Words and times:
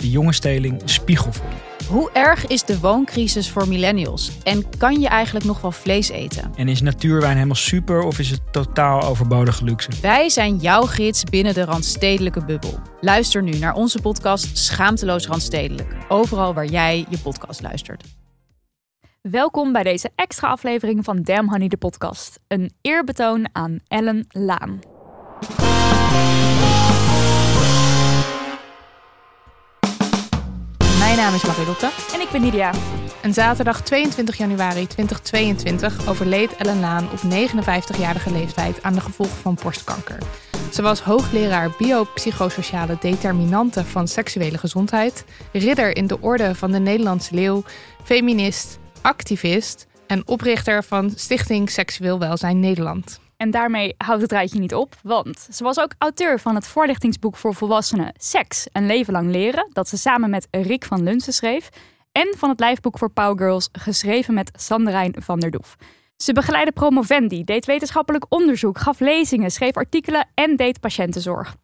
de 0.00 0.10
jonge 0.10 0.32
steling 0.32 0.82
spiegel 0.84 1.32
voor. 1.32 1.50
Hoe 1.88 2.10
erg 2.12 2.46
is 2.46 2.64
de 2.64 2.80
wooncrisis 2.80 3.50
voor 3.50 3.68
millennials? 3.68 4.30
En 4.42 4.76
kan 4.78 5.00
je 5.00 5.08
eigenlijk 5.08 5.46
nog 5.46 5.60
wel 5.60 5.72
vlees 5.72 6.08
eten? 6.08 6.52
En 6.56 6.68
is 6.68 6.80
natuurwijn 6.80 7.34
helemaal 7.34 7.54
super 7.54 8.02
of 8.02 8.18
is 8.18 8.30
het 8.30 8.40
totaal 8.52 9.02
overbodige 9.02 9.64
luxe? 9.64 9.90
Wij 10.02 10.28
zijn 10.28 10.56
jouw 10.56 10.82
gids 10.82 11.24
binnen 11.24 11.54
de 11.54 11.64
Randstedelijke 11.64 12.44
bubbel. 12.44 12.80
Luister 13.00 13.42
nu 13.42 13.58
naar 13.58 13.74
onze 13.74 14.00
podcast 14.00 14.58
Schaamteloos 14.58 15.26
Randstedelijk. 15.26 15.96
Overal 16.08 16.54
waar 16.54 16.66
jij 16.66 17.06
je 17.08 17.18
podcast 17.18 17.62
luistert. 17.62 18.04
Welkom 19.22 19.72
bij 19.72 19.82
deze 19.82 20.10
extra 20.14 20.48
aflevering 20.48 21.04
van 21.04 21.22
Damn 21.22 21.48
Honey 21.48 21.68
de 21.68 21.76
podcast. 21.76 22.40
Een 22.48 22.72
eerbetoon 22.80 23.48
aan 23.52 23.78
Ellen 23.86 24.26
Laan. 24.28 24.78
Mijn 31.00 31.16
naam 31.16 31.34
is 31.34 31.46
Marilotte. 31.46 31.90
En 32.14 32.20
ik 32.20 32.28
ben 32.32 32.40
Nidia. 32.40 32.72
En 33.22 33.34
zaterdag 33.34 33.82
22 33.82 34.36
januari 34.36 34.86
2022 34.86 36.08
overleed 36.08 36.56
Ellen 36.56 36.80
Laan 36.80 37.08
op 37.10 37.18
59-jarige 37.18 38.32
leeftijd 38.32 38.82
aan 38.82 38.94
de 38.94 39.00
gevolgen 39.00 39.36
van 39.36 39.58
borstkanker. 39.62 40.18
Ze 40.72 40.82
was 40.82 41.00
hoogleraar 41.00 41.70
biopsychosociale 41.78 42.96
determinanten 43.00 43.86
van 43.86 44.08
seksuele 44.08 44.58
gezondheid, 44.58 45.24
ridder 45.52 45.96
in 45.96 46.06
de 46.06 46.20
orde 46.20 46.54
van 46.54 46.72
de 46.72 46.78
Nederlandse 46.78 47.34
leeuw, 47.34 47.62
feminist, 48.04 48.78
activist 49.00 49.86
en 50.06 50.22
oprichter 50.26 50.84
van 50.84 51.12
Stichting 51.16 51.70
Seksueel 51.70 52.18
Welzijn 52.18 52.60
Nederland. 52.60 53.20
En 53.40 53.50
daarmee 53.50 53.94
houdt 53.96 54.22
het 54.22 54.32
rijtje 54.32 54.58
niet 54.58 54.74
op, 54.74 54.94
want 55.02 55.48
ze 55.50 55.64
was 55.64 55.80
ook 55.80 55.94
auteur 55.98 56.40
van 56.40 56.54
het 56.54 56.66
voorlichtingsboek 56.66 57.36
voor 57.36 57.54
volwassenen 57.54 58.12
Seks, 58.16 58.66
een 58.72 58.86
leven 58.86 59.12
lang 59.12 59.30
leren, 59.30 59.68
dat 59.72 59.88
ze 59.88 59.96
samen 59.96 60.30
met 60.30 60.48
Rick 60.50 60.84
van 60.84 61.02
Lunsen 61.02 61.32
schreef, 61.32 61.68
en 62.12 62.34
van 62.36 62.48
het 62.48 62.60
lijfboek 62.60 62.98
voor 62.98 63.10
Girls, 63.14 63.68
geschreven 63.72 64.34
met 64.34 64.50
Sanderijn 64.54 65.14
van 65.18 65.40
der 65.40 65.50
Doef. 65.50 65.76
Ze 66.16 66.32
begeleidde 66.32 66.72
promovendi, 66.72 67.44
deed 67.44 67.66
wetenschappelijk 67.66 68.26
onderzoek, 68.28 68.78
gaf 68.78 69.00
lezingen, 69.00 69.50
schreef 69.50 69.74
artikelen 69.74 70.28
en 70.34 70.56
deed 70.56 70.80
patiëntenzorg. 70.80 71.56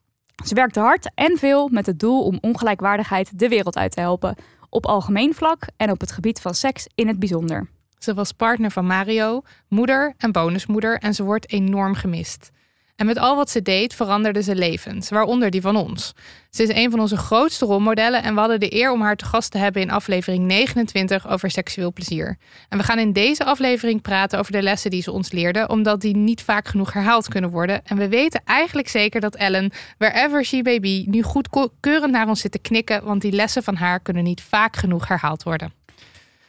Ze 0.45 0.55
werkte 0.55 0.81
hard 0.81 1.11
en 1.15 1.39
veel 1.39 1.69
met 1.69 1.87
het 1.87 1.99
doel 1.99 2.25
om 2.25 2.39
ongelijkwaardigheid 2.41 3.39
de 3.39 3.49
wereld 3.49 3.77
uit 3.77 3.93
te 3.93 4.01
helpen, 4.01 4.37
op 4.71 4.87
algemeen 4.87 5.35
vlak 5.35 5.63
en 5.77 5.91
op 5.91 6.01
het 6.01 6.13
gebied 6.13 6.41
van 6.41 6.55
seks 6.55 6.87
in 6.95 7.09
het 7.09 7.19
bijzonder. 7.19 7.76
Ze 7.99 8.15
was 8.15 8.33
partner 8.33 8.71
van 8.71 8.87
Mario, 8.87 9.43
moeder 9.69 10.15
en 10.19 10.33
bonusmoeder 10.33 10.99
en 10.99 11.15
ze 11.15 11.23
wordt 11.23 11.53
enorm 11.53 11.95
gemist. 11.95 12.51
En 12.97 13.07
met 13.07 13.19
al 13.19 13.37
wat 13.37 13.51
ze 13.51 13.63
deed 13.63 13.95
veranderde 13.95 14.43
ze 14.43 14.55
levens, 14.55 15.09
waaronder 15.09 15.51
die 15.51 15.61
van 15.61 15.77
ons. 15.77 16.13
Ze 16.51 16.63
is 16.63 16.69
een 16.69 16.91
van 16.91 17.01
onze 17.01 17.17
grootste 17.17 17.65
rolmodellen 17.65 18.23
en 18.23 18.35
we 18.35 18.41
hadden 18.41 18.61
de 18.61 18.75
eer 18.75 18.93
om 18.93 19.01
haar 19.01 19.17
te 19.17 19.25
gast 19.25 19.51
te 19.51 19.59
hebben 19.59 19.83
in 19.83 19.91
aflevering 19.91 20.45
29 20.45 21.29
over 21.29 21.51
seksueel 21.51 21.93
plezier. 21.93 22.39
En 22.69 22.79
we 22.79 22.85
gaan 22.85 22.99
in 22.99 23.13
deze 23.13 23.45
aflevering 23.45 24.03
praten 24.03 24.39
over 24.39 24.53
de 24.53 24.63
lessen 24.63 24.91
die 24.91 25.03
ze 25.03 25.13
ons 25.13 25.33
leerde, 25.33 25.69
omdat 25.69 26.01
die 26.01 26.17
niet 26.17 26.43
vaak 26.43 26.69
genoeg 26.69 26.93
herhaald 26.93 27.29
kunnen 27.29 27.51
worden. 27.51 27.85
En 27.85 27.97
we 27.97 28.09
weten 28.09 28.41
eigenlijk 28.45 28.89
zeker 28.89 29.21
dat 29.21 29.35
Ellen, 29.35 29.73
wherever 29.99 30.45
she 30.45 30.61
may 30.63 30.81
be, 30.81 31.05
nu 31.07 31.23
goedkeurend 31.23 32.13
naar 32.13 32.29
ons 32.29 32.41
zit 32.41 32.53
te 32.53 32.59
knikken, 32.59 33.05
want 33.05 33.21
die 33.21 33.33
lessen 33.33 33.63
van 33.63 33.77
haar 33.77 34.01
kunnen 34.01 34.25
niet 34.25 34.43
vaak 34.43 34.77
genoeg 34.77 35.09
herhaald 35.09 35.43
worden. 35.43 35.73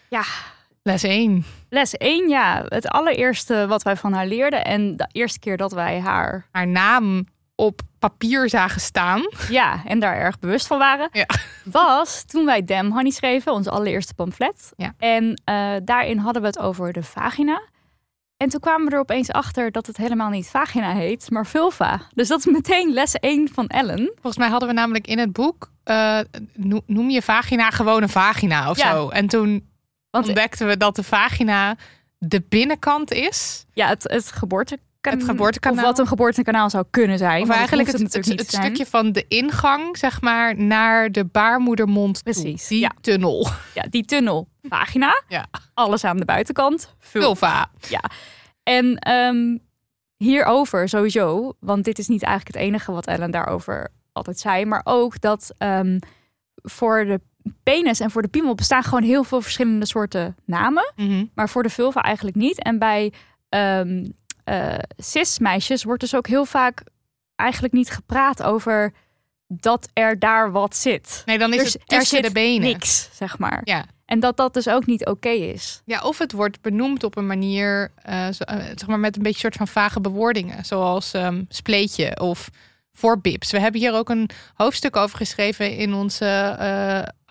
Ja, 0.09 0.23
Les 0.87 1.03
1. 1.03 1.45
Les 1.69 1.93
1, 1.97 2.29
ja. 2.29 2.63
Het 2.67 2.87
allereerste 2.87 3.67
wat 3.67 3.83
wij 3.83 3.95
van 3.95 4.13
haar 4.13 4.27
leerden. 4.27 4.65
En 4.65 4.95
de 4.97 5.07
eerste 5.11 5.39
keer 5.39 5.57
dat 5.57 5.71
wij 5.71 5.99
haar... 5.99 6.47
Haar 6.51 6.67
naam 6.67 7.25
op 7.55 7.81
papier 7.99 8.49
zagen 8.49 8.81
staan. 8.81 9.21
Ja, 9.49 9.81
en 9.85 9.99
daar 9.99 10.15
erg 10.17 10.39
bewust 10.39 10.67
van 10.67 10.77
waren. 10.77 11.09
Ja. 11.11 11.25
Was 11.63 12.23
toen 12.23 12.45
wij 12.45 12.63
Damn 12.63 12.91
Honey 12.91 13.11
schreven, 13.11 13.53
ons 13.53 13.67
allereerste 13.67 14.13
pamflet. 14.13 14.71
Ja. 14.75 14.93
En 14.97 15.41
uh, 15.49 15.71
daarin 15.83 16.17
hadden 16.17 16.41
we 16.41 16.47
het 16.47 16.59
over 16.59 16.93
de 16.93 17.03
vagina. 17.03 17.61
En 18.37 18.49
toen 18.49 18.59
kwamen 18.59 18.87
we 18.87 18.93
er 18.93 18.99
opeens 18.99 19.31
achter 19.31 19.71
dat 19.71 19.87
het 19.87 19.97
helemaal 19.97 20.29
niet 20.29 20.47
vagina 20.47 20.93
heet, 20.93 21.31
maar 21.31 21.45
vulva. 21.45 22.01
Dus 22.13 22.27
dat 22.27 22.39
is 22.39 22.45
meteen 22.45 22.93
les 22.93 23.13
1 23.13 23.49
van 23.53 23.67
Ellen. 23.67 24.11
Volgens 24.13 24.37
mij 24.37 24.49
hadden 24.49 24.69
we 24.69 24.75
namelijk 24.75 25.07
in 25.07 25.19
het 25.19 25.33
boek, 25.33 25.71
uh, 25.85 26.19
noem 26.85 27.09
je 27.09 27.21
vagina 27.21 27.69
gewoon 27.69 28.01
een 28.01 28.09
vagina 28.09 28.69
of 28.69 28.77
Ja. 28.77 28.91
zo. 28.91 29.09
En 29.09 29.27
toen 29.27 29.69
Want 30.09 30.27
ontdekten 30.27 30.67
we 30.67 30.77
dat 30.77 30.95
de 30.95 31.03
vagina 31.03 31.75
de 32.17 32.43
binnenkant 32.49 33.11
is. 33.11 33.65
ja, 33.73 33.87
het, 33.87 34.03
het 34.03 34.31
geboortekanaal. 34.31 34.85
Het 35.01 35.23
geboortekanaal. 35.23 35.77
Of 35.77 35.83
wat 35.83 35.99
een 35.99 36.07
geboortekanaal 36.07 36.69
zou 36.69 36.85
kunnen 36.89 37.17
zijn. 37.17 37.41
Of 37.41 37.49
eigenlijk 37.49 37.91
het, 37.91 38.01
het, 38.01 38.25
het 38.25 38.47
stukje 38.47 38.85
van 38.85 39.11
de 39.11 39.25
ingang, 39.27 39.97
zeg 39.97 40.21
maar, 40.21 40.57
naar 40.57 41.11
de 41.11 41.25
baarmoedermond 41.25 42.23
toe. 42.23 42.33
Precies, 42.33 42.67
Die 42.67 42.79
ja. 42.79 42.91
tunnel. 43.01 43.47
Ja, 43.73 43.83
die 43.89 44.05
tunnel. 44.05 44.47
Vagina. 44.61 45.21
Ja. 45.27 45.45
Alles 45.73 46.03
aan 46.03 46.17
de 46.17 46.25
buitenkant. 46.25 46.95
Vulva. 46.99 47.69
Vulva. 47.77 48.09
En 48.63 48.97
ehm, 48.97 49.57
hierover 50.17 50.89
sowieso, 50.89 51.53
want 51.59 51.83
dit 51.83 51.99
is 51.99 52.07
niet 52.07 52.23
eigenlijk 52.23 52.55
het 52.55 52.65
enige 52.65 52.91
wat 52.91 53.07
Ellen 53.07 53.31
daarover 53.31 53.87
altijd 54.11 54.39
zei, 54.39 54.65
maar 54.65 54.81
ook 54.83 55.21
dat 55.21 55.53
ehm, 55.57 55.99
voor 56.55 57.05
de 57.05 57.21
penis 57.63 57.99
en 57.99 58.11
voor 58.11 58.21
de 58.21 58.27
piemel 58.27 58.55
bestaan 58.55 58.83
gewoon 58.83 59.03
heel 59.03 59.23
veel 59.23 59.41
verschillende 59.41 59.85
soorten 59.85 60.35
namen, 60.45 60.93
Mhm. 60.95 61.25
maar 61.35 61.49
voor 61.49 61.63
de 61.63 61.69
vulva 61.69 62.01
eigenlijk 62.01 62.35
niet. 62.37 62.63
En 62.63 62.79
bij 62.79 63.13
ehm 63.49 64.05
eh, 64.43 64.73
cis-meisjes 64.97 65.83
wordt 65.83 66.01
dus 66.01 66.15
ook 66.15 66.27
heel 66.27 66.45
vaak 66.45 66.83
eigenlijk 67.35 67.73
niet 67.73 67.89
gepraat 67.91 68.43
over 68.43 68.93
dat 69.47 69.89
er 69.93 70.19
daar 70.19 70.51
wat 70.51 70.75
zit. 70.75 71.21
Nee, 71.25 71.37
dan 71.37 71.53
is 71.53 71.63
Dus 71.63 71.73
het 71.73 71.91
er 71.93 72.05
zit 72.05 72.23
de 72.23 72.31
benen. 72.31 72.67
Niks, 72.67 73.09
zeg 73.13 73.37
maar. 73.37 73.61
Ja. 73.63 73.85
En 74.05 74.19
dat 74.19 74.37
dat 74.37 74.53
dus 74.53 74.67
ook 74.69 74.85
niet 74.85 75.05
oké 75.05 75.29
is. 75.29 75.81
Ja, 75.85 76.01
of 76.01 76.17
het 76.17 76.31
wordt 76.31 76.61
benoemd 76.61 77.03
op 77.03 77.17
een 77.17 77.27
manier, 77.27 77.91
eh, 78.01 78.27
zo- 78.27 78.43
eh, 78.43 78.57
zeg 78.65 78.87
maar 78.87 78.99
met 78.99 79.15
een 79.15 79.23
beetje 79.23 79.39
soort 79.39 79.55
van 79.55 79.67
vage 79.67 80.01
bewoordingen. 80.01 80.65
Zoals 80.65 81.13
ehm, 81.13 81.43
spleetje 81.49 82.19
of 82.19 82.49
voorbips. 82.91 83.51
We 83.51 83.59
hebben 83.59 83.81
hier 83.81 83.93
ook 83.93 84.09
een 84.09 84.29
hoofdstuk 84.53 84.95
over 84.95 85.17
geschreven 85.17 85.71
in 85.77 85.93
onze 85.93 86.25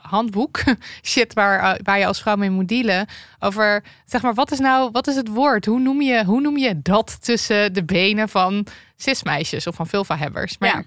handboek. 0.08 0.62
Shit, 1.02 1.32
waar, 1.34 1.58
eh, 1.74 1.80
waar 1.82 1.98
je 1.98 2.06
als 2.06 2.20
vrouw 2.20 2.36
mee 2.36 2.50
moet 2.50 2.68
dealen. 2.68 3.06
Over, 3.38 3.84
zeg 4.06 4.22
maar, 4.22 4.34
wat 4.34 4.50
is 4.52 4.58
nou, 4.58 4.88
wat 4.92 5.06
is 5.06 5.16
het 5.16 5.28
woord? 5.28 5.64
Hoe 5.66 5.80
noem 5.80 6.00
je, 6.02 6.24
hoe 6.24 6.40
noem 6.40 6.56
je 6.56 6.82
dat 6.82 7.24
tussen 7.24 7.72
de 7.72 7.84
benen 7.84 8.28
van 8.28 8.66
cismeisjes 8.96 9.66
of 9.66 9.74
van 9.74 9.86
vulva-hebbers? 9.86 10.58
Maar 10.58 10.68
Ja. 10.68 10.84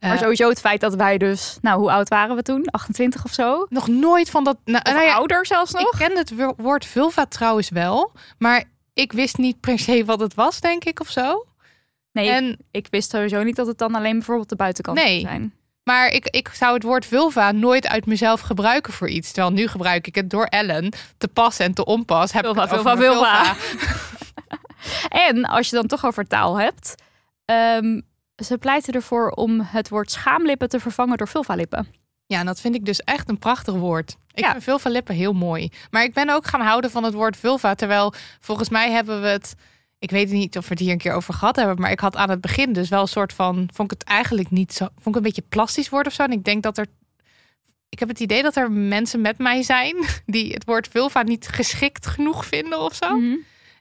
Maar 0.00 0.12
eh, 0.14 0.18
sowieso 0.20 0.48
het 0.48 0.60
feit 0.60 0.80
dat 0.80 0.94
wij 0.94 1.18
dus, 1.18 1.58
nou, 1.62 1.78
hoe 1.80 1.90
oud 1.90 2.08
waren 2.08 2.36
we 2.36 2.42
toen? 2.42 2.66
28 2.70 3.24
of 3.24 3.32
zo? 3.32 3.66
nog 3.68 3.88
nooit 3.88 4.30
van 4.30 4.44
dat... 4.44 4.56
Nou, 4.64 4.84
nou 4.92 5.02
ja, 5.06 5.14
ouder 5.14 5.46
zelfs 5.46 5.72
nog? 5.72 5.82
Ik 5.82 5.98
ken 5.98 6.16
het 6.16 6.34
wo- 6.36 6.54
woord 6.56 6.84
vulva 6.86 7.26
trouwens 7.26 7.68
wel, 7.68 8.12
maar 8.38 8.64
ik 8.92 9.12
wist 9.12 9.36
niet 9.36 9.60
per 9.60 9.78
se 9.78 10.04
wat 10.04 10.20
het 10.20 10.34
was, 10.34 10.60
denk 10.60 10.84
ik, 10.84 11.00
of 11.00 11.08
zo. 11.08 11.46
nee, 12.12 12.28
En, 12.30 12.58
ik 12.70 12.86
wist 12.90 13.10
sowieso 13.10 13.42
niet 13.42 13.56
dat 13.56 13.66
het 13.66 13.78
dan 13.78 13.94
alleen 13.94 14.12
bijvoorbeeld 14.12 14.48
de 14.48 14.56
buitenkant 14.56 14.98
Nee. 14.98 15.20
zou 15.20 15.32
zijn. 15.32 15.54
Maar 15.84 16.08
ik, 16.08 16.26
ik 16.30 16.48
zou 16.52 16.74
het 16.74 16.82
woord 16.82 17.06
vulva 17.06 17.52
nooit 17.52 17.88
uit 17.88 18.06
mezelf 18.06 18.40
gebruiken 18.40 18.92
voor 18.92 19.08
iets. 19.08 19.32
Terwijl 19.32 19.54
nu 19.54 19.66
gebruik 19.68 20.06
ik 20.06 20.14
het 20.14 20.30
door 20.30 20.44
Ellen 20.44 20.92
te 21.18 21.28
pas 21.28 21.58
en 21.58 21.74
te 21.74 21.84
onpas. 21.84 22.32
Heb 22.32 22.44
Vulva, 22.44 22.62
ik 22.62 22.68
vulva, 22.68 22.96
vulva. 22.96 23.54
En 25.08 25.44
als 25.44 25.68
je 25.70 25.76
dan 25.76 25.86
toch 25.86 26.04
over 26.06 26.26
taal 26.26 26.58
hebt, 26.58 26.94
ehm, 27.44 28.00
ze 28.44 28.58
pleiten 28.58 28.94
ervoor 28.94 29.30
om 29.30 29.60
het 29.60 29.88
woord 29.88 30.10
schaamlippen 30.10 30.68
te 30.68 30.80
vervangen 30.80 31.16
door 31.16 31.28
vulvalippen. 31.28 31.88
Ja, 32.26 32.38
en 32.38 32.46
dat 32.46 32.60
vind 32.60 32.74
ik 32.74 32.84
dus 32.84 33.00
echt 33.00 33.28
een 33.28 33.38
prachtig 33.38 33.74
woord. 33.74 34.16
Ik 34.32 34.44
Ja. 34.44 34.50
vind 34.50 34.62
vulva 34.64 34.90
lippen 34.90 35.14
heel 35.14 35.32
mooi. 35.32 35.70
Maar 35.90 36.02
ik 36.02 36.14
ben 36.14 36.30
ook 36.30 36.46
gaan 36.46 36.60
houden 36.60 36.90
van 36.90 37.04
het 37.04 37.14
woord 37.14 37.36
vulva. 37.36 37.74
Terwijl 37.74 38.12
volgens 38.40 38.68
mij 38.68 38.90
hebben 38.90 39.20
we 39.20 39.26
het 39.28 39.54
ik 40.04 40.10
weet 40.10 40.30
niet 40.30 40.56
of 40.56 40.64
we 40.64 40.70
het 40.70 40.78
hier 40.78 40.92
een 40.92 40.98
keer 40.98 41.12
over 41.12 41.34
gehad 41.34 41.56
hebben, 41.56 41.80
maar 41.80 41.90
ik 41.90 42.00
had 42.00 42.16
aan 42.16 42.30
het 42.30 42.40
begin 42.40 42.72
dus 42.72 42.88
wel 42.88 43.00
een 43.00 43.08
soort 43.08 43.32
van, 43.32 43.68
vond 43.72 43.92
ik 43.92 43.98
het 43.98 44.08
eigenlijk 44.08 44.50
niet 44.50 44.72
zo, 44.72 44.84
vond 44.94 45.06
ik 45.06 45.14
een 45.14 45.22
beetje 45.22 45.44
plastisch 45.48 45.88
worden 45.88 46.08
of 46.08 46.14
zo. 46.18 46.22
En 46.22 46.32
ik 46.32 46.44
denk 46.44 46.62
dat 46.62 46.78
er, 46.78 46.86
ik 47.88 47.98
heb 47.98 48.08
het 48.08 48.20
idee 48.20 48.42
dat 48.42 48.56
er 48.56 48.72
mensen 48.72 49.20
met 49.20 49.38
mij 49.38 49.62
zijn 49.62 49.96
die 50.26 50.52
het 50.52 50.64
woord 50.64 50.88
vulva 50.88 51.22
niet 51.22 51.48
geschikt 51.48 52.06
genoeg 52.06 52.46
vinden 52.46 52.80
of 52.80 52.94
zo. 52.94 53.16
Mhm. 53.16 53.36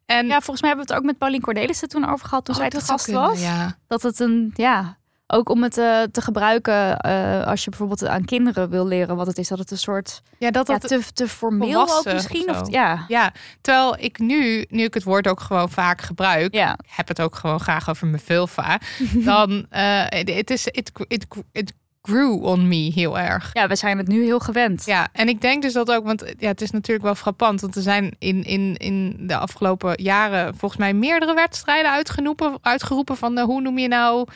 En 0.05 0.27
Ja, 0.27 0.39
volgens 0.39 0.61
mij 0.61 0.69
hebben 0.69 0.87
we 0.87 0.93
het 0.93 1.01
ook 1.01 1.07
met 1.07 1.17
Paulien 1.17 1.41
Cornelissen 1.41 1.89
toen 1.89 2.09
over 2.09 2.27
gehad 2.27 2.45
toen 2.45 2.55
Oh, 2.55 2.61
zij 2.61 2.69
te 2.69 2.77
zou 2.77 2.89
gast 2.91 3.05
kunnen, 3.05 3.21
was. 3.23 3.41
Ja. 3.41 3.77
Dat 3.87 4.01
het 4.01 4.19
een, 4.19 4.51
ja, 4.55 4.97
ook 5.27 5.49
om 5.49 5.63
het 5.63 5.77
eh, 5.77 6.01
te 6.11 6.21
gebruiken 6.21 6.99
eh, 6.99 7.47
als 7.47 7.63
je 7.63 7.69
bijvoorbeeld 7.69 8.05
aan 8.05 8.25
kinderen 8.25 8.69
wil 8.69 8.87
leren 8.87 9.15
wat 9.15 9.27
het 9.27 9.37
is. 9.37 9.47
Dat 9.47 9.59
het 9.59 9.71
een 9.71 9.77
soort, 9.77 10.21
ja, 10.37 10.51
dat 10.51 10.67
ja, 10.67 10.77
dat, 10.77 10.89
te, 10.89 11.13
te 11.13 11.27
formeel 11.27 11.81
ook 11.81 12.13
misschien. 12.13 12.49
of 12.49 12.69
ja, 12.69 13.05
ja, 13.07 13.31
terwijl 13.61 13.95
ik 13.99 14.19
nu, 14.19 14.65
nu 14.69 14.83
ik 14.83 14.93
het 14.93 15.03
woord 15.03 15.27
ook 15.27 15.39
gewoon 15.39 15.69
vaak 15.69 16.01
gebruik, 16.01 16.53
ja. 16.53 16.77
heb 16.87 17.07
het 17.07 17.21
ook 17.21 17.35
gewoon 17.35 17.59
graag 17.59 17.89
over 17.89 18.07
mijn 18.07 18.21
vulva, 18.21 18.79
dan 19.25 19.65
eh, 19.69 20.05
het 20.09 20.49
is 20.49 20.67
it, 20.67 20.91
it, 21.07 21.25
it 21.51 21.73
grew 22.01 22.43
on 22.43 22.67
me 22.67 22.91
heel 22.93 23.19
erg. 23.19 23.49
ja, 23.53 23.67
we 23.67 23.75
zijn 23.75 23.97
het 23.97 24.07
nu 24.07 24.23
heel 24.23 24.39
gewend. 24.39 24.85
Ja, 24.85 25.07
en 25.11 25.27
ik 25.27 25.41
denk 25.41 25.61
dus 25.61 25.73
dat 25.73 25.91
ook, 25.91 26.05
want 26.05 26.33
ja, 26.37 26.47
het 26.47 26.61
is 26.61 26.71
natuurlijk 26.71 27.05
wel 27.05 27.15
frappant, 27.15 27.61
want 27.61 27.75
er 27.75 27.81
zijn 27.81 28.15
in, 28.19 28.43
in, 28.43 28.77
in 28.77 29.17
de 29.19 29.37
afgelopen 29.37 30.01
jaren 30.01 30.55
volgens 30.55 30.79
mij 30.79 30.93
meerdere 30.93 31.33
wedstrijden 31.33 31.91
uitgeroepen, 31.91 32.57
uitgeroepen 32.61 33.17
van 33.17 33.35
de, 33.35 33.41
hoe 33.41 33.61
noem 33.61 33.77
je 33.77 33.87
nou? 33.87 34.27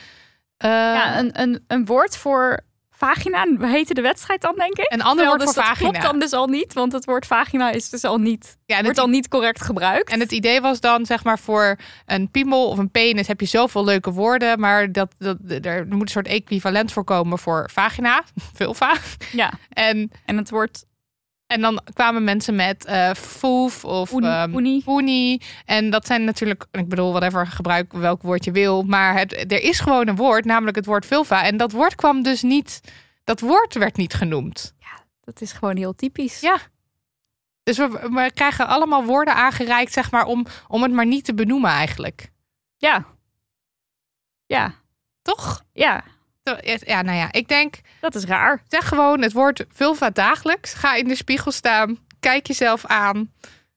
Eh, 0.58 0.70
Ja, 0.70 1.18
een, 1.18 1.40
een, 1.40 1.64
een 1.66 1.84
woord 1.86 2.16
voor 2.16 2.66
vagina 2.90 3.46
heette 3.60 3.94
de 3.94 4.00
wedstrijd 4.00 4.40
dan, 4.40 4.54
denk 4.56 4.76
ik. 4.78 4.92
een 4.92 5.02
ander 5.02 5.26
woord 5.26 5.38
dus 5.40 5.46
voor 5.52 5.62
dat 5.62 5.64
vagina. 5.64 5.90
klopt 5.90 6.04
dan 6.04 6.18
dus 6.18 6.32
al 6.32 6.46
niet, 6.46 6.72
want 6.72 6.92
het 6.92 7.04
woord 7.04 7.26
vagina 7.26 7.70
is 7.70 7.90
dus 7.90 8.04
al 8.04 8.18
niet, 8.18 8.56
ja, 8.66 8.82
wordt 8.82 8.98
al 8.98 9.08
niet 9.08 9.28
correct 9.28 9.62
gebruikt. 9.62 10.10
en 10.10 10.20
het 10.20 10.32
idee 10.32 10.60
was 10.60 10.80
dan, 10.80 11.06
zeg 11.06 11.24
maar, 11.24 11.38
voor 11.38 11.76
een 12.06 12.30
piemel 12.30 12.68
of 12.68 12.78
een 12.78 12.90
penis 12.90 13.26
heb 13.26 13.40
je 13.40 13.46
zoveel 13.46 13.84
leuke 13.84 14.12
woorden, 14.12 14.60
maar 14.60 14.92
dat, 14.92 15.14
dat, 15.18 15.36
er 15.62 15.86
moet 15.88 16.00
een 16.00 16.08
soort 16.08 16.26
equivalent 16.26 16.92
voor 16.92 17.04
komen 17.04 17.38
voor 17.38 17.70
vagina, 17.72 18.22
vulva. 18.54 18.96
ja, 19.32 19.52
En, 19.68 20.10
en 20.24 20.36
het 20.36 20.50
woord 20.50 20.84
en 21.48 21.60
dan 21.60 21.80
kwamen 21.92 22.24
mensen 22.24 22.54
met 22.54 22.84
eh 22.84 23.14
foef 23.14 23.84
of 23.84 24.12
Oenie- 24.12 24.30
ehm. 24.30 24.82
Poenie. 24.84 25.42
En 25.64 25.90
dat 25.90 26.06
zijn 26.06 26.24
natuurlijk, 26.24 26.66
ik 26.70 26.88
bedoel, 26.88 27.10
whatever, 27.10 27.46
gebruik 27.46 27.92
welk 27.92 28.22
woord 28.22 28.44
je 28.44 28.52
wil. 28.52 28.82
Maar 28.82 29.18
het, 29.18 29.52
er 29.52 29.62
is 29.62 29.80
gewoon 29.80 30.08
een 30.08 30.16
woord, 30.16 30.44
namelijk 30.44 30.76
het 30.76 30.86
woord 30.86 31.06
vulva. 31.06 31.44
En 31.44 31.56
dat 31.56 31.72
woord 31.72 31.94
kwam 31.94 32.22
dus 32.22 32.42
niet, 32.42 32.80
dat 33.24 33.40
woord 33.40 33.74
werd 33.74 33.96
niet 33.96 34.14
genoemd. 34.14 34.74
dat 35.24 35.40
is 35.40 35.52
gewoon 35.52 35.76
heel 35.76 35.94
typisch. 35.94 36.40
Ja. 36.40 36.58
Dus 37.62 37.76
we, 37.76 37.88
we 37.88 38.30
krijgen 38.34 38.66
allemaal 38.66 39.04
woorden 39.04 39.34
aangereikt, 39.34 39.92
zeg 39.92 40.10
maar, 40.10 40.24
om, 40.24 40.46
om 40.68 40.82
het 40.82 40.92
maar 40.92 41.06
niet 41.06 41.24
te 41.24 41.34
benoemen 41.34 41.70
eigenlijk. 41.70 42.30
Ja. 42.76 43.04
Ja. 44.46 44.74
Toch? 45.22 45.64
Ja, 45.72 46.04
Ja, 46.84 47.02
nou 47.02 47.16
ja, 47.16 47.32
ik 47.32 47.48
denk, 47.48 47.80
dat 48.00 48.14
is 48.14 48.24
raar. 48.24 48.62
zeg 48.68 48.88
gewoon 48.88 49.22
het 49.22 49.32
woord 49.32 49.64
vulva 49.68 50.10
dagelijks. 50.10 50.74
Ga 50.74 50.94
in 50.94 51.08
de 51.08 51.14
spiegel 51.14 51.52
staan, 51.52 51.98
kijk 52.20 52.46
jezelf 52.46 52.86
aan 52.86 53.16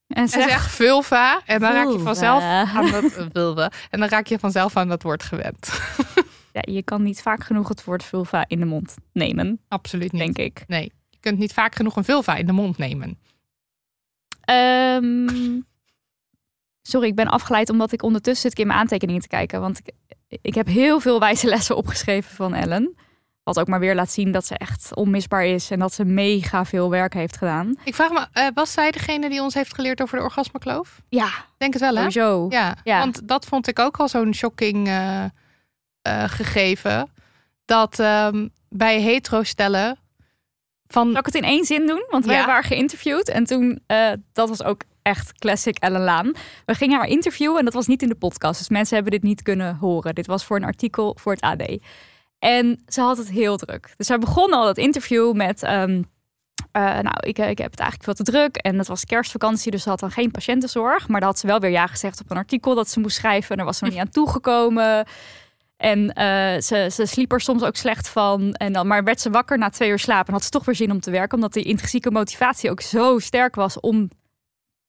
En 0.08 0.22
en 0.22 0.28
zeg, 0.28 0.72
vulva. 0.72 1.42
En 1.46 1.60
dan 1.60 1.72
raak 1.72 1.92
je 1.92 2.00
vanzelf 2.00 2.44
aan 2.44 2.92
dat 2.92 3.28
vulva. 3.34 3.72
En 3.90 4.00
dan 4.00 4.10
raak 4.10 4.28
je 4.28 4.40
vanzelf 4.40 4.78
aan 4.78 4.88
dat 4.88 5.04
woord 5.04 5.24
gewend. 5.24 5.82
ja, 6.58 6.62
je 6.62 6.84
kan 6.84 7.04
niet 7.04 7.22
vaak 7.22 7.44
genoeg 7.44 7.68
het 7.68 7.84
woord 7.84 8.04
vulva 8.04 8.46
in 8.48 8.60
de 8.60 8.66
mond 8.66 8.96
nemen, 9.14 9.60
Absoluut 9.68 10.12
niet. 10.12 10.22
denk 10.22 10.38
ik. 10.38 10.64
Nee, 10.68 10.92
je 11.10 11.18
kunt 11.20 11.38
niet 11.38 11.54
vaak 11.54 11.76
genoeg 11.76 11.96
een 11.96 12.04
vulva 12.04 12.36
in 12.36 12.46
de 12.46 12.52
mond 12.52 12.78
nemen. 12.78 13.20
Ehm, 14.42 15.60
sorry, 16.82 17.08
ik 17.08 17.16
ben 17.16 17.28
afgeleid 17.28 17.70
omdat 17.70 17.92
ik 17.92 18.04
ondertussen 18.04 18.42
zit 18.42 18.52
ik 18.52 18.60
in 18.60 18.68
mijn 18.68 18.80
aantekeningen 18.80 19.22
te 19.22 19.28
kijken. 19.28 19.62
Want 19.62 19.80
ik, 19.80 19.94
ik 20.42 20.56
heb 20.56 20.68
heel 20.68 21.00
veel 21.00 21.20
wijze 21.20 21.48
lessen 21.48 21.76
opgeschreven 21.76 22.36
van 22.36 22.54
Ellen. 22.54 22.96
Wat 23.44 23.60
ook 23.60 23.68
maar 23.68 23.80
weer 23.80 23.96
laat 23.96 24.12
zien 24.12 24.32
dat 24.32 24.46
ze 24.46 24.58
echt 24.58 24.96
onmisbaar 24.96 25.46
is 25.46 25.72
en 25.72 25.80
dat 25.80 25.94
ze 25.94 26.06
mega 26.06 26.66
veel 26.66 26.90
werk 26.90 27.14
heeft 27.14 27.38
gedaan. 27.38 27.76
Ik 27.84 27.96
vraag 27.96 28.12
me, 28.12 28.28
eh, 28.34 28.48
was 28.54 28.72
zij 28.72 28.92
degene 28.92 29.30
die 29.30 29.42
ons 29.42 29.54
heeft 29.54 29.74
geleerd 29.76 30.02
over 30.02 30.18
de 30.18 30.24
orgasmekloof? 30.24 31.02
Ja, 31.10 31.30
Denk 31.58 31.74
het 31.74 31.82
wel, 31.82 31.96
hè? 31.96 31.98
sowieso. 32.12 32.46
Ja, 32.50 32.76
Ja. 32.84 33.00
want 33.00 33.28
dat 33.28 33.46
vond 33.46 33.68
ik 33.68 33.80
ook 33.80 33.98
al 33.98 34.08
zo'n 34.08 34.34
shocking 34.34 34.88
eh, 34.88 35.24
eh, 35.24 35.30
gegeven. 36.28 37.10
Dat 37.66 38.00
ehm, 38.00 38.48
bij 38.70 39.02
hetero-stellen 39.02 40.00
van... 40.88 41.10
Zal 41.10 41.20
ik 41.20 41.26
het 41.26 41.36
in 41.36 41.44
één 41.44 41.66
zin 41.66 41.88
doen? 41.88 42.06
Want 42.10 42.26
wij 42.26 42.36
Ja. 42.36 42.46
waren 42.46 42.64
geïnterviewd 42.64 43.30
en 43.30 43.44
toen, 43.44 43.82
dat 44.34 44.50
was 44.50 44.64
ook 44.64 44.82
echt 45.02 45.40
classic 45.40 45.78
Ellen 45.78 46.02
Laan. 46.02 46.32
We 46.66 46.76
gingen 46.76 46.98
haar 46.98 47.08
interviewen 47.08 47.60
en 47.60 47.66
dat 47.66 47.74
was 47.74 47.88
niet 47.88 48.02
in 48.02 48.10
de 48.10 48.16
podcast. 48.16 48.60
Dus 48.60 48.70
mensen 48.70 48.96
hebben 48.96 49.14
dit 49.14 49.24
niet 49.24 49.42
kunnen 49.42 49.76
horen. 49.76 50.16
Dit 50.16 50.28
was 50.28 50.46
voor 50.46 50.58
een 50.58 50.64
artikel 50.64 51.18
voor 51.20 51.34
het 51.34 51.42
AD. 51.42 51.80
En 52.40 52.84
ze 52.88 53.02
had 53.02 53.18
het 53.18 53.30
heel 53.30 53.58
druk. 53.58 53.94
Dus 53.98 54.08
zij 54.08 54.18
begon 54.18 54.54
al 54.54 54.66
dat 54.66 54.78
interview 54.78 55.34
met... 55.34 55.64
ehm, 55.64 56.02
eh, 56.72 56.84
nou, 56.84 57.16
ik, 57.20 57.38
ik 57.38 57.58
heb 57.58 57.72
het 57.72 57.80
eigenlijk 57.80 58.04
veel 58.04 58.14
te 58.14 58.32
druk. 58.32 58.56
En 58.56 58.78
het 58.78 58.88
was 58.88 59.06
kerstvakantie, 59.06 59.72
dus 59.72 59.84
ze 59.84 59.90
had 59.90 60.00
dan 60.00 60.12
geen 60.12 60.32
patiëntenzorg. 60.32 61.08
Maar 61.08 61.20
daar 61.20 61.30
had 61.30 61.40
ze 61.40 61.48
wel 61.48 61.60
weer 61.60 61.70
ja 61.70 61.88
gezegd 61.88 62.22
op 62.22 62.32
een 62.32 62.38
artikel 62.38 62.76
dat 62.76 62.90
ze 62.90 63.00
moest 63.00 63.16
schrijven. 63.16 63.50
En 63.50 63.58
daar 63.58 63.66
was 63.66 63.78
ze 63.78 63.86
niet 63.86 63.98
aan 63.98 64.10
toegekomen. 64.10 65.06
En 65.78 66.14
eh, 66.14 66.62
ze, 66.62 66.90
ze 66.92 67.06
sliep 67.06 67.32
er 67.32 67.42
soms 67.42 67.64
ook 67.64 67.76
slecht 67.76 68.10
van. 68.10 68.54
En 68.54 68.74
dan, 68.74 68.88
maar 68.88 69.04
werd 69.04 69.22
ze 69.22 69.30
wakker 69.30 69.58
na 69.58 69.70
twee 69.70 69.90
uur 69.90 70.00
slapen 70.00 70.28
en 70.28 70.34
had 70.34 70.44
ze 70.44 70.50
toch 70.50 70.66
weer 70.66 70.76
zin 70.76 70.92
om 70.92 71.00
te 71.00 71.12
werken. 71.12 71.36
Omdat 71.36 71.54
die 71.54 71.64
intrinsieke 71.64 72.12
motivatie 72.12 72.70
ook 72.70 72.82
zo 72.82 73.20
sterk 73.20 73.56
was 73.56 73.80
om 73.80 74.10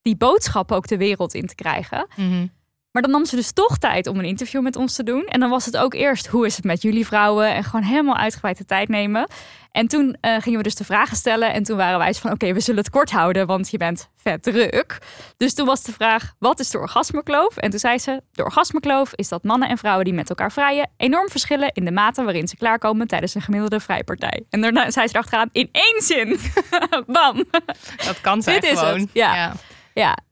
die 0.02 0.16
boodschap 0.16 0.72
ook 0.72 0.86
de 0.86 0.96
wereld 0.96 1.34
in 1.34 1.46
te 1.46 1.54
krijgen. 1.54 2.06
Mhm. 2.16 2.46
Maar 2.92 3.02
dan 3.02 3.10
nam 3.10 3.24
ze 3.24 3.36
dus 3.36 3.52
toch 3.52 3.78
tijd 3.78 4.06
om 4.06 4.18
een 4.18 4.24
interview 4.24 4.62
met 4.62 4.76
ons 4.76 4.94
te 4.94 5.02
doen. 5.02 5.24
En 5.26 5.40
dan 5.40 5.50
was 5.50 5.64
het 5.64 5.76
ook 5.76 5.94
eerst, 5.94 6.26
hoe 6.26 6.46
is 6.46 6.56
het 6.56 6.64
met 6.64 6.82
jullie 6.82 7.06
vrouwen? 7.06 7.54
En 7.54 7.64
gewoon 7.64 7.82
helemaal 7.82 8.16
uitgebreid 8.16 8.58
de 8.58 8.64
tijd 8.64 8.88
nemen. 8.88 9.28
En 9.70 9.88
toen 9.88 10.16
eh, 10.20 10.36
gingen 10.40 10.58
we 10.58 10.64
dus 10.64 10.74
de 10.74 10.84
vragen 10.84 11.16
stellen. 11.16 11.52
En 11.52 11.62
toen 11.62 11.76
waren 11.76 11.98
wij 11.98 12.14
van, 12.14 12.30
oké, 12.30 12.52
we 12.52 12.60
zullen 12.60 12.80
het 12.80 12.90
kort 12.90 13.10
houden, 13.10 13.46
want 13.46 13.70
je 13.70 13.76
bent 13.76 14.08
vet 14.16 14.42
druk. 14.42 14.98
Dus 15.36 15.54
toen 15.54 15.66
was 15.66 15.82
de 15.82 15.92
vraag, 15.92 16.34
wat 16.38 16.60
is 16.60 16.70
de 16.70 16.78
orgasmekloof? 16.78 17.56
En 17.56 17.70
toen 17.70 17.78
zei 17.78 17.98
ze, 17.98 18.22
de 18.32 18.44
orgasmekloof 18.44 19.12
is 19.14 19.28
dat 19.28 19.44
mannen 19.44 19.68
en 19.68 19.78
vrouwen 19.78 20.04
die 20.04 20.14
met 20.14 20.28
elkaar 20.28 20.52
vrijen... 20.52 20.90
enorm 20.96 21.28
verschillen 21.28 21.70
in 21.72 21.84
de 21.84 21.92
mate 21.92 22.22
waarin 22.22 22.48
ze 22.48 22.56
klaarkomen 22.56 23.06
tijdens 23.06 23.34
een 23.34 23.42
gemiddelde 23.42 23.80
vrijpartij. 23.80 24.44
En 24.50 24.60
daarna 24.60 24.90
zei 24.90 25.06
ze 25.06 25.14
erachteraan, 25.14 25.48
in 25.52 25.68
één 25.72 26.02
zin. 26.02 26.38
Bam. 27.06 27.44
Dat 28.06 28.20
kan 28.20 28.42
zij 28.42 28.60
Dit 28.60 28.70
is 28.70 28.78
gewoon. 28.78 29.00
het, 29.00 29.08
ja. 29.12 29.34
Ja, 29.34 29.52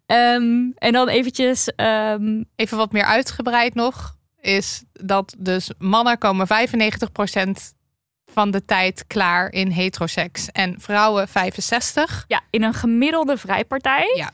ehm, 0.07 0.71
en 0.75 0.93
dan 0.93 1.09
eventjes... 1.09 1.67
ehm, 1.75 2.43
Even 2.57 2.77
wat 2.77 2.93
meer 2.93 3.05
uitgebreid 3.05 3.75
nog. 3.75 4.19
Is 4.41 4.85
dat 4.93 5.35
dus 5.39 5.71
mannen 5.79 6.19
komen 6.19 6.47
95% 6.47 7.79
van 8.25 8.51
de 8.51 8.65
tijd 8.65 9.05
klaar 9.07 9.53
in 9.53 9.71
heteroseks. 9.71 10.51
En 10.51 10.81
vrouwen 10.81 11.29
65. 11.29 12.25
Ja, 12.29 12.41
in 12.51 12.63
een 12.63 12.75
gemiddelde 12.75 13.37
vrijpartij. 13.37 14.13
Ja. 14.17 14.31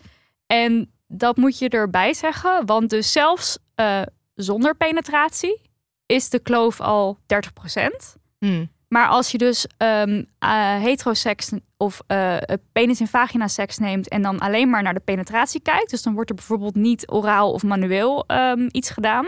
En 0.46 0.90
dat 1.06 1.36
moet 1.36 1.58
je 1.58 1.68
erbij 1.68 2.14
zeggen, 2.14 2.66
want 2.66 2.90
dus 2.90 3.12
zelfs 3.12 3.58
eh, 3.74 4.02
zonder 4.34 4.76
penetratie 4.76 5.60
is 6.06 6.28
de 6.28 6.38
kloof 6.38 6.80
al 6.80 7.18
30%. 7.20 8.18
Hmm. 8.38 8.70
Maar 8.88 9.08
als 9.08 9.30
je 9.30 9.38
dus 9.38 9.66
ehm 9.76 10.22
eh, 10.38 10.76
heteroseks 10.76 11.50
of 11.76 12.00
eh, 12.06 12.36
penis- 12.72 13.00
en 13.00 13.06
vagina 13.06 13.48
seks 13.48 13.78
neemt 13.78 14.08
en 14.08 14.22
dan 14.22 14.38
alleen 14.38 14.70
maar 14.70 14.82
naar 14.82 14.94
de 14.94 15.00
penetratie 15.00 15.60
kijkt, 15.60 15.90
dus 15.90 16.02
dan 16.02 16.14
wordt 16.14 16.30
er 16.30 16.36
bijvoorbeeld 16.36 16.74
niet 16.74 17.10
oraal 17.10 17.52
of 17.52 17.62
manueel 17.62 18.24
ehm, 18.26 18.68
iets 18.70 18.90
gedaan, 18.90 19.26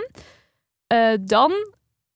eh, 0.86 1.12
dan 1.20 1.52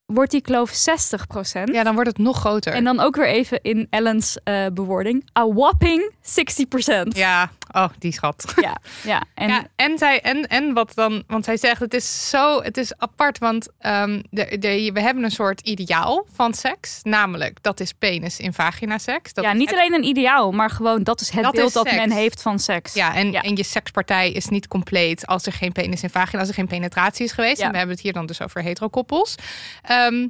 wordt 0.05 0.31
die 0.31 0.41
kloof 0.41 0.71
60%. 0.71 1.73
Ja, 1.73 1.83
dan 1.83 1.93
wordt 1.93 2.09
het 2.09 2.17
nog 2.17 2.39
groter. 2.39 2.73
En 2.73 2.83
dan 2.83 2.99
ook 2.99 3.15
weer 3.15 3.27
even 3.27 3.61
in 3.61 3.87
Ellen's 3.89 4.37
eh, 4.43 4.65
bewoording, 4.73 5.29
a 5.39 5.47
whopping 5.47 6.11
60%. 6.21 7.07
Ja, 7.07 7.51
oh, 7.73 7.89
die 7.99 8.11
schat. 8.11 8.53
Ja, 8.61 8.77
ja. 9.03 9.23
En 9.33 9.47
ja, 9.49 9.65
en, 9.75 9.97
zij, 9.97 10.21
en, 10.21 10.47
en 10.47 10.73
wat 10.73 10.91
dan, 10.95 11.23
want 11.27 11.45
zij 11.45 11.57
zegt, 11.57 11.79
het 11.79 11.93
is 11.93 12.29
zo, 12.29 12.61
het 12.61 12.77
is 12.77 12.97
apart, 12.97 13.37
want 13.37 13.67
ehm, 13.79 14.21
de, 14.29 14.57
de, 14.59 14.89
we 14.93 15.01
hebben 15.01 15.23
een 15.23 15.31
soort 15.31 15.61
ideaal 15.61 16.25
van 16.33 16.53
seks, 16.53 16.99
namelijk 17.03 17.57
dat 17.61 17.79
is 17.79 17.93
penis 17.93 18.39
in 18.39 18.53
vagina 18.53 18.97
seks. 18.97 19.33
Dat 19.33 19.43
ja, 19.43 19.53
niet 19.53 19.69
het- 19.69 19.79
alleen 19.79 19.93
een 19.93 20.03
ideaal, 20.03 20.51
maar 20.51 20.69
gewoon 20.69 21.03
dat 21.03 21.21
is 21.21 21.29
het 21.29 21.43
Dat 21.43 21.51
beeld 21.53 21.67
is 21.67 21.73
dat 21.73 21.91
men 21.91 22.11
heeft 22.11 22.41
van 22.41 22.59
seks. 22.59 22.93
Ja, 22.93 23.15
en, 23.15 23.31
Ja. 23.31 23.41
en 23.41 23.55
je 23.55 23.63
sekspartij 23.63 24.31
is 24.31 24.47
niet 24.47 24.67
compleet 24.67 25.27
als 25.27 25.45
er 25.45 25.51
geen 25.53 25.71
penis 25.71 26.03
in 26.03 26.09
vagina, 26.09 26.39
als 26.39 26.49
er 26.49 26.55
geen 26.55 26.67
penetratie 26.67 27.25
is 27.25 27.31
geweest. 27.31 27.59
Ja. 27.59 27.65
En 27.65 27.71
we 27.71 27.77
hebben 27.77 27.95
het 27.95 28.03
hier 28.03 28.13
dan 28.13 28.25
dus 28.25 28.41
over 28.41 28.61
heterokoppels. 28.61 29.35
Ehm 29.81 30.27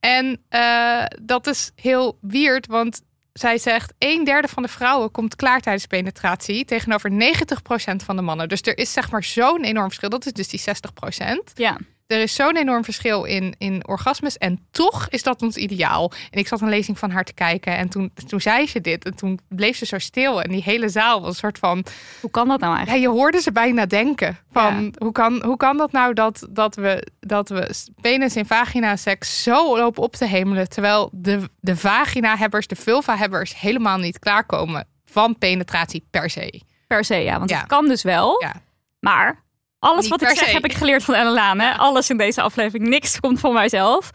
en 0.00 0.40
eh, 0.48 1.04
dat 1.22 1.46
is 1.46 1.70
heel 1.74 2.18
weird, 2.20 2.66
want 2.66 3.02
zij 3.40 3.58
zegt 3.58 3.92
een 3.98 4.24
derde 4.24 4.48
van 4.48 4.62
de 4.62 4.68
vrouwen 4.68 5.10
komt 5.10 5.36
klaar 5.36 5.60
tijdens 5.60 5.86
penetratie 5.86 6.64
tegenover 6.64 7.10
90% 7.10 7.14
van 8.04 8.16
de 8.16 8.22
mannen. 8.22 8.48
Dus 8.48 8.62
er 8.62 8.78
is 8.78 8.92
zeg 8.92 9.10
maar 9.10 9.24
zo'n 9.24 9.64
enorm 9.64 9.86
verschil. 9.86 10.08
Dat 10.08 10.26
is 10.26 10.32
dus 10.32 10.48
die 10.48 10.60
60%. 10.60 11.52
Ja. 11.54 11.78
Er 12.10 12.20
is 12.20 12.34
zo'n 12.34 12.56
enorm 12.56 12.84
verschil 12.84 13.24
in, 13.24 13.54
in 13.58 13.88
orgasmes. 13.88 14.38
En 14.38 14.66
toch 14.70 15.08
is 15.08 15.22
dat 15.22 15.42
ons 15.42 15.56
ideaal. 15.56 16.12
En 16.30 16.38
ik 16.38 16.48
zat 16.48 16.60
een 16.60 16.68
lezing 16.68 16.98
van 16.98 17.10
haar 17.10 17.24
te 17.24 17.32
kijken. 17.32 17.76
En 17.76 17.88
toen, 17.88 18.12
toen 18.28 18.40
zei 18.40 18.66
ze 18.66 18.80
dit. 18.80 19.04
En 19.04 19.16
toen 19.16 19.40
bleef 19.48 19.76
ze 19.76 19.86
zo 19.86 19.98
stil. 19.98 20.42
En 20.42 20.50
die 20.50 20.62
hele 20.62 20.88
zaal 20.88 21.20
was 21.20 21.28
een 21.30 21.34
soort 21.34 21.58
van... 21.58 21.84
Hoe 22.20 22.30
kan 22.30 22.48
dat 22.48 22.60
nou 22.60 22.70
Ja, 22.72 22.78
eigenlijk? 22.78 23.06
je 23.12 23.18
hoorde 23.20 23.40
ze 23.40 23.52
bijna 23.52 23.86
denken. 23.86 24.38
Van, 24.52 24.82
Ja. 24.84 24.90
hoe, 24.98 25.12
kan, 25.12 25.42
hoe 25.44 25.56
kan 25.56 25.76
dat 25.76 25.92
nou 25.92 26.14
dat, 26.14 26.46
dat, 26.50 26.74
we, 26.74 27.06
dat 27.20 27.48
we 27.48 27.74
penis 28.00 28.36
en 28.36 28.46
vagina 28.46 28.96
seks 28.96 29.42
zo 29.42 29.76
lopen 29.78 30.02
op 30.02 30.16
te 30.16 30.26
hemelen... 30.26 30.68
terwijl 30.68 31.08
de, 31.12 31.40
de 31.60 31.76
vagina-hebbers, 31.76 32.66
de 32.66 32.76
vulva-hebbers... 32.76 33.60
helemaal 33.60 33.98
niet 33.98 34.18
klaarkomen 34.18 34.86
van 35.04 35.38
penetratie 35.38 36.06
per 36.10 36.30
se. 36.30 36.60
Per 36.86 37.04
se, 37.04 37.16
ja. 37.16 37.38
Want 37.38 37.50
Ja. 37.50 37.58
het 37.58 37.66
kan 37.66 37.88
dus 37.88 38.02
wel. 38.02 38.40
Ja. 38.42 38.54
Maar 39.00 39.42
alles 39.80 40.00
Niet 40.00 40.10
wat 40.10 40.22
ik 40.22 40.28
zeg 40.28 40.48
se. 40.48 40.54
heb 40.54 40.64
ik 40.64 40.72
geleerd 40.72 41.04
van 41.04 41.14
Ellen 41.14 41.32
Laan. 41.32 41.60
Hè? 41.60 41.72
Alles 41.72 42.10
in 42.10 42.16
deze 42.16 42.42
aflevering. 42.42 42.88
Niks 42.88 43.20
komt 43.20 43.40
van 43.40 43.52
mijzelf. 43.52 44.10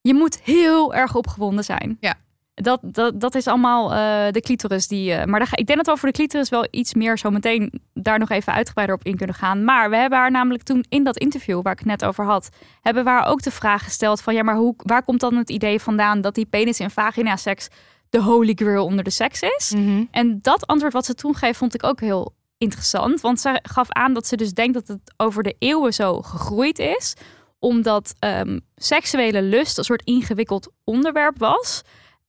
Je 0.00 0.14
moet 0.14 0.40
heel 0.42 0.94
erg 0.94 1.14
opgewonden 1.14 1.64
zijn. 1.64 1.96
Ja. 2.00 2.14
Dat, 2.54 2.80
dat, 2.82 3.20
dat 3.20 3.34
is 3.34 3.46
allemaal 3.46 3.92
eh, 3.92 4.32
de 4.32 4.40
clitoris. 4.40 4.88
Die, 4.88 5.12
eh, 5.12 5.24
maar 5.26 5.38
daar 5.38 5.48
ga, 5.48 5.56
ik 5.56 5.66
denk 5.66 5.78
dat 5.78 5.86
we 5.86 5.92
over 5.92 6.06
de 6.06 6.12
clitoris 6.12 6.48
wel 6.48 6.66
iets 6.70 6.94
meer 6.94 7.18
zo 7.18 7.30
meteen 7.30 7.82
daar 7.94 8.18
nog 8.18 8.30
even 8.30 8.52
uitgebreider 8.52 8.96
op 8.96 9.04
in 9.04 9.16
kunnen 9.16 9.34
gaan. 9.34 9.64
Maar 9.64 9.90
we 9.90 9.96
hebben 9.96 10.18
haar 10.18 10.30
namelijk 10.30 10.62
toen 10.62 10.84
in 10.88 11.04
dat 11.04 11.18
interview 11.18 11.62
waar 11.62 11.72
ik 11.72 11.78
het 11.78 11.88
net 11.88 12.04
over 12.04 12.24
had, 12.24 12.48
hebben 12.80 13.04
we 13.04 13.10
haar 13.10 13.26
ook 13.26 13.42
de 13.42 13.50
vraag 13.50 13.84
gesteld 13.84 14.20
van 14.20 14.34
ja, 14.34 14.42
maar 14.42 14.56
hoe, 14.56 14.74
waar 14.76 15.02
komt 15.04 15.20
dan 15.20 15.36
het 15.36 15.50
idee 15.50 15.80
vandaan 15.80 16.20
dat 16.20 16.34
die 16.34 16.46
penis 16.46 16.78
en 16.80 16.90
vagina 16.90 17.36
seks 17.36 17.68
de 18.10 18.20
holy 18.22 18.52
grail 18.54 18.84
onder 18.84 19.04
de 19.04 19.10
seks 19.10 19.42
is? 19.42 19.72
En 20.10 20.38
dat 20.42 20.66
antwoord 20.66 20.92
wat 20.92 21.04
ze 21.04 21.14
toen 21.14 21.34
geeft, 21.34 21.58
vond 21.58 21.74
ik 21.74 21.84
ook 21.84 22.00
heel 22.00 22.34
interessant. 22.58 23.20
Want 23.20 23.40
ze 23.40 23.58
gaf 23.62 23.90
aan 23.90 24.14
dat 24.14 24.26
ze 24.26 24.36
dus 24.36 24.52
denkt 24.52 24.74
dat 24.74 24.88
het 24.88 25.14
over 25.16 25.42
de 25.42 25.56
eeuwen 25.58 25.94
zo 25.94 26.22
gegroeid 26.22 26.78
is. 26.78 27.14
Omdat 27.58 28.14
ehm, 28.18 28.58
seksuele 28.74 29.42
lust 29.42 29.78
een 29.78 29.84
soort 29.84 30.04
ingewikkeld 30.04 30.72
onderwerp 30.84 31.38
was. 31.38 31.82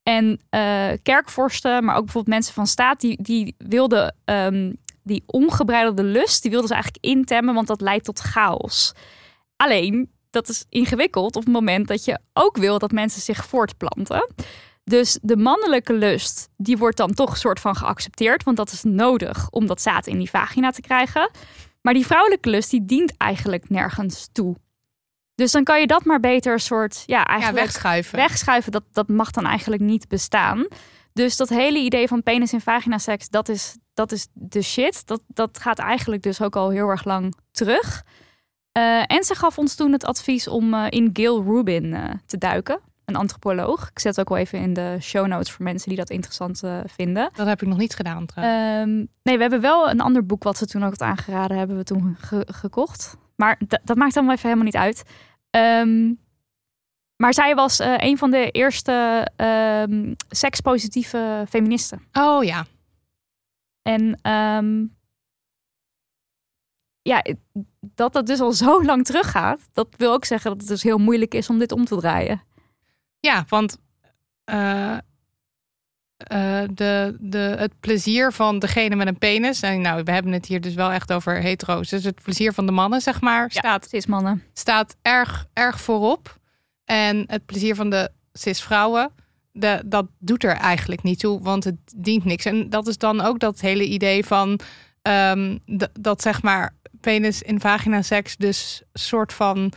En 0.04 0.42
eh, 0.50 0.90
kerkvorsten, 1.04 1.84
maar 1.84 1.96
ook 1.96 2.04
bijvoorbeeld 2.04 2.36
mensen 2.36 2.54
van 2.54 2.68
staat, 2.68 3.00
die, 3.00 3.24
die 3.24 3.56
wilden 3.58 4.16
ehm, 4.26 4.72
die 5.04 5.24
ongebreidelde 5.26 6.04
lust, 6.04 6.42
die 6.42 6.52
wilden 6.52 6.68
ze 6.68 6.74
eigenlijk 6.74 7.06
intemmen, 7.06 7.54
want 7.54 7.68
dat 7.68 7.82
leidt 7.82 8.06
tot 8.06 8.20
chaos. 8.20 8.94
Alleen, 9.56 10.12
dat 10.30 10.50
is 10.50 10.66
ingewikkeld 10.70 11.36
op 11.36 11.44
het 11.44 11.54
moment 11.54 11.88
dat 11.88 12.06
je 12.06 12.20
ook 12.34 12.58
wil 12.58 12.80
dat 12.80 12.92
mensen 12.92 13.22
zich 13.22 13.46
voortplanten. 13.46 14.30
Dus 14.88 15.20
de 15.22 15.38
mannelijke 15.38 15.94
lust, 15.94 16.50
die 16.58 16.78
wordt 16.78 16.98
dan 16.98 17.14
toch 17.14 17.30
een 17.30 17.38
soort 17.38 17.60
van 17.60 17.76
geaccepteerd, 17.76 18.44
want 18.44 18.58
dat 18.58 18.72
is 18.72 18.84
nodig 18.84 19.50
om 19.50 19.68
dat 19.68 19.82
zaad 19.82 20.08
in 20.08 20.18
die 20.18 20.30
vagina 20.30 20.70
te 20.70 20.82
krijgen. 20.82 21.32
Maar 21.82 21.94
die 21.94 22.06
vrouwelijke 22.06 22.50
lust, 22.50 22.70
die 22.70 22.86
dient 22.86 23.18
eigenlijk 23.18 23.70
nergens 23.70 24.30
toe. 24.32 24.56
Dus 25.36 25.52
dan 25.52 25.64
kan 25.64 25.80
je 25.80 25.88
dat 25.88 26.06
maar 26.06 26.20
beter 26.20 26.54
een 26.54 26.60
soort, 26.60 27.04
ja, 27.06 27.18
Ja, 27.18 27.26
eigenlijk 27.26 27.66
wegschuiven. 27.66 28.18
wegschuiven, 28.18 28.72
dat, 28.72 28.84
dat 28.92 29.08
mag 29.08 29.32
dan 29.32 29.46
eigenlijk 29.46 29.82
niet 29.82 30.08
bestaan. 30.08 30.68
Dus 31.14 31.38
dat 31.38 31.50
hele 31.50 31.80
idee 31.80 32.08
van 32.08 32.24
penis 32.24 32.54
en 32.54 32.62
vagina 32.62 32.98
seks, 32.98 33.30
dat 33.30 33.50
is, 33.50 33.78
dat 33.94 34.12
is 34.12 34.28
de 34.34 34.62
shit. 34.62 35.08
Dat, 35.08 35.22
dat 35.28 35.60
gaat 35.60 35.80
eigenlijk 35.80 36.24
dus 36.24 36.42
ook 36.42 36.56
al 36.56 36.70
heel 36.70 36.88
erg 36.88 37.04
lang 37.04 37.36
terug. 37.52 38.04
Eh, 38.72 39.04
en 39.08 39.24
ze 39.24 39.36
gaf 39.36 39.58
ons 39.58 39.76
toen 39.76 39.92
het 39.92 40.06
advies 40.06 40.48
om 40.48 40.74
eh, 40.74 40.86
in 40.90 41.10
Gil 41.14 41.44
Rubin 41.44 41.94
eh, 41.94 42.10
te 42.26 42.38
duiken. 42.38 42.80
Een 43.08 43.16
antropoloog. 43.16 43.90
Ik 43.90 44.00
zet 44.00 44.16
het 44.16 44.20
ook 44.20 44.30
wel 44.30 44.38
even 44.38 44.60
in 44.60 44.74
de 44.74 44.98
show 45.02 45.28
notes 45.28 45.52
voor 45.52 45.64
mensen 45.66 45.88
die 45.90 45.98
dat 45.98 46.10
interessant 46.10 46.64
eh, 46.64 46.80
vinden. 46.86 47.30
Dat 47.34 47.48
heb 47.48 47.62
ik 47.62 47.68
nog 47.68 47.78
niet 47.78 47.96
gedaan 47.96 48.26
trouwens. 48.26 48.58
Ehm, 48.64 48.96
nee, 49.24 49.36
we 49.36 49.42
hebben 49.42 49.62
wel 49.62 49.90
een 49.90 50.02
ander 50.02 50.26
boek 50.26 50.44
wat 50.44 50.58
ze 50.58 50.66
toen 50.66 50.84
ook 50.84 50.90
had 50.90 51.02
aangeraden, 51.02 51.58
hebben 51.58 51.78
we 51.78 51.84
toen 51.84 52.16
ge- 52.20 52.48
gekocht. 52.52 53.18
Maar 53.36 53.60
dat 53.84 53.96
maakt 53.96 54.14
dan 54.14 54.30
even 54.32 54.42
helemaal 54.42 54.64
niet 54.66 54.76
uit. 54.76 55.04
Ehm, 55.50 56.14
maar 57.16 57.34
zij 57.34 57.56
was 57.56 57.80
eh, 57.80 57.94
een 57.98 58.18
van 58.18 58.32
de 58.32 58.52
eerste 58.52 59.28
ehm, 59.36 60.14
sekspositieve 60.30 61.46
feministen. 61.50 62.02
oh 62.14 62.44
ja. 62.44 62.66
En 63.82 64.20
ja, 67.02 67.24
dat 67.80 68.14
dat 68.14 68.26
dus 68.26 68.40
al 68.40 68.52
zo 68.52 68.84
lang 68.84 69.06
teruggaat, 69.06 69.70
dat 69.74 69.88
wil 69.98 70.14
ook 70.14 70.26
zeggen 70.26 70.52
dat 70.52 70.60
het 70.60 70.70
dus 70.70 70.84
heel 70.84 70.98
moeilijk 70.98 71.34
is 71.34 71.50
om 71.50 71.58
dit 71.58 71.72
om 71.72 71.86
te 71.86 71.96
draaien. 71.96 72.42
Ja, 73.20 73.46
want 73.48 73.78
eh, 74.44 74.98
eh, 76.18 76.64
de, 76.74 77.16
de, 77.20 77.56
het 77.58 77.80
plezier 77.80 78.32
van 78.32 78.60
degene 78.60 78.96
met 78.96 79.08
een 79.08 79.18
penis... 79.18 79.62
En 79.62 79.82
nou, 79.82 80.04
we 80.04 80.12
hebben 80.12 80.32
het 80.32 80.46
hier 80.46 80.62
dus 80.62 80.74
wel 80.74 80.92
echt 80.92 81.14
over 81.14 81.42
hetero's. 81.42 81.90
Dus 81.90 82.04
het 82.04 82.22
plezier 82.24 82.54
van 82.54 82.66
de 82.66 82.72
mannen, 82.72 83.02
zeg 83.02 83.22
maar, 83.22 83.52
staat, 83.52 83.88
Cis 83.90 84.06
mannen. 84.06 84.44
staat 84.54 84.96
erg, 85.02 85.48
erg 85.54 85.82
voorop. 85.82 86.38
En 86.86 87.24
het 87.28 87.46
plezier 87.46 87.76
van 87.76 87.90
de 87.90 88.12
cis-vrouwen... 88.34 89.12
De, 89.52 89.82
dat 89.86 90.06
doet 90.20 90.44
er 90.44 90.56
eigenlijk 90.56 91.04
niet 91.04 91.20
toe, 91.20 91.42
want 91.42 91.64
het 91.64 91.76
dient 91.96 92.26
niks. 92.26 92.46
En 92.46 92.70
dat 92.70 92.88
is 92.88 92.98
dan 92.98 93.22
ook 93.22 93.40
dat 93.40 93.60
hele 93.60 93.86
idee 93.86 94.26
van... 94.26 94.60
ehm, 95.02 95.58
dat 96.00 96.22
zeg 96.22 96.42
maar 96.42 96.76
penis 97.02 97.42
in 97.42 97.60
vagina 97.60 98.02
seks 98.02 98.36
dus 98.36 98.82
soort 98.94 99.34
van 99.34 99.74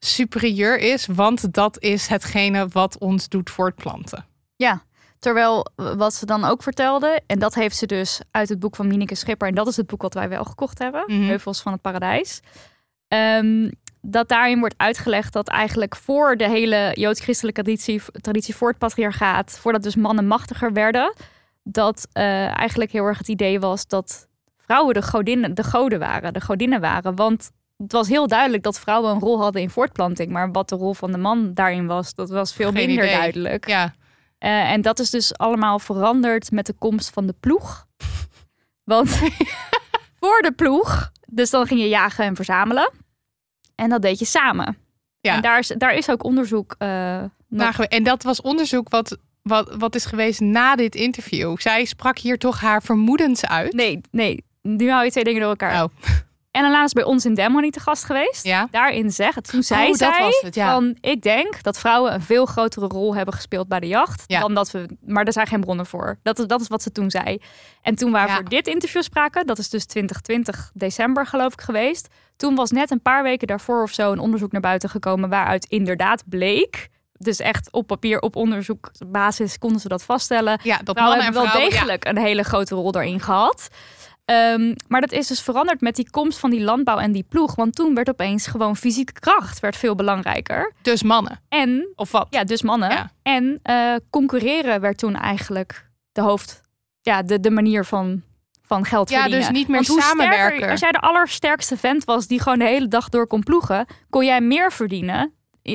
superieur 0.00 0.78
is, 0.78 1.06
want 1.06 1.52
dat 1.54 1.82
is 1.82 2.06
hetgene 2.06 2.68
wat 2.68 2.98
ons 2.98 3.28
doet 3.28 3.50
voortplanten. 3.50 4.24
Ja, 4.56 4.82
terwijl 5.18 5.66
eh, 5.76 5.92
wat 5.92 6.14
ze 6.14 6.26
dan 6.26 6.44
ook 6.44 6.62
vertelde, 6.62 7.20
en 7.26 7.38
dat 7.38 7.54
heeft 7.54 7.76
ze 7.76 7.86
dus 7.86 8.20
uit 8.30 8.48
het 8.48 8.58
boek 8.58 8.76
van 8.76 8.86
Mineke 8.86 9.14
Schipper, 9.14 9.48
en 9.48 9.54
dat 9.54 9.66
is 9.66 9.76
het 9.76 9.86
boek 9.86 10.02
wat 10.02 10.14
wij 10.14 10.28
wel 10.28 10.44
gekocht 10.44 10.78
hebben, 10.78 11.04
Mhm. 11.06 11.22
Heuvels 11.22 11.60
van 11.62 11.72
het 11.72 11.80
Paradijs. 11.80 12.40
Ehm, 13.08 13.70
dat 14.02 14.28
daarin 14.28 14.58
wordt 14.58 14.74
uitgelegd 14.76 15.32
dat 15.32 15.48
eigenlijk 15.48 15.96
voor 15.96 16.36
de 16.36 16.48
hele 16.48 16.90
joods-christelijke 16.94 17.62
traditie, 17.62 18.02
traditie 18.20 18.54
voor 18.56 18.68
het 18.68 18.78
patriarchaat, 18.78 19.58
voordat 19.58 19.82
dus 19.82 19.96
mannen 19.96 20.26
machtiger 20.26 20.72
werden, 20.72 21.14
dat 21.62 22.08
eh, 22.12 22.58
eigenlijk 22.58 22.92
heel 22.92 23.04
erg 23.04 23.18
het 23.18 23.28
idee 23.28 23.60
was 23.60 23.86
dat 23.86 24.28
vrouwen 24.58 24.94
de 24.94 25.02
godinnen, 25.02 25.54
de 25.54 25.64
goden 25.64 25.98
waren, 25.98 26.32
de 26.32 26.40
godinnen 26.40 26.80
waren. 26.80 27.14
Want 27.14 27.50
het 27.82 27.92
was 27.92 28.08
heel 28.08 28.26
duidelijk 28.26 28.62
dat 28.62 28.78
vrouwen 28.80 29.10
een 29.14 29.20
rol 29.20 29.40
hadden 29.40 29.62
in 29.62 29.70
voortplanting, 29.70 30.30
maar 30.30 30.50
wat 30.50 30.68
de 30.68 30.76
rol 30.76 30.94
van 30.94 31.12
de 31.12 31.18
man 31.18 31.54
daarin 31.54 31.86
was, 31.86 32.14
dat 32.14 32.30
was 32.30 32.54
veel 32.54 32.70
Geen 32.72 32.86
minder 32.86 33.04
idee. 33.04 33.16
duidelijk. 33.16 33.68
Ja, 33.68 33.94
Eh, 34.38 34.70
en 34.72 34.82
dat 34.82 34.98
is 34.98 35.10
dus 35.10 35.36
allemaal 35.38 35.78
veranderd 35.78 36.50
met 36.50 36.66
de 36.66 36.72
komst 36.72 37.10
van 37.10 37.26
de 37.26 37.34
ploeg. 37.40 37.86
Want 38.84 39.08
voor 40.20 40.40
de 40.42 40.52
ploeg, 40.56 41.10
dus 41.26 41.50
dan 41.50 41.66
ging 41.66 41.80
je 41.80 41.88
jagen 41.88 42.24
en 42.24 42.36
verzamelen. 42.36 42.90
En 43.74 43.88
dat 43.88 44.02
deed 44.02 44.18
je 44.18 44.24
samen. 44.24 44.76
Ja. 45.20 45.34
En 45.34 45.42
daar 45.42 45.58
is, 45.58 45.66
daar 45.78 45.94
is 45.94 46.10
ook 46.10 46.24
onderzoek 46.24 46.74
eh, 46.78 47.22
nog- 47.48 47.78
en 47.80 48.02
dat 48.02 48.22
was 48.22 48.40
onderzoek 48.40 48.88
wat, 48.88 49.18
wat, 49.42 49.74
wat 49.78 49.94
is 49.94 50.04
geweest 50.04 50.40
na 50.40 50.76
dit 50.76 50.94
interview. 50.94 51.58
Zij 51.58 51.84
sprak 51.84 52.18
hier 52.18 52.38
toch 52.38 52.60
haar 52.60 52.82
vermoedens 52.82 53.46
uit. 53.46 53.72
Nee, 53.72 54.00
nee. 54.10 54.44
Nu 54.62 54.90
hou 54.90 55.04
je 55.04 55.10
twee 55.10 55.24
dingen 55.24 55.40
door 55.40 55.50
elkaar. 55.50 55.82
Oh. 55.84 55.90
En 56.50 56.82
is 56.82 56.92
bij 56.92 57.04
ons 57.04 57.24
in 57.24 57.34
Demo 57.34 57.60
niet 57.60 57.72
te 57.72 57.80
gast 57.80 58.04
geweest. 58.04 58.44
Ja. 58.44 58.68
Daarin 58.70 59.10
zeggen, 59.10 59.42
toen 59.42 59.62
zei 59.62 59.82
Oh, 59.82 59.88
dat 59.88 59.98
zij 59.98 60.20
was 60.20 60.40
het, 60.40 60.54
ja. 60.54 60.72
van... 60.72 60.96
Ik 61.00 61.22
denk 61.22 61.62
dat 61.62 61.78
vrouwen 61.78 62.14
een 62.14 62.22
veel 62.22 62.46
grotere 62.46 62.86
rol 62.86 63.14
hebben 63.14 63.34
gespeeld 63.34 63.68
bij 63.68 63.80
de 63.80 63.86
jacht. 63.86 64.24
Ja. 64.26 64.40
Dan 64.40 64.54
dat 64.54 64.70
we, 64.70 64.86
maar 65.06 65.24
er 65.24 65.32
zijn 65.32 65.46
geen 65.46 65.60
bronnen 65.60 65.86
voor. 65.86 66.18
Dat 66.22 66.38
is, 66.38 66.46
dat 66.46 66.60
is 66.60 66.68
wat 66.68 66.82
ze 66.82 66.92
toen 66.92 67.10
zei. 67.10 67.38
En 67.82 67.94
toen 67.94 68.12
we 68.12 68.18
haar 68.18 68.28
Ja. 68.28 68.34
voor 68.34 68.48
dit 68.48 68.66
interview 68.66 69.02
spraken... 69.02 69.46
Dat 69.46 69.58
is 69.58 69.68
dus 69.68 69.84
2020 69.86 70.70
december 70.74 71.26
geloof 71.26 71.52
ik 71.52 71.60
geweest. 71.60 72.08
Toen 72.36 72.54
was 72.54 72.70
net 72.70 72.90
een 72.90 73.02
paar 73.02 73.22
weken 73.22 73.46
daarvoor 73.46 73.82
of 73.82 73.92
zo... 73.92 74.12
een 74.12 74.18
onderzoek 74.18 74.52
naar 74.52 74.60
buiten 74.60 74.88
gekomen 74.88 75.28
waaruit 75.28 75.66
inderdaad 75.66 76.22
bleek... 76.26 76.88
Dus 77.22 77.38
echt 77.38 77.72
op 77.72 77.86
papier, 77.86 78.20
op 78.20 78.36
onderzoekbasis 78.36 79.58
konden 79.58 79.80
ze 79.80 79.88
dat 79.88 80.02
vaststellen. 80.02 80.60
Ja, 80.62 80.78
dat 80.84 80.96
Vrouwen 80.96 81.18
mannen 81.18 81.18
en 81.18 81.24
hebben 81.24 81.42
wel 81.42 81.50
vrouwen... 81.50 81.70
degelijk 81.70 82.04
een 82.04 82.18
hele 82.18 82.42
grote 82.42 82.74
rol 82.74 82.92
daarin 82.92 83.20
gehad. 83.20 83.68
Ehm, 84.30 84.74
maar 84.88 85.00
dat 85.00 85.12
is 85.12 85.26
dus 85.26 85.40
veranderd 85.42 85.80
met 85.80 85.96
die 85.96 86.10
komst 86.10 86.38
van 86.38 86.50
die 86.50 86.60
landbouw 86.60 86.98
en 86.98 87.12
die 87.12 87.24
ploeg. 87.28 87.54
Want 87.54 87.74
toen 87.74 87.94
werd 87.94 88.08
opeens 88.08 88.46
gewoon 88.46 88.76
fysieke 88.76 89.12
kracht 89.12 89.60
werd 89.60 89.76
veel 89.76 89.94
belangrijker. 89.94 90.72
Dus 90.82 91.02
mannen. 91.02 91.40
En, 91.48 91.92
Of 91.94 92.10
wat? 92.12 92.26
ja, 92.30 92.44
dus 92.44 92.62
mannen. 92.62 92.90
Ja. 92.90 93.10
En 93.22 93.58
eh, 93.62 93.94
concurreren 94.10 94.80
werd 94.80 94.98
toen 94.98 95.14
eigenlijk 95.16 95.88
de 96.12 96.20
hoofd, 96.20 96.60
ja, 97.00 97.22
de, 97.22 97.40
de 97.40 97.50
manier 97.50 97.84
van, 97.84 98.22
van 98.62 98.84
geld 98.84 99.10
Ja, 99.10 99.20
verdienen. 99.20 99.48
dus 99.48 99.56
niet 99.58 99.68
meer 99.68 99.84
sterker- 99.84 100.02
samenwerken. 100.04 100.70
als 100.70 100.80
jij 100.80 100.90
de 100.92 101.00
allersterkste 101.00 101.76
vent 101.76 102.04
was 102.04 102.26
die 102.26 102.40
gewoon 102.40 102.58
de 102.58 102.64
hele 102.64 102.88
dag 102.88 103.08
door 103.08 103.26
kon 103.26 103.42
ploegen, 103.42 103.86
kon 104.10 104.24
jij 104.24 104.40
meer 104.40 104.72
verdienen 104.72 105.32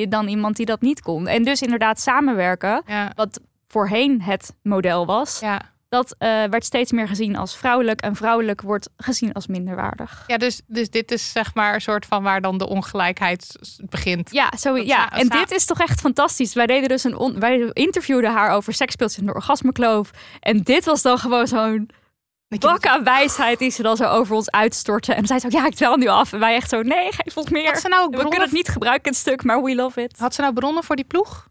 dan 0.08 0.28
iemand 0.28 0.56
die 0.56 0.66
dat 0.66 0.80
niet 0.80 1.00
kon. 1.00 1.26
En 1.26 1.42
dus 1.44 1.62
inderdaad 1.62 2.00
samenwerken, 2.00 2.82
Ja. 2.86 3.12
wat 3.14 3.40
voorheen 3.66 4.22
het 4.22 4.54
model 4.62 5.06
was, 5.06 5.40
Ja. 5.40 5.60
Dat 5.96 6.14
eh, 6.18 6.28
werd 6.44 6.64
steeds 6.64 6.92
meer 6.92 7.08
gezien 7.08 7.36
als 7.36 7.56
vrouwelijk. 7.56 8.00
En 8.00 8.16
vrouwelijk 8.16 8.60
wordt 8.60 8.88
gezien 8.96 9.32
als 9.32 9.46
minderwaardig. 9.46 10.24
Ja, 10.26 10.36
dus, 10.36 10.60
dus 10.66 10.90
dit 10.90 11.10
is 11.10 11.32
zeg 11.32 11.54
maar 11.54 11.74
een 11.74 11.80
soort 11.80 12.06
van 12.06 12.22
waar 12.22 12.40
dan 12.40 12.58
de 12.58 12.68
ongelijkheid 12.68 13.56
begint. 13.88 14.32
Ja, 14.32 14.52
zo, 14.58 14.76
ja. 14.76 15.10
en 15.10 15.28
dit 15.28 15.50
is 15.50 15.64
toch 15.64 15.80
echt 15.80 16.00
fantastisch. 16.00 16.54
Wij 16.54 16.66
deden 16.66 16.88
dus 16.88 17.04
een 17.04 17.16
on- 17.16 17.40
wij 17.40 17.70
interviewden 17.72 18.32
haar 18.32 18.50
over 18.50 18.72
seksspeeltjes 18.72 19.20
in 19.20 19.26
de 19.26 19.34
orgasmekloof. 19.34 20.10
En 20.40 20.62
dit 20.62 20.84
was 20.84 21.02
dan 21.02 21.18
gewoon 21.18 21.46
zo'n 21.46 21.90
Dat 22.48 22.62
je 22.62 22.68
bak 22.68 22.86
aan 22.86 23.04
wijsheid 23.04 23.58
die 23.58 23.70
ze 23.70 23.82
dan 23.82 23.96
zo 23.96 24.04
over 24.04 24.34
ons 24.34 24.50
uitstorten. 24.50 25.16
En 25.16 25.26
zij 25.26 25.38
zo, 25.38 25.48
ja, 25.50 25.66
ik 25.66 25.74
tel 25.74 25.96
nu 25.96 26.06
af. 26.06 26.32
En 26.32 26.38
wij 26.38 26.54
echt 26.54 26.68
zo, 26.68 26.82
nee, 26.82 27.12
geef 27.12 27.36
ons 27.36 27.48
meer. 27.50 27.66
Had 27.66 27.80
ze 27.80 27.88
nou 27.88 28.02
ook 28.02 28.10
we 28.10 28.14
kunnen 28.16 28.28
bronnen, 28.28 28.48
het 28.48 28.56
niet 28.56 28.68
gebruiken, 28.68 29.10
het 29.10 29.20
stuk, 29.20 29.44
maar 29.44 29.62
we 29.62 29.74
love 29.74 30.02
it. 30.02 30.18
had 30.18 30.34
ze 30.34 30.40
nou 30.40 30.52
bronnen 30.52 30.84
voor 30.84 30.96
die 30.96 31.04
ploeg? 31.04 31.48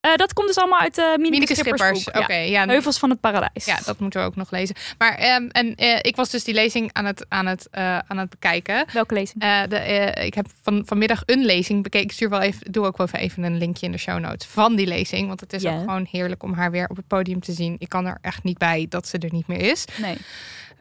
Eh, 0.00 0.14
dat 0.14 0.32
komt 0.32 0.46
dus 0.46 0.56
allemaal 0.56 0.80
uit 0.80 0.94
de 0.94 1.00
uh, 1.00 1.08
Mineke 1.08 1.30
Mineke 1.30 1.54
Schippers. 1.54 2.08
Ja. 2.12 2.34
ja. 2.34 2.66
Heuvels 2.66 2.98
van 2.98 3.10
het 3.10 3.20
Paradijs. 3.20 3.64
Ja, 3.64 3.78
dat 3.84 3.98
moeten 3.98 4.20
we 4.20 4.26
ook 4.26 4.36
nog 4.36 4.50
lezen. 4.50 4.76
Maar 4.98 5.14
ehm, 5.14 5.46
en, 5.48 5.74
eh, 5.74 5.98
ik 6.00 6.16
was 6.16 6.30
dus 6.30 6.44
die 6.44 6.54
lezing 6.54 6.90
aan 6.92 7.04
het, 7.04 7.26
aan 7.28 7.46
het, 7.46 7.68
eh, 7.70 7.98
aan 7.98 8.18
het 8.18 8.30
bekijken. 8.30 8.84
Welke 8.92 9.14
lezing? 9.14 9.40
De, 9.68 10.12
ik 10.24 10.34
heb 10.34 10.46
van, 10.62 10.82
vanmiddag 10.86 11.22
een 11.26 11.44
lezing 11.44 11.82
bekeken. 11.82 12.06
Ik 12.06 12.12
stuur 12.12 12.28
wel 12.28 12.40
even, 12.40 12.72
doe 12.72 12.86
ook 12.86 12.96
wel 12.96 13.06
even 13.12 13.42
een 13.42 13.58
linkje 13.58 13.86
in 13.86 13.92
de 13.92 13.98
show 13.98 14.18
notes 14.18 14.46
van 14.46 14.76
die 14.76 14.86
lezing. 14.86 15.26
Want 15.26 15.40
het 15.40 15.52
is 15.52 15.64
ook 15.64 15.78
gewoon 15.78 16.06
heerlijk 16.10 16.42
om 16.42 16.52
haar 16.52 16.70
weer 16.70 16.88
op 16.88 16.96
het 16.96 17.06
podium 17.06 17.40
te 17.40 17.52
zien. 17.52 17.76
Ik 17.78 17.88
kan 17.88 18.06
er 18.06 18.18
echt 18.20 18.42
niet 18.42 18.58
bij 18.58 18.86
dat 18.88 19.08
ze 19.08 19.18
er 19.18 19.32
niet 19.32 19.46
meer 19.46 19.70
is. 19.70 19.84
Nee. 20.00 20.16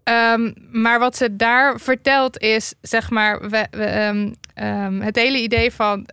Ehm, 0.04 0.52
maar 0.72 1.00
wat 1.00 1.18
ze 1.18 1.36
daar 1.36 1.80
vertelt 1.80 2.40
is, 2.40 2.74
zeg 2.82 3.10
maar, 3.10 3.50
we, 3.50 3.68
we, 3.72 3.86
ehm, 4.54 5.02
het 5.02 5.16
hele 5.16 5.42
idee 5.42 5.72
van 5.72 6.08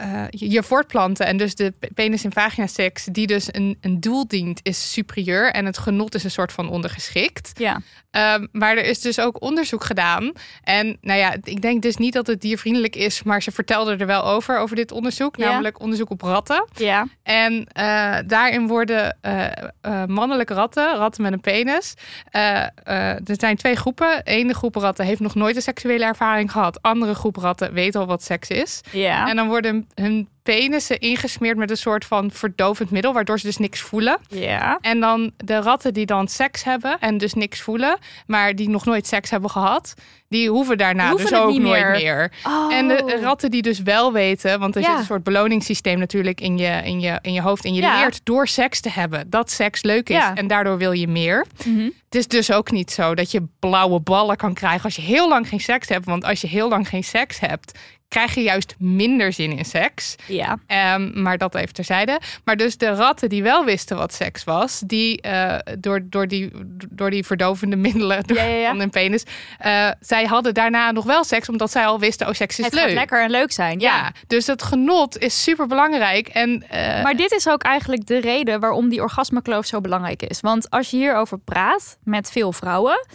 eh, 0.00 0.24
je 0.30 0.50
je 0.50 0.62
voortplanten 0.62 1.26
en 1.26 1.36
dus 1.36 1.54
de 1.54 1.72
pe- 1.78 1.88
penis- 1.94 2.24
en 2.24 2.32
vaginaseks, 2.32 3.04
die 3.04 3.26
dus 3.26 3.48
een, 3.54 3.78
een 3.80 4.00
doel 4.00 4.26
dient, 4.28 4.60
is 4.62 4.92
superieur 4.92 5.52
en 5.52 5.66
het 5.66 5.78
genot 5.78 6.14
is 6.14 6.24
een 6.24 6.30
soort 6.30 6.52
van 6.52 6.68
ondergeschikt. 6.68 7.50
Ja. 7.58 7.80
Ehm, 8.10 8.46
maar 8.52 8.76
er 8.76 8.84
is 8.84 9.00
dus 9.00 9.20
ook 9.20 9.42
onderzoek 9.42 9.84
gedaan. 9.84 10.32
En 10.62 10.96
nou 11.00 11.18
ja, 11.18 11.34
ik 11.42 11.62
denk 11.62 11.82
dus 11.82 11.96
niet 11.96 12.12
dat 12.12 12.26
het 12.26 12.40
diervriendelijk 12.40 12.96
is, 12.96 13.22
maar 13.22 13.42
ze 13.42 13.50
vertelde 13.50 13.96
er 13.96 14.06
wel 14.06 14.24
over, 14.24 14.58
over 14.58 14.76
dit 14.76 14.92
onderzoek, 14.92 15.36
Ja. 15.36 15.48
namelijk 15.50 15.80
onderzoek 15.80 16.10
op 16.10 16.20
ratten. 16.22 16.68
Ja. 16.74 17.06
En 17.22 17.66
eh, 17.72 18.16
daarin 18.26 18.66
worden 18.66 19.18
eh, 19.20 20.04
mannelijke 20.06 20.54
ratten, 20.54 20.96
ratten 20.96 21.22
met 21.22 21.32
een 21.32 21.40
penis. 21.40 21.94
er 22.30 23.20
zijn 23.24 23.56
twee 23.56 23.76
groepen. 23.76 24.22
Ene 24.24 24.54
groep 24.54 24.74
ratten 24.76 25.04
heeft 25.04 25.20
nog 25.20 25.34
nooit 25.34 25.56
een 25.56 25.62
seksuele 25.62 26.04
ervaring 26.04 26.52
gehad. 26.52 26.82
Andere 26.82 27.14
groep 27.14 27.36
ratten 27.36 27.72
weet 27.72 27.94
al 27.96 28.06
wat 28.06 28.22
seks 28.22 28.48
is. 28.48 28.80
Ja. 28.92 29.28
En 29.28 29.36
dan 29.36 29.48
worden 29.48 29.88
hun 29.94 30.28
penissen 30.42 30.98
ingesmeerd 31.00 31.56
met 31.56 31.70
een 31.70 31.76
soort 31.76 32.04
van 32.04 32.30
verdovend 32.30 32.90
middel, 32.90 33.12
waardoor 33.12 33.38
ze 33.38 33.46
dus 33.46 33.56
niks 33.56 33.80
voelen. 33.80 34.18
ja. 34.28 34.78
En 34.80 35.00
dan 35.00 35.30
de 35.36 35.60
ratten 35.60 35.94
die 35.94 36.06
dan 36.06 36.28
seks 36.28 36.64
hebben 36.64 36.96
en 37.00 37.18
dus 37.18 37.34
niks 37.34 37.60
voelen, 37.60 37.98
maar 38.26 38.54
die 38.56 38.68
nog 38.68 38.84
nooit 38.84 39.06
seks 39.06 39.30
hebben 39.30 39.50
gehad, 39.50 39.94
die 40.28 40.48
hoeven 40.50 40.78
daarna 40.78 41.02
Die 41.02 41.10
hoeven 41.10 41.30
dus 41.30 41.38
ook 41.38 41.44
nooit 41.48 41.60
meer. 41.62 41.90
meer. 41.90 42.32
Oh. 42.46 42.74
En 42.74 42.88
de 42.88 43.18
ratten 43.22 43.50
die 43.50 43.62
dus 43.62 43.82
wel 43.82 44.12
weten, 44.12 44.58
want 44.60 44.76
er 44.76 44.82
Ja. 44.82 44.88
zit 44.90 44.98
een 44.98 45.04
soort 45.04 45.22
beloningssysteem 45.24 45.98
natuurlijk 45.98 46.40
in 46.40 46.58
je, 46.58 46.80
in 46.84 47.00
je, 47.00 47.18
in 47.22 47.32
je 47.32 47.40
hoofd. 47.42 47.64
En 47.64 47.74
je 47.74 47.80
Ja. 47.80 48.00
leert 48.00 48.20
door 48.24 48.48
seks 48.48 48.80
te 48.80 48.90
hebben 48.90 49.30
dat 49.30 49.50
seks 49.50 49.82
leuk 49.82 50.08
is. 50.08 50.16
Ja. 50.16 50.34
En 50.34 50.46
daardoor 50.46 50.78
wil 50.78 50.92
je 50.92 51.08
meer. 51.08 51.46
Mhm. 51.64 51.80
Het 52.04 52.14
is 52.14 52.26
dus 52.28 52.52
ook 52.52 52.70
niet 52.70 52.90
zo 52.90 53.14
dat 53.14 53.30
je 53.30 53.42
blauwe 53.58 54.00
ballen 54.00 54.36
kan 54.36 54.54
krijgen 54.54 54.84
als 54.84 54.96
je 54.96 55.02
heel 55.02 55.28
lang 55.28 55.48
geen 55.48 55.60
seks 55.60 55.88
hebt. 55.88 56.04
Want 56.04 56.24
als 56.24 56.40
je 56.40 56.46
heel 56.46 56.68
lang 56.68 56.88
geen 56.88 57.04
seks 57.04 57.40
hebt, 57.40 57.78
krijg 58.10 58.34
je 58.34 58.42
juist 58.42 58.74
minder 58.78 59.32
zin 59.32 59.58
in 59.58 59.64
seks. 59.64 60.16
Ja. 60.26 60.58
Ehm, 60.66 61.22
maar 61.22 61.38
dat 61.38 61.54
even 61.54 61.74
terzijde. 61.74 62.20
Maar 62.44 62.56
dus 62.56 62.76
de 62.76 62.88
ratten 62.94 63.28
die 63.28 63.42
wel 63.42 63.64
wisten 63.64 63.96
wat 63.96 64.12
seks 64.14 64.44
was, 64.44 64.82
die 64.86 65.20
eh, 65.20 65.58
door, 65.78 66.00
door, 66.04 66.28
die, 66.28 66.50
door 66.90 67.10
die 67.10 67.24
verdovende 67.24 67.76
middelen 67.76 68.22
door, 68.26 68.36
Ja, 68.36 68.42
ja, 68.44 68.54
ja. 68.56 68.68
van 68.68 68.78
hun 68.78 68.90
penis, 68.90 69.24
eh, 69.58 69.88
zij 70.00 70.24
hadden 70.24 70.54
daarna 70.54 70.90
nog 70.90 71.04
wel 71.04 71.24
seks, 71.24 71.48
omdat 71.48 71.70
zij 71.70 71.86
al 71.86 71.98
wisten, 71.98 72.26
oh, 72.28 72.32
seks 72.32 72.58
is 72.58 72.64
Het 72.64 72.74
leuk. 72.74 72.90
lekker 72.92 73.22
en 73.22 73.30
leuk 73.30 73.52
zijn. 73.52 73.80
Ja. 73.80 73.96
Ja, 73.96 74.12
dus 74.26 74.44
dat 74.44 74.62
genot 74.62 75.18
is 75.18 75.42
super 75.42 75.66
belangrijk. 75.66 76.28
En 76.28 76.64
eh, 76.68 77.02
Maar 77.02 77.16
dit 77.16 77.32
is 77.32 77.48
ook 77.48 77.62
eigenlijk 77.62 78.06
de 78.06 78.20
reden 78.20 78.60
waarom 78.60 78.88
die 78.88 79.00
orgasmekloof 79.02 79.66
zo 79.66 79.80
belangrijk 79.80 80.22
is. 80.22 80.40
Want 80.40 80.70
als 80.70 80.90
je 80.90 80.96
hierover 80.96 81.38
praat 81.38 81.98
met 82.04 82.30
veel 82.30 82.52
vrouwen, 82.52 83.06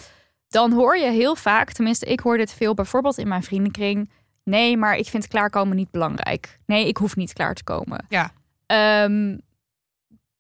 dan 0.48 0.72
hoor 0.72 0.98
je 0.98 1.10
heel 1.12 1.36
vaak, 1.36 1.72
tenminste 1.72 2.06
ik 2.06 2.20
hoor 2.20 2.38
dit 2.38 2.54
veel 2.54 2.74
bijvoorbeeld 2.74 3.18
in 3.18 3.28
mijn 3.28 3.44
vriendenkring. 3.44 4.10
Nee, 4.46 4.78
maar 4.78 4.96
ik 4.96 5.08
vind 5.08 5.28
klaarkomen 5.28 5.76
niet 5.76 5.92
belangrijk. 5.92 6.60
Nee, 6.66 6.88
ik 6.88 6.98
hoef 6.98 7.16
niet 7.16 7.34
klaar 7.34 7.54
te 7.54 7.64
komen. 7.64 8.06
Ja. 8.10 8.32
Ehm, 8.66 9.38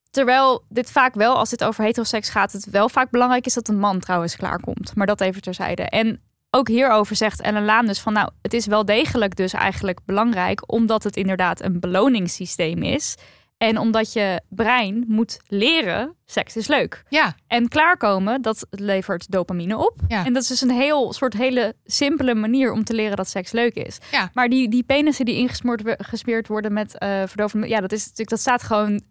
terwijl 0.10 0.64
dit 0.70 0.92
vaak 0.92 1.14
wel, 1.14 1.38
als 1.38 1.50
dit 1.50 1.64
over 1.64 1.84
heteroseks 1.84 2.30
gaat, 2.30 2.52
het 2.52 2.70
wel 2.70 2.90
vaak 2.90 3.10
belangrijk 3.10 3.46
is 3.46 3.54
dat 3.54 3.68
een 3.68 3.80
man 3.80 4.00
trouwens 4.00 4.36
klaarkomt. 4.36 4.96
Maar 4.96 5.06
dat 5.06 5.22
even 5.22 5.42
terzijde. 5.42 5.84
En 5.84 6.22
ook 6.50 6.68
hierover 6.68 7.16
zegt 7.16 7.42
Ellen 7.42 7.66
Laan 7.66 7.86
dus 7.86 8.00
van 8.00 8.14
nou, 8.14 8.30
het 8.42 8.54
is 8.54 8.66
wel 8.66 8.86
degelijk 8.86 9.36
dus 9.36 9.54
eigenlijk 9.54 10.00
belangrijk, 10.06 10.72
omdat 10.72 11.04
het 11.04 11.18
inderdaad 11.18 11.62
een 11.62 11.80
beloningssysteem 11.80 12.84
is. 12.84 13.16
En 13.58 13.78
omdat 13.78 14.14
je 14.14 14.42
brein 14.50 15.06
moet 15.08 15.40
leren, 15.48 16.16
seks 16.26 16.56
is 16.56 16.68
leuk. 16.68 17.04
ja, 17.10 17.36
En 17.48 17.68
klaarkomen, 17.68 18.42
dat 18.42 18.68
levert 18.70 19.32
dopamine 19.32 19.78
op. 19.78 19.94
Ja. 20.08 20.26
En 20.26 20.34
dat 20.34 20.42
is 20.42 20.48
dus 20.48 20.62
een 20.62 20.72
heel 20.72 21.14
soort 21.14 21.34
hele 21.34 21.76
simpele 21.86 22.36
manier 22.36 22.72
om 22.72 22.84
te 22.84 22.94
leren 22.94 23.16
dat 23.18 23.28
seks 23.30 23.52
leuk 23.52 23.74
is. 23.76 23.98
Ja. 24.12 24.30
Maar 24.34 24.50
die, 24.50 24.70
die 24.70 24.84
penissen 24.84 25.26
die 25.26 25.36
ingesmeerd 25.36 26.48
worden 26.48 26.74
met 26.74 26.98
eh 26.98 27.10
verdovende... 27.26 27.68
Ja, 27.68 27.80
dat, 27.82 27.92
is, 27.92 28.00
natuurlijk- 28.02 28.30
dat 28.30 28.40
staat 28.40 28.64
gewoon 28.64 29.02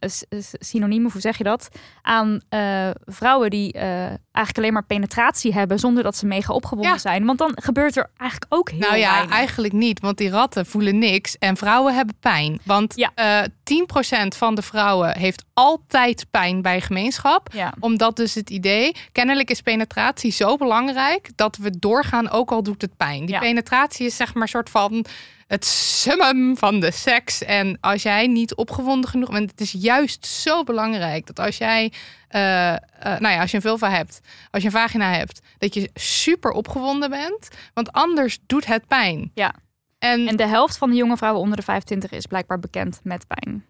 synoniem, 0.58 1.10
hoe 1.10 1.20
zeg 1.20 1.38
je 1.38 1.44
dat? 1.44 1.68
Aan 2.02 2.40
eh, 2.48 2.90
vrouwen 3.04 3.50
die 3.50 3.72
eh, 3.72 3.86
eigenlijk 4.06 4.58
alleen 4.58 4.72
maar 4.72 4.84
penetratie 4.84 5.52
hebben... 5.52 5.78
zonder 5.78 6.02
dat 6.02 6.16
ze 6.16 6.26
mega 6.26 6.52
opgewonden 6.52 6.92
Ja. 6.92 6.98
zijn. 6.98 7.24
Want 7.24 7.38
dan 7.38 7.52
gebeurt 7.54 7.96
er 7.96 8.10
eigenlijk 8.16 8.54
ook 8.54 8.70
heel 8.70 8.78
nou 8.78 8.96
ja, 8.96 9.10
weinig. 9.12 9.34
eigenlijk 9.34 9.72
niet, 9.72 10.00
want 10.00 10.18
die 10.18 10.30
ratten 10.30 10.66
voelen 10.66 10.98
niks 10.98 11.38
en 11.38 11.56
vrouwen 11.56 11.94
hebben 11.94 12.14
pijn. 12.20 12.60
Want 12.64 12.92
Ja. 12.96 13.10
eh 13.14 13.42
10% 13.64 14.36
van 14.36 14.54
de 14.54 14.62
vrouwen 14.62 15.18
heeft 15.18 15.44
altijd 15.54 16.26
pijn 16.30 16.62
bij 16.62 16.80
gemeenschap. 17.12 17.48
Ja. 17.52 17.74
Omdat 17.80 18.16
dus 18.16 18.34
het 18.34 18.50
idee, 18.50 18.94
kennelijk 19.12 19.50
is 19.50 19.60
penetratie 19.60 20.32
zo 20.32 20.56
belangrijk 20.56 21.30
dat 21.34 21.56
we 21.56 21.78
doorgaan 21.78 22.30
ook 22.30 22.50
al 22.50 22.62
doet 22.62 22.82
het 22.82 22.96
pijn. 22.96 23.20
Die 23.20 23.34
Ja. 23.34 23.38
penetratie 23.40 24.06
is 24.06 24.16
zeg 24.16 24.34
maar 24.34 24.42
een 24.42 24.48
soort 24.48 24.70
van 24.70 25.04
het 25.46 25.64
summum 25.64 26.56
van 26.56 26.80
de 26.80 26.90
seks. 26.90 27.42
En 27.42 27.78
als 27.80 28.02
jij 28.02 28.26
niet 28.26 28.54
opgewonden 28.54 29.10
genoeg 29.10 29.30
bent, 29.30 29.50
het 29.50 29.60
is 29.60 29.72
juist 29.78 30.26
zo 30.26 30.62
belangrijk 30.62 31.26
dat 31.26 31.40
als 31.40 31.58
jij, 31.58 31.92
eh, 32.28 32.72
eh, 32.72 32.78
nou 33.00 33.28
ja, 33.34 33.40
als 33.40 33.50
je 33.50 33.56
een 33.56 33.62
vulva 33.62 33.90
hebt, 33.90 34.20
als 34.50 34.62
je 34.62 34.68
een 34.68 34.74
vagina 34.74 35.12
hebt, 35.12 35.40
dat 35.58 35.74
je 35.74 35.90
super 35.94 36.50
opgewonden 36.50 37.10
bent, 37.10 37.48
want 37.74 37.92
anders 37.92 38.38
doet 38.46 38.66
het 38.66 38.86
pijn. 38.86 39.30
Ja. 39.34 39.54
En, 39.98 40.28
En 40.28 40.36
de 40.36 40.46
helft 40.46 40.78
van 40.78 40.90
de 40.90 40.96
jonge 40.96 41.16
vrouwen 41.16 41.42
onder 41.42 41.56
de 41.56 41.62
25 41.62 42.10
is 42.10 42.26
blijkbaar 42.26 42.58
bekend 42.58 43.00
met 43.02 43.26
pijn. 43.26 43.64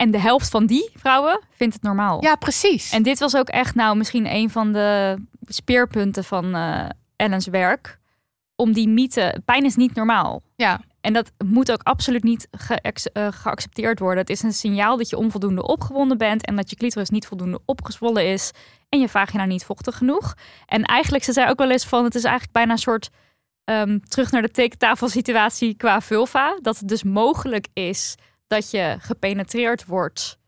En 0.00 0.10
de 0.10 0.18
helft 0.20 0.48
van 0.50 0.66
die 0.66 0.90
vrouwen 0.94 1.40
vindt 1.50 1.74
het 1.74 1.82
normaal. 1.82 2.22
ja, 2.24 2.34
precies. 2.34 2.90
En 2.92 3.02
dit 3.02 3.18
was 3.18 3.36
ook 3.36 3.48
echt 3.48 3.74
nou 3.74 3.96
misschien 3.96 4.26
een 4.34 4.50
van 4.50 4.72
de 4.72 5.16
speerpunten 5.46 6.24
van 6.24 6.54
eh 6.54 6.88
Ellen's 7.16 7.46
werk. 7.46 7.98
Om 8.56 8.72
die 8.72 8.88
mythe, 8.88 9.40
pijn 9.44 9.64
is 9.64 9.76
niet 9.76 9.94
normaal. 9.94 10.42
ja, 10.56 10.80
En 11.00 11.12
dat 11.12 11.32
moet 11.44 11.72
ook 11.72 11.82
absoluut 11.82 12.22
niet 12.22 12.48
geac- 12.50 13.10
eh, 13.12 13.26
geaccepteerd 13.30 13.98
worden. 13.98 14.18
Het 14.18 14.30
is 14.30 14.42
een 14.42 14.52
signaal 14.52 14.96
dat 14.96 15.08
je 15.10 15.16
onvoldoende 15.16 15.62
opgewonden 15.66 16.18
bent 16.18 16.44
en 16.46 16.56
dat 16.56 16.70
je 16.70 16.76
clitoris 16.76 17.10
niet 17.10 17.26
voldoende 17.26 17.60
opgezwollen 17.64 18.26
is 18.32 18.50
en 18.88 19.00
je 19.00 19.08
vagina 19.08 19.44
niet 19.44 19.64
vochtig 19.64 19.96
genoeg. 19.96 20.34
En 20.66 20.84
eigenlijk 20.84 21.24
ze 21.24 21.32
zei 21.32 21.50
ook 21.50 21.58
wel 21.58 21.70
eens 21.70 21.86
van 21.86 22.04
het 22.04 22.14
is 22.14 22.22
eigenlijk 22.24 22.52
bijna 22.52 22.72
een 22.72 22.78
soort 22.78 23.10
ehm, 23.64 23.98
terug 24.08 24.30
naar 24.30 24.42
de 24.42 24.50
tekentafelsituatie 24.50 25.74
qua 25.74 26.00
vulva. 26.00 26.58
Dat 26.62 26.78
het 26.78 26.88
dus 26.88 27.02
mogelijk 27.02 27.66
is 27.72 28.14
dat 28.50 28.70
je 28.70 28.96
gepenetreerd 29.00 29.84
wordt 29.84 30.38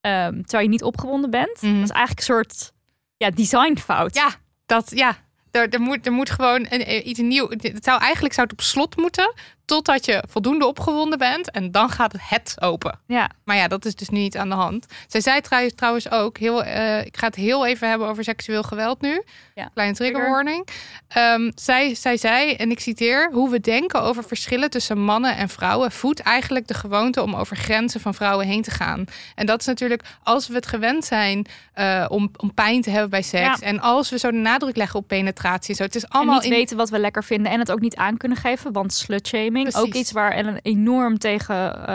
ehm, 0.00 0.32
terwijl 0.40 0.62
je 0.62 0.68
niet 0.68 0.82
opgewonden 0.82 1.30
bent. 1.30 1.62
Mhm. 1.62 1.74
Dat 1.74 1.82
is 1.82 1.90
eigenlijk 1.90 2.18
een 2.18 2.34
soort 2.34 2.72
ja, 3.16 3.30
designfout. 3.30 4.14
Ja, 4.14 4.30
dat 4.66 4.90
ja. 4.90 5.16
Er, 5.50 5.68
er, 5.68 5.80
moet, 5.80 6.06
er 6.06 6.12
moet 6.12 6.30
gewoon 6.30 6.66
een, 6.68 6.90
een- 6.90 7.08
iets 7.08 7.20
nieuw. 7.20 7.48
Het 7.50 7.84
zou 7.84 8.00
eigenlijk 8.00 8.34
zou 8.34 8.46
het 8.46 8.58
op 8.58 8.64
slot 8.64 8.96
moeten. 8.96 9.32
Totdat 9.64 10.04
je 10.04 10.24
voldoende 10.28 10.66
opgewonden 10.66 11.18
bent. 11.18 11.50
En 11.50 11.70
dan 11.70 11.88
gaat 11.88 12.12
het, 12.12 12.20
het 12.24 12.56
open. 12.60 12.98
ja. 13.06 13.30
Maar 13.44 13.56
ja, 13.56 13.68
dat 13.68 13.84
is 13.84 13.94
dus 13.94 14.08
nu 14.08 14.18
niet 14.18 14.36
aan 14.36 14.48
de 14.48 14.54
hand. 14.54 14.86
Zij 15.06 15.20
zei 15.20 15.40
trouwens, 15.40 15.74
trouwens 15.74 16.10
ook. 16.10 16.38
Heel, 16.38 16.64
eh, 16.64 17.04
ik 17.04 17.16
ga 17.16 17.26
het 17.26 17.34
heel 17.34 17.66
even 17.66 17.88
hebben 17.88 18.08
over 18.08 18.24
seksueel 18.24 18.62
geweld 18.62 19.00
nu. 19.00 19.22
Ja. 19.54 19.70
Kleine 19.74 19.94
trigger 19.94 20.30
warning. 20.30 20.68
Ehm, 21.08 21.50
zij, 21.54 21.94
zij 21.94 22.16
zei, 22.16 22.52
en 22.52 22.70
ik 22.70 22.80
citeer: 22.80 23.30
Hoe 23.32 23.50
we 23.50 23.60
denken 23.60 24.02
over 24.02 24.24
verschillen 24.24 24.70
tussen 24.70 24.98
mannen 24.98 25.36
en 25.36 25.48
vrouwen. 25.48 25.92
voedt 25.92 26.20
eigenlijk 26.20 26.66
de 26.66 26.74
gewoonte 26.74 27.22
om 27.22 27.34
over 27.34 27.56
grenzen 27.56 28.00
van 28.00 28.14
vrouwen 28.14 28.46
heen 28.46 28.62
te 28.62 28.70
gaan. 28.70 29.04
En 29.34 29.46
dat 29.46 29.60
is 29.60 29.66
natuurlijk 29.66 30.02
als 30.22 30.48
we 30.48 30.54
het 30.54 30.66
gewend 30.66 31.04
zijn 31.04 31.46
eh, 31.72 32.04
om, 32.08 32.30
om 32.36 32.54
pijn 32.54 32.82
te 32.82 32.90
hebben 32.90 33.10
bij 33.10 33.22
seks. 33.22 33.60
Ja. 33.60 33.66
En 33.66 33.80
als 33.80 34.10
we 34.10 34.18
zo 34.18 34.30
de 34.30 34.36
nadruk 34.36 34.76
leggen 34.76 34.98
op 34.98 35.08
penetratie. 35.08 35.70
en 35.70 35.76
Zo, 35.76 35.82
het 35.82 35.94
is 35.94 36.04
En 36.04 36.10
allemaal 36.10 36.34
niet 36.34 36.44
in, 36.44 36.50
weten 36.50 36.76
wat 36.76 36.90
we 36.90 36.98
lekker 36.98 37.24
vinden 37.24 37.52
en 37.52 37.58
het 37.58 37.72
ook 37.72 37.80
niet 37.80 37.96
aan 37.96 38.16
kunnen 38.16 38.38
geven. 38.38 38.72
Want 38.72 38.92
slutshaming, 38.92 39.53
Precies. 39.62 39.80
ook 39.80 39.94
iets 39.94 40.12
waar 40.12 40.32
Ellen 40.32 40.58
enorm 40.62 41.18
tegen 41.18 41.86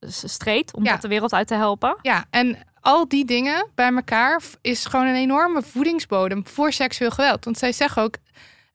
s- 0.00 0.32
streed 0.32 0.74
om 0.74 0.84
Ja. 0.84 0.92
dat 0.92 1.02
de 1.02 1.08
wereld 1.08 1.32
uit 1.32 1.46
te 1.46 1.54
helpen. 1.54 1.96
Ja, 2.02 2.24
en 2.30 2.56
al 2.80 3.08
die 3.08 3.24
dingen 3.24 3.66
bij 3.74 3.92
elkaar 3.94 4.40
is 4.60 4.84
gewoon 4.84 5.06
een 5.06 5.14
enorme 5.14 5.62
voedingsbodem 5.62 6.46
voor 6.46 6.72
seksueel 6.72 7.10
geweld. 7.10 7.44
Want 7.44 7.58
zij 7.58 7.72
zeggen 7.72 8.02
ook, 8.02 8.16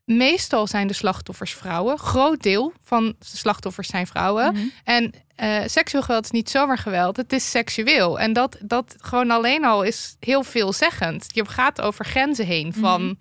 meestal 0.04 0.66
zijn 0.66 0.86
de 0.86 0.92
slachtoffers 0.94 1.54
vrouwen. 1.54 1.98
Groot 1.98 2.42
deel 2.42 2.72
van 2.84 3.04
de 3.06 3.14
slachtoffers 3.36 3.88
zijn 3.88 4.06
vrouwen. 4.06 4.52
Mhm. 4.52 4.62
En 4.84 5.12
eh, 5.36 5.58
seksueel 5.66 6.02
geweld 6.02 6.24
is 6.24 6.30
niet 6.30 6.50
zomaar 6.50 6.78
geweld, 6.78 7.16
het 7.16 7.32
is 7.32 7.50
seksueel. 7.50 8.18
En 8.20 8.32
dat, 8.32 8.56
dat 8.60 8.94
gewoon 8.98 9.30
alleen 9.30 9.64
al 9.64 9.82
is 9.82 10.16
heel 10.20 10.42
veelzeggend. 10.42 11.26
Je 11.28 11.48
gaat 11.48 11.80
over 11.80 12.04
grenzen 12.04 12.46
heen 12.46 12.72
van, 12.72 13.02
Mhm. 13.02 13.14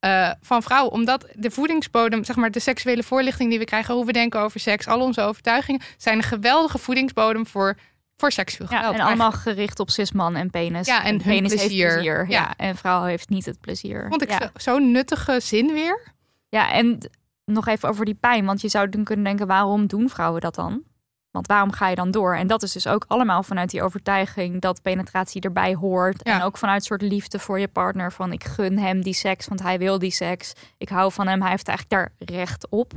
Eh, 0.00 0.30
van 0.40 0.62
vrouwen. 0.62 0.92
Omdat 0.92 1.26
de 1.34 1.50
voedingsbodem, 1.50 2.24
zeg 2.24 2.36
maar 2.36 2.50
de 2.50 2.60
seksuele 2.60 3.02
voorlichting 3.02 3.50
die 3.50 3.58
we 3.58 3.64
krijgen, 3.64 3.94
hoe 3.94 4.04
we 4.06 4.12
denken 4.12 4.40
over 4.40 4.60
seks, 4.60 4.86
al 4.86 5.00
onze 5.00 5.20
overtuigingen, 5.20 5.80
zijn 5.96 6.16
een 6.16 6.22
geweldige 6.22 6.78
voedingsbodem 6.78 7.46
voor, 7.46 7.76
voor 8.16 8.32
seksueel 8.32 8.70
Ja, 8.70 8.76
geweld. 8.76 8.94
en 8.94 9.00
allemaal 9.00 9.32
gericht 9.32 9.80
op 9.80 9.90
cisman 9.90 10.36
en 10.36 10.50
penis. 10.50 10.86
Ja, 10.86 11.04
en 11.04 11.14
hun 11.14 11.22
penis 11.22 11.54
plezier. 11.54 11.82
heeft 11.84 11.94
plezier. 11.94 12.26
Ja. 12.28 12.40
Ja. 12.40 12.54
en 12.56 12.76
vrouw 12.76 13.02
heeft 13.04 13.28
niet 13.28 13.44
het 13.46 13.60
plezier. 13.60 14.06
Vond 14.08 14.22
ik 14.22 14.30
ja. 14.30 14.38
zo- 14.38 14.48
zo'n 14.72 14.90
nuttige 14.90 15.40
zin 15.40 15.72
weer. 15.72 16.02
Ja, 16.48 16.72
en 16.72 17.10
nog 17.44 17.66
even 17.66 17.88
over 17.88 18.04
die 18.04 18.14
pijn. 18.14 18.44
Want 18.44 18.60
je 18.60 18.68
zou 18.68 18.88
dan 18.88 19.04
kunnen 19.04 19.24
denken, 19.24 19.46
waarom 19.46 19.86
doen 19.86 20.08
vrouwen 20.08 20.40
dat 20.40 20.54
dan? 20.54 20.82
Want 21.30 21.46
waarom 21.46 21.72
ga 21.72 21.88
je 21.88 21.94
dan 21.94 22.10
door? 22.10 22.36
En 22.36 22.46
dat 22.46 22.62
is 22.62 22.72
dus 22.72 22.86
ook 22.86 23.04
allemaal 23.08 23.42
vanuit 23.42 23.70
die 23.70 23.82
overtuiging 23.82 24.60
dat 24.60 24.82
penetratie 24.82 25.40
erbij 25.40 25.74
hoort. 25.74 26.20
Ja. 26.22 26.34
En 26.34 26.42
ook 26.42 26.58
vanuit 26.58 26.84
soort 26.84 27.02
liefde 27.02 27.38
voor 27.38 27.60
je 27.60 27.68
partner. 27.68 28.12
Van 28.12 28.32
ik 28.32 28.44
gun 28.44 28.78
hem 28.78 29.02
die 29.02 29.14
seks, 29.14 29.48
want 29.48 29.62
hij 29.62 29.78
wil 29.78 29.98
die 29.98 30.10
seks. 30.10 30.52
Ik 30.78 30.88
hou 30.88 31.12
van 31.12 31.26
hem, 31.26 31.40
hij 31.40 31.50
heeft 31.50 31.68
eigenlijk 31.68 32.16
daar 32.18 32.36
recht 32.36 32.68
op. 32.68 32.92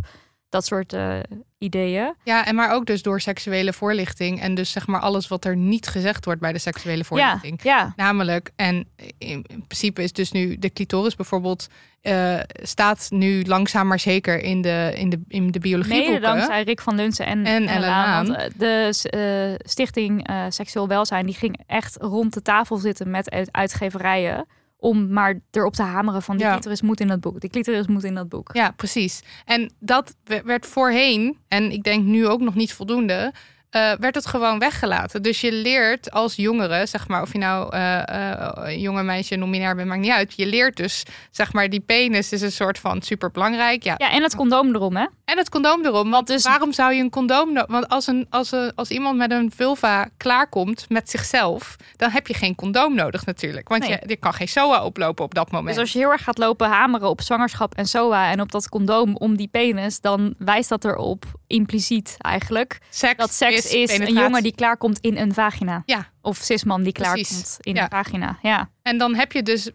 Dat 0.54 0.66
soort 0.66 0.94
eh, 0.94 1.16
ideeën. 1.58 2.14
Ja, 2.24 2.46
en 2.46 2.56
maar 2.56 2.72
ook 2.72 2.86
dus 2.86 3.02
door 3.02 3.22
seksuele 3.22 3.74
voorlichting. 3.74 4.42
En 4.42 4.56
dus 4.56 4.72
zeg 4.72 4.88
maar 4.88 5.00
alles 5.02 5.28
wat 5.28 5.46
er 5.46 5.56
niet 5.56 5.88
gezegd 5.88 6.26
wordt 6.26 6.40
bij 6.42 6.54
de 6.54 6.60
seksuele 6.60 7.04
voorlichting. 7.04 7.60
ja, 7.64 7.94
Namelijk, 7.96 8.52
en 8.56 8.88
in 9.18 9.44
in 9.48 9.64
principe 9.68 10.04
is 10.04 10.14
dus 10.14 10.32
nu 10.32 10.58
de 10.60 10.74
clitoris 10.74 11.16
bijvoorbeeld, 11.16 11.68
eh, 12.02 12.40
staat 12.62 13.08
nu 13.10 13.44
langzaam 13.44 13.88
maar 13.88 14.00
zeker 14.00 14.42
in 14.42 14.62
de, 14.62 14.92
in 14.96 15.10
de, 15.10 15.22
in 15.28 15.40
de 15.40 15.44
mede 15.46 15.60
biologieboeken. 15.60 16.22
dankzij 16.22 16.64
Rick 16.64 16.82
van 16.82 16.96
Lunsen 16.96 17.26
en, 17.26 17.46
En 17.46 17.68
en 17.68 17.68
Ellen 17.68 17.90
Laan. 17.90 18.28
Laan. 18.28 18.38
Want 18.38 18.38
eh, 18.38 18.60
de 18.60 19.58
stichting 19.66 20.30
Seksueel 20.50 20.88
Welzijn... 20.88 21.26
die 21.26 21.36
ging 21.36 21.60
echt 21.68 21.98
rond 22.02 22.34
de 22.34 22.42
tafel 22.42 22.78
zitten 22.78 23.10
met 23.10 23.30
uit- 23.32 23.52
uitgeverijen... 23.52 24.46
om 24.84 25.08
maar 25.14 25.40
erop 25.52 25.74
te 25.74 25.82
hameren 25.84 26.22
van 26.22 26.38
die 26.38 26.46
Ja. 26.46 26.52
clitoris 26.52 26.82
moet 26.82 27.00
in 27.00 27.08
dat 27.08 27.20
boek. 27.20 27.40
Die 27.40 27.50
clitoris 27.50 27.88
moet 27.88 28.04
in 28.04 28.16
dat 28.16 28.30
boek. 28.30 28.50
Ja, 28.54 28.72
precies. 28.72 29.22
En 29.46 29.72
dat 29.80 30.16
we- 30.24 30.42
werd 30.46 30.66
voorheen, 30.66 31.38
en 31.48 31.72
ik 31.72 31.84
denk 31.84 32.04
nu 32.06 32.28
ook 32.28 32.42
nog 32.42 32.56
niet 32.56 32.74
voldoende, 32.74 33.34
eh, 33.74 33.92
werd 34.00 34.16
het 34.16 34.26
gewoon 34.26 34.60
weggelaten. 34.60 35.22
Dus 35.22 35.42
je 35.42 35.52
leert 35.52 36.12
als 36.12 36.36
jongere, 36.36 36.86
zeg 36.86 37.08
maar, 37.08 37.22
of 37.22 37.32
je 37.32 37.38
nou 37.40 37.76
eh, 37.76 38.82
jonge 38.82 39.04
meisje, 39.04 39.36
non-binair 39.36 39.76
bent, 39.76 39.88
maakt 39.88 40.02
niet 40.02 40.12
uit. 40.12 40.34
Je 40.36 40.46
leert 40.46 40.78
dus, 40.78 41.04
zeg 41.32 41.54
maar, 41.54 41.70
die 41.70 41.80
penis 41.80 42.32
is 42.32 42.42
een 42.42 42.52
soort 42.52 42.80
van 42.80 43.02
superbelangrijk. 43.02 43.84
Ja, 43.84 43.96
Ja, 43.98 44.12
en 44.12 44.24
het 44.24 44.36
condoom 44.36 44.76
erom, 44.76 44.96
hè? 44.96 45.06
En 45.26 45.38
het 45.38 45.50
condoom 45.50 45.86
erom. 45.86 46.10
Want 46.12 46.28
dus- 46.28 46.44
waarom 46.44 46.74
zou 46.74 46.94
je 46.94 47.02
een 47.02 47.10
condoom... 47.10 47.54
no- 47.54 47.66
Want 47.68 47.90
als, 47.90 48.08
een, 48.08 48.28
als, 48.30 48.52
een, 48.52 48.72
als 48.76 48.90
iemand 48.90 49.18
met 49.18 49.32
een 49.32 49.52
vulva 49.56 50.08
klaarkomt 50.18 50.86
met 50.90 51.10
zichzelf... 51.10 51.76
dan 51.96 52.10
heb 52.10 52.28
je 52.28 52.34
geen 52.34 52.56
condoom 52.56 52.96
nodig 52.96 53.26
natuurlijk. 53.26 53.68
Want 53.70 53.82
Nee. 53.82 53.92
je, 53.92 54.00
je 54.08 54.16
kan 54.16 54.34
geen 54.34 54.48
SOA 54.48 54.84
oplopen 54.84 55.26
op 55.26 55.34
dat 55.36 55.52
moment. 55.52 55.70
Dus 55.76 55.78
als 55.84 55.92
je 55.94 56.00
heel 56.00 56.12
erg 56.12 56.24
gaat 56.24 56.38
lopen 56.38 56.68
hameren 56.70 57.10
op 57.10 57.22
zwangerschap 57.22 57.76
en 57.76 57.86
SOA... 57.86 58.32
en 58.32 58.42
op 58.42 58.52
dat 58.52 58.70
condoom 58.70 59.16
om 59.16 59.38
die 59.38 59.48
penis... 59.48 60.00
dan 60.00 60.34
wijst 60.38 60.70
dat 60.70 60.86
erop, 60.86 61.26
impliciet 61.48 62.16
eigenlijk... 62.20 62.80
seks 62.90 63.18
dat 63.18 63.34
seks 63.34 63.63
is, 63.66 63.98
een 63.98 64.14
jongen 64.14 64.44
die 64.44 64.56
klaarkomt 64.56 65.00
in 65.00 65.18
een 65.18 65.34
vagina. 65.34 65.84
Ja. 65.86 66.10
Of 66.22 66.38
cisman 66.38 66.84
die 66.84 66.92
Precies. 66.92 67.28
klaarkomt 67.28 67.58
in 67.62 67.76
Ja. 67.76 67.84
een 67.84 67.90
vagina. 67.90 68.38
Ja. 68.42 68.70
En 68.82 68.98
dan 68.98 69.16
heb 69.16 69.32
je 69.32 69.44
dus 69.44 69.70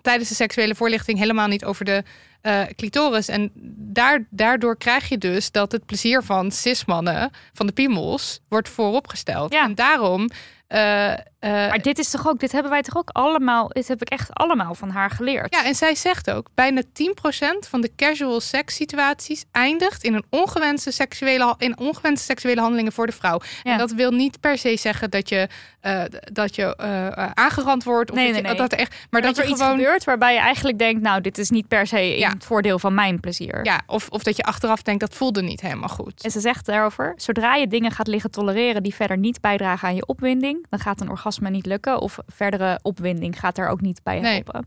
tijdens 0.00 0.28
de 0.28 0.34
seksuele 0.34 0.74
voorlichting 0.74 1.18
helemaal 1.18 1.48
niet 1.48 1.64
over 1.64 1.84
de 1.84 2.02
eh, 2.40 2.62
clitoris. 2.76 3.28
En 3.28 3.50
daar, 3.76 4.26
daardoor 4.30 4.76
krijg 4.76 5.08
je 5.08 5.18
dus 5.18 5.50
dat 5.50 5.72
het 5.72 5.86
plezier 5.86 6.22
van 6.22 6.50
cismannen, 6.50 7.30
van 7.52 7.66
de 7.66 7.72
piemels, 7.72 8.40
wordt 8.48 8.68
vooropgesteld. 8.68 9.52
Ja. 9.52 9.64
En 9.64 9.74
daarom... 9.74 10.28
eh, 10.66 11.12
eh, 11.44 11.50
Maar 11.50 11.82
dit 11.82 11.98
is 11.98 12.10
toch 12.10 12.28
ook, 12.28 12.38
dit 12.38 12.52
hebben 12.52 12.70
wij 12.70 12.82
toch 12.82 12.96
ook 12.96 13.10
allemaal, 13.12 13.68
dit 13.68 13.88
heb 13.88 14.00
ik 14.00 14.08
echt 14.08 14.34
allemaal 14.34 14.74
van 14.74 14.90
haar 14.90 15.10
geleerd. 15.10 15.54
Ja, 15.54 15.64
en 15.64 15.74
zij 15.74 15.94
zegt 15.94 16.30
ook, 16.30 16.48
bijna 16.54 16.82
10% 16.92 17.68
van 17.68 17.80
de 17.80 17.90
casual 17.96 18.40
seks 18.40 18.74
situaties 18.74 19.44
eindigt 19.52 20.04
in 20.04 20.14
een 20.14 20.24
ongewenste 20.30 20.90
seksuele, 20.90 21.54
in 21.58 21.78
ongewenste 21.78 22.24
seksuele 22.24 22.60
handelingen 22.60 22.92
voor 22.92 23.06
de 23.06 23.12
vrouw. 23.12 23.40
Ja. 23.62 23.72
En 23.72 23.78
dat 23.78 23.92
wil 23.92 24.10
niet 24.10 24.40
per 24.40 24.58
se 24.58 24.76
zeggen 24.76 25.10
dat 25.10 25.28
je, 25.28 25.48
eh, 25.80 26.02
dat 26.32 26.54
je 26.54 26.76
eh, 26.76 27.30
aangerand 27.34 27.84
wordt. 27.84 28.10
Of 28.10 28.16
Nee, 28.16 28.24
dat, 28.24 28.34
nee, 28.34 28.42
je, 28.42 28.48
nee. 28.48 28.68
dat 28.68 28.72
er 28.72 28.78
echt, 28.78 28.90
maar, 28.90 29.06
maar 29.10 29.22
dat, 29.22 29.34
dat, 29.34 29.38
er 29.38 29.44
je 29.44 29.54
iets 29.54 29.62
gewoon. 29.62 29.78
gebeurt 29.78 30.04
waarbij 30.04 30.32
je 30.32 30.40
eigenlijk 30.40 30.78
denkt, 30.78 31.02
nou, 31.02 31.20
dit 31.20 31.38
is 31.38 31.50
niet 31.50 31.68
per 31.68 31.86
se 31.86 32.16
in 32.16 32.28
het 32.28 32.44
voordeel 32.44 32.78
van 32.78 32.94
mijn 32.94 33.20
plezier. 33.20 33.64
Ja, 33.64 33.80
of, 33.86 34.08
of 34.08 34.22
dat 34.22 34.36
je 34.36 34.42
achteraf 34.42 34.82
denkt 34.82 35.00
dat 35.00 35.14
voelde 35.14 35.42
niet 35.42 35.60
helemaal 35.60 35.88
goed. 35.88 36.22
En 36.22 36.30
ze 36.30 36.40
zegt 36.40 36.66
daarover, 36.66 37.12
zodra 37.16 37.54
je 37.54 37.66
dingen 37.66 37.90
gaat 37.90 38.06
liggen 38.06 38.30
tolereren 38.30 38.82
die 38.82 38.94
verder 38.94 39.18
niet 39.18 39.40
bijdragen 39.40 39.88
aan 39.88 39.94
je 39.94 40.06
opwinding, 40.06 40.66
dan 40.70 40.78
gaat 40.78 41.00
een 41.00 41.10
orgasme 41.10 41.33
niet 41.40 41.66
lukken 41.66 42.00
of 42.00 42.18
verdere 42.26 42.78
opwinding 42.82 43.38
gaat 43.38 43.56
daar 43.56 43.68
ook 43.68 43.80
niet 43.80 44.00
bij 44.02 44.20
Nee. 44.20 44.32
helpen. 44.32 44.66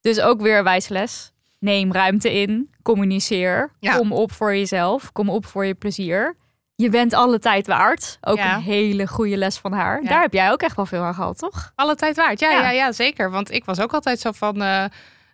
Dus 0.00 0.20
ook 0.20 0.40
weer 0.40 0.58
een 0.58 0.64
wijsles. 0.64 1.32
Neem 1.58 1.92
ruimte 1.92 2.32
in, 2.40 2.70
communiceer, 2.82 3.70
Ja. 3.80 3.96
kom 3.96 4.12
op 4.12 4.32
voor 4.32 4.56
jezelf, 4.56 5.12
kom 5.12 5.30
op 5.30 5.46
voor 5.46 5.64
je 5.66 5.74
plezier. 5.74 6.36
Je 6.74 6.88
bent 6.88 7.14
alle 7.14 7.38
tijd 7.38 7.66
waard. 7.66 8.18
Ook 8.20 8.36
Ja. 8.36 8.54
een 8.54 8.62
hele 8.62 9.06
goede 9.06 9.36
les 9.36 9.58
van 9.58 9.72
haar. 9.72 10.02
Ja. 10.02 10.08
Daar 10.08 10.20
heb 10.20 10.32
jij 10.32 10.50
ook 10.50 10.62
echt 10.62 10.76
wel 10.76 10.86
veel 10.86 11.02
aan 11.02 11.14
gehad, 11.14 11.38
toch? 11.38 11.72
Alle 11.74 11.94
tijd 11.94 12.16
waard. 12.16 12.40
Ja, 12.40 12.50
Ja. 12.50 12.60
ja. 12.62 12.70
Ja, 12.70 12.92
zeker. 12.92 13.30
Want 13.30 13.50
ik 13.50 13.64
was 13.64 13.80
ook 13.80 13.92
altijd 13.94 14.20
zo 14.20 14.32
van. 14.32 14.62
eh 14.62 14.84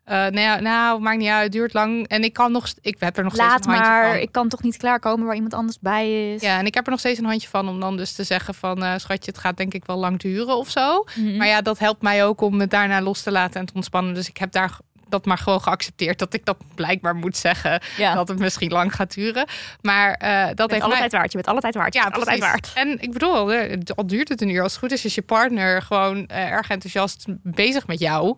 eh, 0.05 0.15
nou, 0.17 0.41
ja, 0.41 0.61
nou, 0.61 1.01
maakt 1.01 1.19
niet 1.19 1.29
uit, 1.29 1.43
het 1.43 1.53
duurt 1.53 1.73
lang. 1.73 2.09
En 2.09 2.25
ik 2.25 2.33
kan 2.33 2.53
nog, 2.53 2.69
ik 2.81 2.97
heb 2.99 3.17
er 3.17 3.25
nog 3.25 3.37
Laat 3.37 3.51
steeds 3.51 3.67
een 3.67 3.73
handje 3.73 3.91
maar, 3.93 4.11
van. 4.13 4.21
ik 4.21 4.33
kan 4.33 4.49
toch 4.49 4.63
niet 4.63 4.77
klaarkomen 4.77 5.27
waar 5.27 5.35
iemand 5.35 5.55
anders 5.55 5.79
bij 5.81 6.33
is. 6.35 6.43
Ja, 6.43 6.59
en 6.59 6.67
ik 6.67 6.75
heb 6.75 6.85
er 6.85 6.91
nog 6.91 7.01
steeds 7.01 7.19
een 7.19 7.25
handje 7.25 7.49
van 7.49 7.69
om 7.69 7.81
dan 7.81 7.97
dus 7.97 8.13
te 8.13 8.25
zeggen 8.25 8.55
van 8.55 8.83
eh, 8.83 8.93
schatje, 8.97 9.31
het 9.31 9.41
gaat 9.41 9.57
denk 9.57 9.75
ik 9.75 9.85
wel 9.85 9.97
lang 9.97 10.19
duren 10.21 10.57
of 10.57 10.71
zo. 10.71 11.05
Mhm. 11.15 11.37
Maar 11.37 11.47
ja, 11.47 11.61
dat 11.63 11.79
helpt 11.79 12.03
mij 12.03 12.25
ook 12.25 12.41
om 12.41 12.61
het 12.61 12.71
daarna 12.71 13.01
los 13.01 13.23
te 13.23 13.31
laten 13.31 13.61
en 13.61 13.67
te 13.67 13.73
ontspannen. 13.75 14.15
Dus 14.15 14.29
ik 14.29 14.37
heb 14.37 14.53
daar 14.53 14.79
dat 15.09 15.25
maar 15.25 15.39
gewoon 15.39 15.63
geaccepteerd 15.63 16.19
dat 16.19 16.35
ik 16.35 16.45
dat 16.45 16.57
blijkbaar 16.75 17.15
moet 17.15 17.37
zeggen. 17.37 17.81
ja. 17.97 18.15
Dat 18.15 18.29
het 18.29 18.39
misschien 18.39 18.71
lang 18.71 18.95
gaat 18.95 19.15
duren. 19.15 19.47
Maar 19.81 20.13
eh, 20.15 20.47
dat 20.55 20.71
heeft 20.71 20.83
alle 20.83 20.91
mij... 20.91 21.01
tijd 21.01 21.13
waard. 21.13 21.33
Je 21.33 21.37
bent 21.37 21.49
alle 21.49 21.61
tijd 21.61 21.75
waard. 21.75 21.93
Je 21.95 21.99
Ja, 21.99 22.05
bent 22.05 22.17
alle 22.17 22.25
tijd 22.25 22.39
precies. 22.39 22.73
waard. 22.75 22.89
En 22.89 23.01
ik 23.03 23.13
bedoel, 23.13 23.53
al 23.95 24.07
duurt 24.07 24.29
het 24.29 24.41
een 24.41 24.49
uur, 24.49 24.63
als 24.63 24.73
het 24.73 24.81
goed 24.81 24.93
is, 24.93 25.05
is 25.05 25.15
je 25.15 25.23
partner 25.23 25.83
gewoon 25.83 26.27
erg 26.29 26.69
enthousiast 26.69 27.25
bezig 27.43 27.87
met 27.87 27.99
jou. 27.99 28.37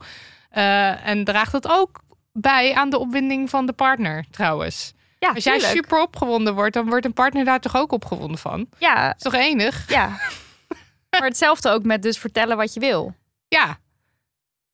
Eh, 0.54 1.06
en 1.06 1.24
draagt 1.24 1.52
dat 1.52 1.68
ook 1.68 2.02
bij 2.32 2.74
aan 2.74 2.90
de 2.90 2.98
opwinding 2.98 3.50
van 3.50 3.66
de 3.66 3.72
partner, 3.72 4.24
trouwens. 4.30 4.92
Ja, 5.18 5.28
Als 5.34 5.44
jij 5.44 5.58
tuurlijk. 5.58 5.76
super 5.76 6.00
opgewonden 6.02 6.54
wordt, 6.54 6.74
dan 6.74 6.88
wordt 6.88 7.04
een 7.04 7.12
partner 7.12 7.44
daar 7.44 7.60
toch 7.60 7.76
ook 7.76 7.92
opgewonden 7.92 8.38
van? 8.38 8.66
Ja, 8.78 9.06
Dat 9.06 9.16
is 9.16 9.22
toch 9.22 9.34
enig? 9.34 9.88
ja. 9.88 10.08
maar 11.10 11.22
hetzelfde 11.28 11.70
ook 11.70 11.82
met 11.84 12.02
dus 12.02 12.18
vertellen 12.18 12.56
wat 12.56 12.74
je 12.74 12.80
wil. 12.80 13.14
Ja, 13.48 13.78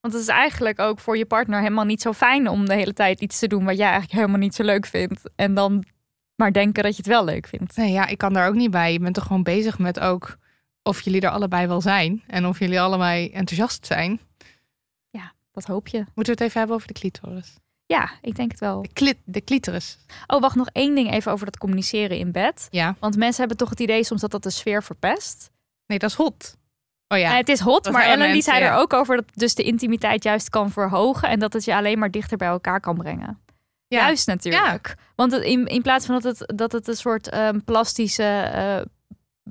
Want 0.00 0.14
het 0.14 0.22
is 0.22 0.28
eigenlijk 0.28 0.78
ook 0.78 1.00
voor 1.00 1.16
je 1.16 1.26
partner 1.26 1.58
helemaal 1.60 1.84
niet 1.84 2.02
zo 2.02 2.12
fijn 2.12 2.48
om 2.48 2.66
de 2.66 2.74
hele 2.74 2.92
tijd 2.92 3.20
iets 3.20 3.38
te 3.38 3.46
doen 3.46 3.64
wat 3.64 3.76
jij 3.76 3.88
eigenlijk 3.88 4.14
helemaal 4.14 4.38
niet 4.38 4.54
zo 4.54 4.62
leuk 4.64 4.86
vindt. 4.86 5.30
En 5.36 5.54
dan 5.54 5.84
maar 6.36 6.52
denken 6.52 6.82
dat 6.82 6.92
je 6.96 7.02
het 7.02 7.10
wel 7.10 7.24
leuk 7.24 7.46
vindt. 7.46 7.76
nee, 7.76 7.92
ja, 7.92 8.06
ik 8.06 8.18
kan 8.18 8.32
daar 8.32 8.48
ook 8.48 8.54
niet 8.54 8.70
bij. 8.70 8.92
Je 8.92 8.98
bent 8.98 9.14
toch 9.14 9.26
gewoon 9.26 9.42
bezig 9.42 9.78
met 9.78 10.00
ook 10.00 10.36
of 10.82 11.00
jullie 11.00 11.20
er 11.20 11.30
allebei 11.30 11.66
wel 11.66 11.80
zijn. 11.80 12.22
En 12.26 12.46
of 12.46 12.58
jullie 12.58 12.80
allebei 12.80 13.30
enthousiast 13.30 13.86
zijn. 13.86 14.20
Dat 15.50 15.64
hoop 15.64 15.88
je. 15.88 15.98
Moeten 15.98 16.14
we 16.14 16.30
het 16.30 16.40
even 16.40 16.58
hebben 16.58 16.76
over 16.76 16.88
de 16.88 16.94
clitoris? 16.94 17.58
Ja, 17.86 18.10
ik 18.20 18.34
denk 18.36 18.50
het 18.50 18.60
wel. 18.60 18.82
De, 18.82 18.92
clit, 18.92 19.16
de 19.24 19.44
clitoris. 19.44 19.98
Oh, 20.26 20.40
wacht 20.40 20.56
nog 20.56 20.68
één 20.72 20.94
ding 20.94 21.12
even 21.12 21.32
over 21.32 21.44
dat 21.44 21.58
communiceren 21.58 22.18
in 22.18 22.32
bed. 22.32 22.66
Ja. 22.70 22.96
Want 22.98 23.16
mensen 23.16 23.38
hebben 23.38 23.56
toch 23.56 23.70
het 23.70 23.80
idee 23.80 24.04
soms 24.04 24.20
dat 24.20 24.30
dat 24.30 24.42
de 24.42 24.50
sfeer 24.50 24.82
verpest. 24.82 25.50
Nee, 25.86 25.98
dat 25.98 26.10
is 26.10 26.16
hot. 26.16 26.56
Oh 27.08 27.18
ja. 27.18 27.30
Ja, 27.30 27.36
het 27.36 27.48
is 27.48 27.60
hot, 27.60 27.84
dat 27.84 27.92
maar 27.92 28.04
Ellen 28.04 28.32
die 28.32 28.42
zei 28.42 28.60
ja. 28.60 28.66
er 28.66 28.78
ook 28.78 28.92
over 28.92 29.16
dat 29.16 29.24
dus 29.34 29.54
de 29.54 29.62
intimiteit 29.62 30.22
juist 30.22 30.48
kan 30.48 30.70
verhogen 30.70 31.28
en 31.28 31.38
dat 31.38 31.52
het 31.52 31.64
je 31.64 31.74
alleen 31.74 31.98
maar 31.98 32.10
dichter 32.10 32.36
bij 32.36 32.48
elkaar 32.48 32.80
kan 32.80 32.96
brengen. 32.96 33.40
Ja. 33.86 33.98
Juist 33.98 34.26
natuurlijk. 34.26 34.94
Want 35.16 35.32
het, 35.32 35.42
in, 35.42 35.66
in 35.66 35.82
plaats 35.82 36.06
van 36.06 36.20
dat 36.20 36.38
het, 36.38 36.52
dat 36.58 36.72
het 36.72 36.88
een 36.88 36.96
soort 36.96 37.28
ehm, 37.28 37.60
plastische 37.64 38.22
eh, 38.24 38.80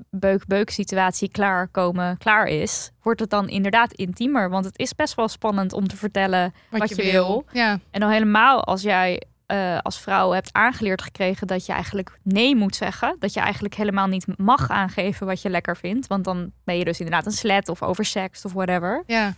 beuk-beuk 0.10 0.70
situatie 0.70 1.30
klaarkomen, 1.30 2.18
klaar 2.18 2.48
is, 2.48 2.92
wordt 3.02 3.20
het 3.20 3.30
dan 3.30 3.50
inderdaad 3.50 3.94
intiemer. 3.94 4.50
Want 4.50 4.66
het 4.66 4.80
is 4.80 4.96
best 4.96 5.16
wel 5.16 5.28
spannend 5.28 5.74
om 5.74 5.88
te 5.88 5.98
vertellen 5.98 6.54
wat, 6.70 6.90
je, 6.90 7.12
wil. 7.12 7.46
Ja. 7.52 7.80
En 7.92 8.00
dan 8.00 8.10
helemaal 8.10 8.64
als 8.64 8.82
jij 8.82 9.24
eh, 9.46 9.78
als 9.78 10.00
vrouw 10.00 10.32
hebt 10.32 10.54
aangeleerd 10.54 11.02
gekregen 11.02 11.48
dat 11.48 11.66
je 11.66 11.74
eigenlijk 11.74 12.20
nee 12.24 12.56
moet 12.56 12.76
zeggen. 12.76 13.16
Dat 13.20 13.34
je 13.34 13.40
eigenlijk 13.40 13.74
helemaal 13.74 14.08
niet 14.08 14.38
mag 14.38 14.70
aangeven 14.70 15.28
wat 15.28 15.42
je 15.42 15.50
lekker 15.50 15.78
vindt. 15.78 16.08
Want 16.08 16.24
dan 16.24 16.52
ben 16.64 16.78
je 16.78 16.86
dus 16.86 17.00
inderdaad 17.00 17.26
een 17.26 17.32
slet 17.32 17.70
of 17.70 17.84
oversext 17.84 18.46
of 18.46 18.54
whatever. 18.54 19.04
ja. 19.06 19.34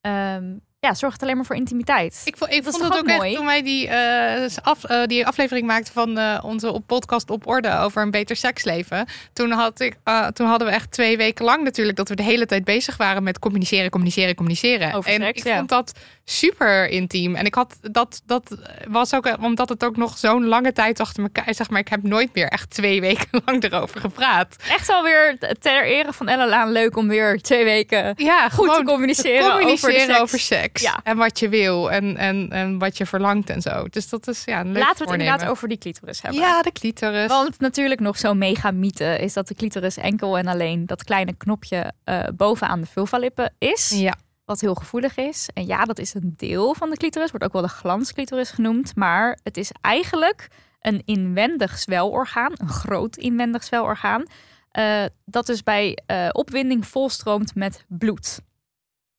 Ehm, 0.00 0.56
ja, 0.86 0.94
zorgt 0.94 1.14
het 1.14 1.22
alleen 1.22 1.36
maar 1.36 1.44
voor 1.44 1.56
intimiteit. 1.56 2.22
Ik, 2.24 2.38
Dat 2.38 2.48
vond 2.48 2.64
toch 2.64 2.82
het 2.82 2.92
ook 2.92 2.98
ook 2.98 3.06
mooi? 3.06 3.28
echt 3.28 3.36
toen 3.36 3.46
wij 3.46 3.62
die, 3.62 3.88
eh, 3.88 4.48
af, 4.62 4.84
eh, 4.84 5.04
die 5.04 5.26
aflevering 5.26 5.66
maakten 5.66 5.92
van 5.92 6.18
eh, 6.18 6.38
onze 6.44 6.72
op 6.72 6.86
podcast 6.86 7.30
op 7.30 7.46
orde 7.46 7.78
over 7.78 8.02
een 8.02 8.10
beter 8.10 8.36
seksleven. 8.36 9.06
Toen, 9.32 9.50
had 9.50 9.80
ik, 9.80 9.96
toen 10.32 10.46
hadden 10.46 10.68
we 10.68 10.74
echt 10.74 10.90
twee 10.90 11.16
weken 11.16 11.44
lang 11.44 11.64
natuurlijk 11.64 11.96
dat 11.96 12.08
we 12.08 12.14
de 12.14 12.22
hele 12.22 12.46
tijd 12.46 12.64
bezig 12.64 12.96
waren 12.96 13.22
met 13.22 13.38
communiceren, 13.38 13.90
communiceren, 13.90 14.34
communiceren. 14.34 14.92
Over 14.92 15.10
en 15.10 15.20
seks, 15.20 15.38
ik 15.38 15.46
ja. 15.46 15.56
vond 15.56 15.68
dat 15.68 15.92
super 16.24 16.88
intiem. 16.88 17.34
En 17.34 17.44
ik 17.44 17.54
had 17.54 17.78
dat, 17.80 18.22
dat 18.26 18.56
was 18.88 19.14
ook 19.14 19.36
omdat 19.40 19.68
het 19.68 19.84
ook 19.84 19.96
nog 19.96 20.18
zo'n 20.18 20.46
lange 20.46 20.72
tijd 20.72 21.00
achter 21.00 21.22
elkaar. 21.22 21.54
Zeg 21.54 21.70
maar, 21.70 21.80
ik 21.80 21.88
heb 21.88 22.02
nooit 22.02 22.34
meer 22.34 22.48
echt 22.48 22.70
twee 22.70 23.00
weken 23.08 23.42
lang 23.44 23.62
erover 23.64 24.00
gepraat. 24.00 24.56
Echt 24.68 24.88
alweer 24.88 25.38
ter 25.60 25.84
ere 25.84 26.12
van 26.12 26.28
Ella 26.28 26.48
Laan 26.48 26.72
leuk 26.72 26.96
om 26.96 27.08
weer 27.08 27.40
twee 27.40 27.64
weken 27.64 28.12
Ja, 28.16 28.48
goed 28.48 28.74
te 28.74 28.82
communiceren, 28.84 29.50
communiceren 29.50 30.00
over, 30.00 30.08
seks. 30.10 30.20
over 30.20 30.38
seks. 30.38 30.82
Ja. 30.82 31.00
En 31.02 31.16
wat 31.16 31.38
je 31.38 31.48
wil 31.48 31.90
en, 31.90 32.16
en, 32.16 32.50
en 32.50 32.78
wat 32.78 32.96
je 32.96 33.06
verlangt 33.06 33.50
en 33.50 33.60
zo. 33.60 33.86
Dus 33.90 34.08
dat 34.08 34.28
is 34.28 34.42
ja, 34.44 34.56
Laten 34.56 34.72
we 34.72 34.78
het 34.80 34.96
voornemen. 34.98 35.20
inderdaad 35.26 35.48
over 35.50 35.68
die 35.68 35.78
clitoris 35.78 36.22
hebben. 36.22 36.40
Ja, 36.40 36.62
de 36.62 36.72
clitoris. 36.72 37.26
Want 37.28 37.60
natuurlijk 37.60 38.00
nog 38.00 38.18
zo'n 38.18 38.38
mega 38.38 38.70
mythe 38.70 39.18
is 39.18 39.32
dat 39.32 39.48
de 39.48 39.54
clitoris 39.54 39.96
enkel 39.96 40.38
en 40.38 40.46
alleen 40.46 40.86
dat 40.86 41.04
kleine 41.04 41.34
knopje 41.36 41.92
eh, 42.04 42.20
bovenaan 42.34 42.80
de 42.80 42.86
vulvalippen 42.86 43.54
is. 43.58 43.90
ja. 43.94 44.14
Wat 44.44 44.60
heel 44.60 44.74
gevoelig 44.74 45.16
is. 45.16 45.48
En 45.54 45.66
ja, 45.66 45.84
dat 45.84 45.98
is 45.98 46.14
een 46.14 46.32
deel 46.36 46.74
van 46.74 46.90
de 46.90 46.96
clitoris. 46.96 47.30
Wordt 47.30 47.44
ook 47.46 47.52
wel 47.52 47.62
de 47.62 47.68
glansclitoris 47.68 48.50
genoemd. 48.50 48.96
Maar 48.96 49.38
het 49.42 49.56
is 49.56 49.70
eigenlijk 49.80 50.48
een 50.80 51.02
inwendig 51.04 51.78
zwelorgaan. 51.78 52.52
Een 52.56 52.68
groot 52.68 53.16
inwendig 53.16 53.64
zwelorgaan. 53.64 54.22
eh, 54.70 55.04
dat 55.24 55.46
dus 55.46 55.62
bij 55.62 55.98
eh, 56.06 56.28
opwinding 56.32 56.86
volstroomt 56.86 57.54
met 57.54 57.84
bloed. 57.88 58.40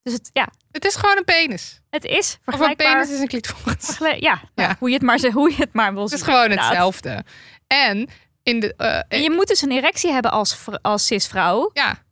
Dus 0.01 0.13
het, 0.13 0.29
ja, 0.33 0.47
Het 0.71 0.85
is 0.85 0.95
gewoon 0.95 1.17
een 1.17 1.23
penis. 1.23 1.81
het 1.89 2.05
is 2.05 2.17
Of 2.17 2.33
een 2.33 2.39
vergelijkbaar. 2.45 2.91
penis 2.93 3.09
is 3.11 3.19
een 3.19 3.27
clitoris. 3.27 3.97
ja, 4.19 4.41
nou, 4.55 4.69
Ja. 4.69 4.75
hoe, 4.79 4.89
je 4.89 4.95
het 4.95 5.03
maar, 5.03 5.31
hoe 5.31 5.49
je 5.49 5.55
het 5.57 5.73
maar 5.73 5.93
wil 5.93 6.03
Het 6.03 6.11
is 6.11 6.21
gewoon 6.21 6.41
inderdaad. 6.43 6.67
hetzelfde. 6.67 7.23
En 7.67 8.09
in 8.43 8.59
de. 8.59 8.75
eh, 8.75 8.99
En 9.07 9.21
je 9.23 9.31
moet 9.31 9.47
dus 9.47 9.61
een 9.61 9.71
erectie 9.71 10.11
hebben 10.11 10.31
als, 10.31 10.65
als 10.81 11.05
cisvrouw 11.05 11.69
ja, 11.73 12.03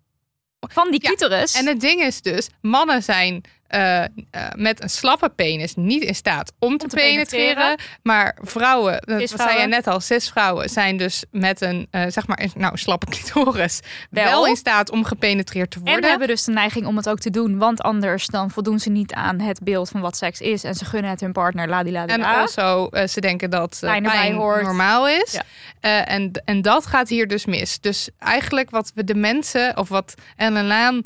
van 0.69 0.91
die 0.91 1.02
Ja, 1.04 1.08
clitoris. 1.08 1.54
en 1.54 1.67
het 1.67 1.80
ding 1.80 2.02
is 2.02 2.21
dus, 2.21 2.50
mannen 2.62 3.04
zijn 3.04 3.43
eh, 3.72 4.04
eh, 4.04 4.10
met 4.56 4.84
een 4.84 4.90
slappe 4.90 5.30
penis 5.30 5.76
niet 5.76 6.04
in 6.04 6.16
staat 6.16 6.54
om 6.60 6.78
te, 6.78 6.88
te 6.88 6.96
penetreren. 6.96 7.56
penetreren. 7.56 7.78
Maar 8.04 8.38
vrouwen, 8.42 8.94
dat 8.94 9.08
zei 9.08 9.28
Cisvrouwen. 9.28 9.62
je 9.62 9.68
net 9.68 9.88
al, 9.88 10.00
cisvrouwen 10.00 10.70
zijn 10.70 10.98
dus 10.98 11.24
met 11.32 11.62
een, 11.62 11.88
eh, 11.92 12.06
zeg 12.08 12.28
maar, 12.28 12.48
nou, 12.56 12.78
slappe 12.78 13.06
clitoris 13.16 13.80
wel. 14.10 14.24
Wel. 14.24 14.48
in 14.48 14.56
staat 14.56 14.92
om 14.92 15.06
gepenetreerd 15.06 15.72
te 15.72 15.80
worden. 15.80 16.04
En 16.04 16.10
hebben 16.10 16.28
dus 16.28 16.44
de 16.44 16.52
neiging 16.52 16.86
om 16.86 16.98
het 16.98 17.10
ook 17.10 17.20
te 17.20 17.30
doen. 17.30 17.58
Want 17.58 17.82
anders 17.82 18.28
dan 18.28 18.52
voldoen 18.52 18.80
ze 18.80 18.90
niet 18.90 19.14
aan 19.14 19.40
het 19.40 19.60
beeld 19.64 19.90
van 19.90 20.02
wat 20.02 20.18
seks 20.18 20.40
is. 20.42 20.64
En 20.64 20.76
ze 20.76 20.86
gunnen 20.86 21.12
het 21.12 21.20
hun 21.20 21.32
partner 21.32 21.68
ladilada. 21.68 22.14
En 22.14 22.24
also, 22.24 22.90
ze 23.08 23.22
denken 23.22 23.50
dat 23.50 23.78
Pijn 23.82 24.36
hoort. 24.36 24.64
normaal 24.64 25.08
is. 25.08 25.32
Ja. 25.32 26.06
En, 26.06 26.32
en 26.46 26.62
dat 26.62 26.86
gaat 26.86 27.10
hier 27.10 27.28
dus 27.28 27.46
mis. 27.46 27.80
Dus 27.80 28.10
eigenlijk 28.20 28.70
wat 28.70 28.92
we 28.96 29.04
de 29.04 29.16
mensen, 29.16 29.78
of 29.78 29.90
wat 29.90 30.14
Ellen 30.36 30.68
Laan 30.68 31.02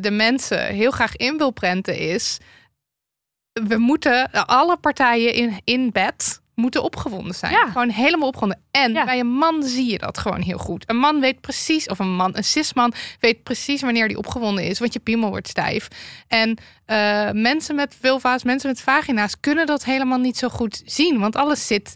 de 0.00 0.10
mensen 0.10 0.66
heel 0.66 0.90
graag 0.90 1.16
in 1.16 1.36
wil 1.36 1.50
prenten 1.50 1.99
is... 2.00 2.38
We 3.52 3.78
moeten, 3.78 4.30
alle 4.30 4.76
partijen 4.76 5.34
in, 5.34 5.60
in 5.64 5.90
bed 5.92 6.40
moeten 6.54 6.82
opgewonden 6.82 7.34
zijn. 7.34 7.52
Ja. 7.52 7.66
Gewoon 7.66 7.88
helemaal 7.90 8.28
opgewonden. 8.28 8.62
En 8.70 8.92
Ja. 8.92 9.04
bij 9.04 9.18
een 9.18 9.30
man 9.32 9.62
zie 9.62 9.90
je 9.90 9.98
dat 9.98 10.18
gewoon 10.18 10.40
heel 10.40 10.58
goed. 10.58 10.90
Een 10.90 10.96
man 10.96 11.20
weet 11.20 11.40
precies, 11.40 11.86
of 11.88 11.98
een 11.98 12.14
man, 12.14 12.36
een 12.36 12.44
cisman 12.44 12.92
weet 13.20 13.42
precies 13.42 13.80
wanneer 13.80 14.08
die 14.08 14.18
opgewonden 14.18 14.64
is. 14.64 14.78
Want 14.78 14.92
je 14.92 14.98
piemel 14.98 15.28
wordt 15.28 15.48
stijf. 15.48 15.88
En 16.28 16.58
eh, 16.84 17.30
mensen 17.30 17.74
met 17.74 17.96
vulva's, 18.00 18.42
mensen 18.44 18.68
met 18.68 18.80
vagina's 18.80 19.40
kunnen 19.40 19.66
dat 19.66 19.84
helemaal 19.84 20.18
niet 20.18 20.36
zo 20.38 20.48
goed 20.48 20.82
zien. 20.84 21.18
Want 21.18 21.36
alles 21.36 21.66
zit 21.66 21.94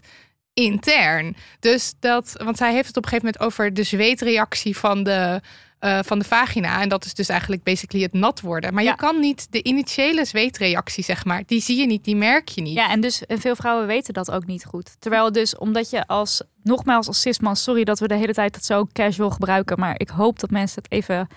intern. 0.53 1.35
Dus 1.59 1.93
dat, 1.99 2.41
want 2.43 2.57
zij 2.57 2.73
heeft 2.73 2.87
het 2.87 2.97
op 2.97 3.03
een 3.03 3.09
gegeven 3.09 3.31
moment 3.33 3.53
over 3.53 3.73
de 3.73 3.83
zweetreactie 3.83 4.77
van 4.77 5.03
de, 5.03 5.41
eh, 5.79 5.99
van 6.03 6.19
de 6.19 6.25
vagina. 6.25 6.81
En 6.81 6.89
dat 6.89 7.05
is 7.05 7.13
dus 7.13 7.29
eigenlijk 7.29 7.63
basically 7.63 8.03
het 8.03 8.13
nat 8.13 8.41
worden. 8.41 8.73
Maar 8.73 8.83
Ja. 8.83 8.89
je 8.89 8.95
kan 8.95 9.19
niet 9.19 9.51
de 9.51 9.63
initiële 9.63 10.25
zweetreactie, 10.25 11.03
zeg 11.03 11.25
maar, 11.25 11.43
die 11.45 11.61
zie 11.61 11.77
je 11.79 11.85
niet, 11.85 12.03
die 12.03 12.15
merk 12.15 12.49
je 12.49 12.61
niet. 12.61 12.73
Ja, 12.73 12.89
en 12.89 13.01
dus 13.01 13.25
en 13.25 13.39
veel 13.39 13.55
vrouwen 13.55 13.87
weten 13.87 14.13
dat 14.13 14.31
ook 14.31 14.45
niet 14.45 14.65
goed. 14.65 14.95
Terwijl 14.99 15.31
dus, 15.31 15.57
omdat 15.57 15.89
je 15.89 16.07
als, 16.07 16.41
nogmaals 16.63 17.07
als 17.07 17.21
cisman, 17.21 17.55
sorry 17.55 17.83
dat 17.83 17.99
we 17.99 18.07
de 18.07 18.15
hele 18.15 18.33
tijd 18.33 18.55
het 18.55 18.65
zo 18.65 18.87
casual 18.93 19.29
gebruiken, 19.29 19.79
maar 19.79 19.95
ik 19.97 20.09
hoop 20.09 20.39
dat 20.39 20.49
mensen 20.49 20.81
het 20.83 20.91
even 20.91 21.27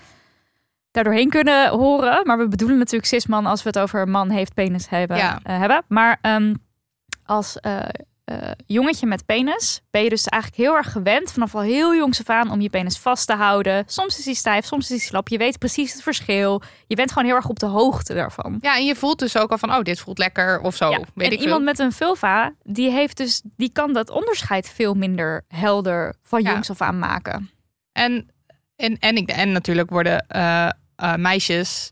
daardoorheen 0.91 1.29
kunnen 1.29 1.69
horen. 1.69 2.25
Maar 2.25 2.37
we 2.37 2.47
bedoelen 2.47 2.77
natuurlijk 2.77 3.05
cisman 3.05 3.45
als 3.45 3.63
we 3.63 3.69
het 3.69 3.79
over 3.79 4.01
een 4.01 4.11
man 4.11 4.29
heeft 4.29 4.53
penis 4.53 4.89
hebben. 4.89 5.17
Ja. 5.17 5.39
eh, 5.43 5.59
hebben. 5.59 5.83
Maar 5.87 6.17
ehm, 6.21 6.53
als 7.25 7.59
eh, 7.59 7.79
eh, 8.29 8.51
jongetje 8.65 9.05
met 9.07 9.25
penis 9.25 9.81
ben 9.91 10.03
je 10.03 10.09
dus 10.09 10.25
eigenlijk 10.25 10.63
heel 10.63 10.75
erg 10.75 10.91
gewend 10.91 11.31
vanaf 11.31 11.55
al 11.55 11.61
heel 11.61 11.95
jongs 11.95 12.19
af 12.19 12.29
aan 12.29 12.51
om 12.51 12.61
je 12.61 12.69
penis 12.69 12.97
vast 12.97 13.27
te 13.27 13.33
houden. 13.33 13.83
Soms 13.87 14.19
is 14.19 14.25
hij 14.25 14.33
stijf, 14.33 14.65
soms 14.65 14.83
is 14.83 14.89
hij 14.89 14.99
slap. 14.99 15.27
Je 15.27 15.37
weet 15.37 15.57
precies 15.59 15.93
het 15.93 16.03
verschil. 16.03 16.61
Je 16.87 16.95
bent 16.95 17.11
gewoon 17.11 17.27
heel 17.27 17.35
erg 17.35 17.49
op 17.49 17.59
de 17.59 17.65
hoogte 17.65 18.13
daarvan. 18.13 18.57
Ja, 18.61 18.75
en 18.77 18.85
je 18.85 18.95
voelt 18.95 19.19
dus 19.19 19.37
ook 19.37 19.51
al 19.51 19.57
van, 19.57 19.73
oh, 19.73 19.81
dit 19.81 19.99
voelt 19.99 20.17
lekker 20.17 20.59
of 20.61 20.75
zo. 20.75 20.89
Ja, 20.89 20.99
Weet 21.13 21.27
en 21.27 21.33
ik 21.33 21.39
iemand 21.39 21.55
veel. 21.63 21.65
met 21.65 21.79
een 21.79 21.91
vulva, 21.91 22.53
die 22.63 22.91
heeft 22.91 23.17
dus, 23.17 23.41
die 23.55 23.71
kan 23.71 23.93
dat 23.93 24.09
onderscheid 24.09 24.69
veel 24.69 24.93
minder 24.93 25.45
helder 25.47 26.15
van 26.23 26.41
Ja. 26.41 26.51
jongs 26.51 26.69
af 26.69 26.81
aan 26.81 26.99
maken. 26.99 27.49
En, 27.91 28.27
en, 28.75 28.97
en, 28.99 29.15
ik, 29.15 29.29
en 29.29 29.51
natuurlijk 29.51 29.89
worden 29.89 30.25
eh, 30.27 30.69
eh, 30.95 31.15
meisjes 31.15 31.91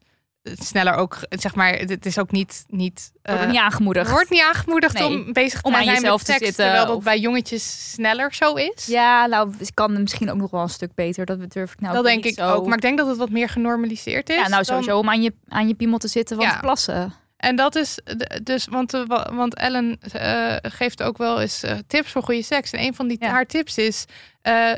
sneller 0.59 0.93
ook, 0.95 1.17
zeg 1.29 1.55
maar, 1.55 1.73
het 1.73 2.05
is 2.05 2.19
ook 2.19 2.31
niet... 2.31 2.65
niet 2.67 3.11
Wordt 3.21 3.41
eh, 3.41 3.47
niet 3.49 3.59
aangemoedigd. 3.59 4.11
wordt 4.11 4.29
niet 4.29 4.41
aangemoedigd 4.41 4.93
Nee, 4.93 5.03
om 5.07 5.33
bezig 5.33 5.61
te 5.61 5.67
om 5.67 5.75
aan 5.75 5.83
zijn 5.83 5.95
jezelf 5.95 6.17
met 6.17 6.25
te 6.25 6.31
seks, 6.31 6.45
zitten 6.45 6.63
terwijl 6.65 6.85
dat 6.85 6.95
of- 6.95 7.03
bij 7.03 7.19
jongetjes 7.19 7.91
sneller 7.93 8.33
zo 8.33 8.53
is. 8.53 8.85
Ja, 8.85 9.25
nou, 9.25 9.53
het 9.57 9.73
kan 9.73 10.01
misschien 10.01 10.31
ook 10.31 10.37
nog 10.37 10.51
wel 10.51 10.61
een 10.61 10.69
stuk 10.69 10.95
beter. 10.95 11.25
Dat 11.25 11.51
durf 11.53 11.71
ik 11.73 11.79
nou 11.79 11.93
dat 11.95 12.03
denk 12.03 12.25
ik 12.25 12.33
zo. 12.33 12.53
ook. 12.53 12.65
Maar 12.65 12.75
ik 12.75 12.81
denk 12.81 12.97
dat 12.97 13.07
het 13.07 13.17
wat 13.17 13.29
meer 13.29 13.49
genormaliseerd 13.49 14.29
is. 14.29 14.35
ja, 14.35 14.41
nou 14.41 14.53
dan- 14.53 14.65
sowieso 14.65 14.97
om 14.97 15.09
aan 15.09 15.21
je, 15.21 15.33
aan 15.47 15.67
je 15.67 15.73
piemel 15.73 15.97
te 15.97 16.07
zitten, 16.07 16.37
want 16.37 16.49
Ja. 16.51 16.59
plassen. 16.59 17.13
En 17.37 17.55
dat 17.55 17.75
is 17.75 17.99
dus, 18.43 18.65
want, 18.69 18.93
eh, 18.93 19.01
wa- 19.07 19.29
want 19.33 19.55
Ellen 19.55 19.97
eh, 20.11 20.55
geeft 20.61 21.03
ook 21.03 21.17
wel 21.17 21.41
eens 21.41 21.63
tips 21.87 22.11
voor 22.11 22.23
goede 22.23 22.43
seks. 22.43 22.71
En 22.71 22.79
een 22.83 22.93
van 22.95 23.07
die 23.07 23.17
Ja. 23.19 23.29
haar 23.29 23.45
tips 23.45 23.77
is: 23.77 24.05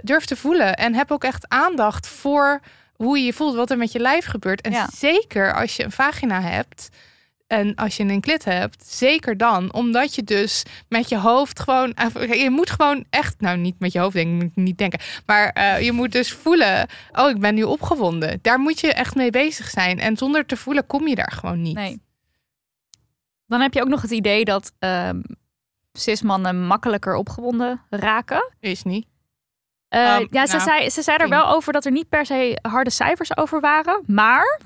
durf 0.03 0.25
te 0.25 0.35
voelen 0.35 0.75
en 0.75 0.93
heb 0.95 1.11
ook 1.11 1.23
echt 1.23 1.45
aandacht 1.47 2.07
voor 2.07 2.59
hoe 3.03 3.17
je 3.19 3.25
je 3.25 3.33
voelt, 3.33 3.55
wat 3.55 3.71
er 3.71 3.77
met 3.77 3.91
je 3.91 3.99
lijf 3.99 4.25
gebeurt. 4.25 4.61
En 4.61 4.71
Ja. 4.71 4.89
zeker 4.93 5.53
als 5.53 5.75
je 5.75 5.83
een 5.83 5.91
vagina 5.91 6.41
hebt. 6.41 6.89
En 7.47 7.75
als 7.75 7.97
je 7.97 8.03
een 8.03 8.21
klit 8.21 8.45
hebt, 8.45 8.87
zeker 8.87 9.37
dan. 9.37 9.73
Omdat 9.73 10.15
je 10.15 10.23
dus 10.23 10.63
met 10.89 11.09
je 11.09 11.17
hoofd 11.17 11.59
gewoon... 11.59 11.93
Je 12.29 12.47
moet 12.49 12.69
gewoon 12.69 13.05
echt... 13.09 13.41
Nou, 13.41 13.57
niet 13.57 13.79
met 13.79 13.91
je 13.91 13.99
hoofd 13.99 14.13
denken, 14.13 14.35
moet 14.35 14.55
niet 14.55 14.77
denken. 14.77 14.99
Maar 15.25 15.49
eh, 15.49 15.81
je 15.81 15.91
moet 15.91 16.11
dus 16.11 16.33
voelen... 16.33 16.87
Oh, 17.11 17.29
ik 17.29 17.39
ben 17.39 17.55
nu 17.55 17.63
opgewonden. 17.63 18.39
Daar 18.41 18.59
moet 18.59 18.79
je 18.79 18.93
echt 18.93 19.15
mee 19.15 19.29
bezig 19.29 19.69
zijn. 19.69 19.99
En 19.99 20.17
zonder 20.17 20.45
te 20.45 20.57
voelen 20.57 20.87
kom 20.87 21.07
je 21.07 21.15
daar 21.15 21.31
gewoon 21.31 21.61
niet. 21.61 21.75
Nee. 21.75 22.01
Dan 23.47 23.61
heb 23.61 23.73
je 23.73 23.81
ook 23.81 23.87
nog 23.87 24.01
het 24.01 24.11
idee 24.11 24.45
dat 24.45 24.71
ehm 24.79 25.19
cismannen 25.93 26.65
makkelijker 26.65 27.15
opgewonden 27.15 27.81
raken. 27.89 28.51
Is 28.59 28.83
niet. 28.83 29.07
Eh, 29.89 30.17
Um, 30.19 30.27
ja, 30.31 30.45
ze, 30.45 30.55
nou, 30.55 30.69
zei, 30.69 30.89
ze 30.89 31.01
zei 31.01 31.17
er 31.17 31.29
wel 31.29 31.47
over 31.47 31.73
dat 31.73 31.85
er 31.85 31.91
niet 31.91 32.09
per 32.09 32.25
se 32.25 32.59
harde 32.61 32.89
cijfers 32.89 33.37
over 33.37 33.59
waren. 33.59 34.03
Maar, 34.07 34.59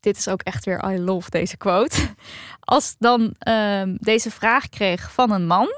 dit 0.00 0.16
is 0.16 0.28
ook 0.28 0.42
echt 0.42 0.64
weer, 0.64 0.84
I 0.92 0.98
love 0.98 1.30
deze 1.30 1.56
quote. 1.56 1.96
Als 2.60 2.94
dan 2.98 3.34
ehm, 3.38 3.96
deze 3.98 4.30
vraag 4.30 4.68
kreeg 4.68 5.12
van 5.12 5.30
een 5.30 5.46
man, 5.46 5.68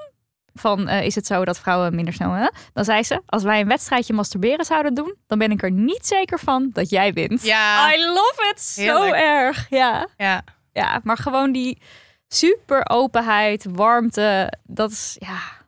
van 0.55 0.89
eh, 0.89 1.05
is 1.05 1.15
het 1.15 1.27
zo 1.27 1.45
dat 1.45 1.59
vrouwen 1.59 1.95
minder 1.95 2.15
snel... 2.15 2.31
Hè? 2.31 2.49
Dan 2.73 2.85
zei 2.85 3.03
ze, 3.03 3.23
als 3.27 3.43
wij 3.43 3.61
een 3.61 3.69
wedstrijdje 3.69 4.13
masturberen 4.13 4.65
zouden 4.65 4.95
doen... 4.95 5.15
dan 5.27 5.39
ben 5.39 5.51
ik 5.51 5.63
er 5.63 5.71
niet 5.71 6.07
zeker 6.07 6.39
van 6.39 6.71
dat 6.73 6.91
jij 6.91 7.13
wint. 7.13 7.43
Ja. 7.43 7.93
I 7.95 8.05
love 8.07 8.53
it 8.53 8.61
zo 8.61 9.13
erg. 9.13 9.67
Ja. 9.71 10.07
Ja. 10.17 10.43
ja, 10.73 11.01
maar 11.03 11.19
gewoon 11.19 11.53
die 11.53 11.81
super 12.29 12.89
openheid, 12.91 13.67
warmte, 13.71 14.53
dat 14.63 14.91
is 14.91 15.17
ja 15.19 15.64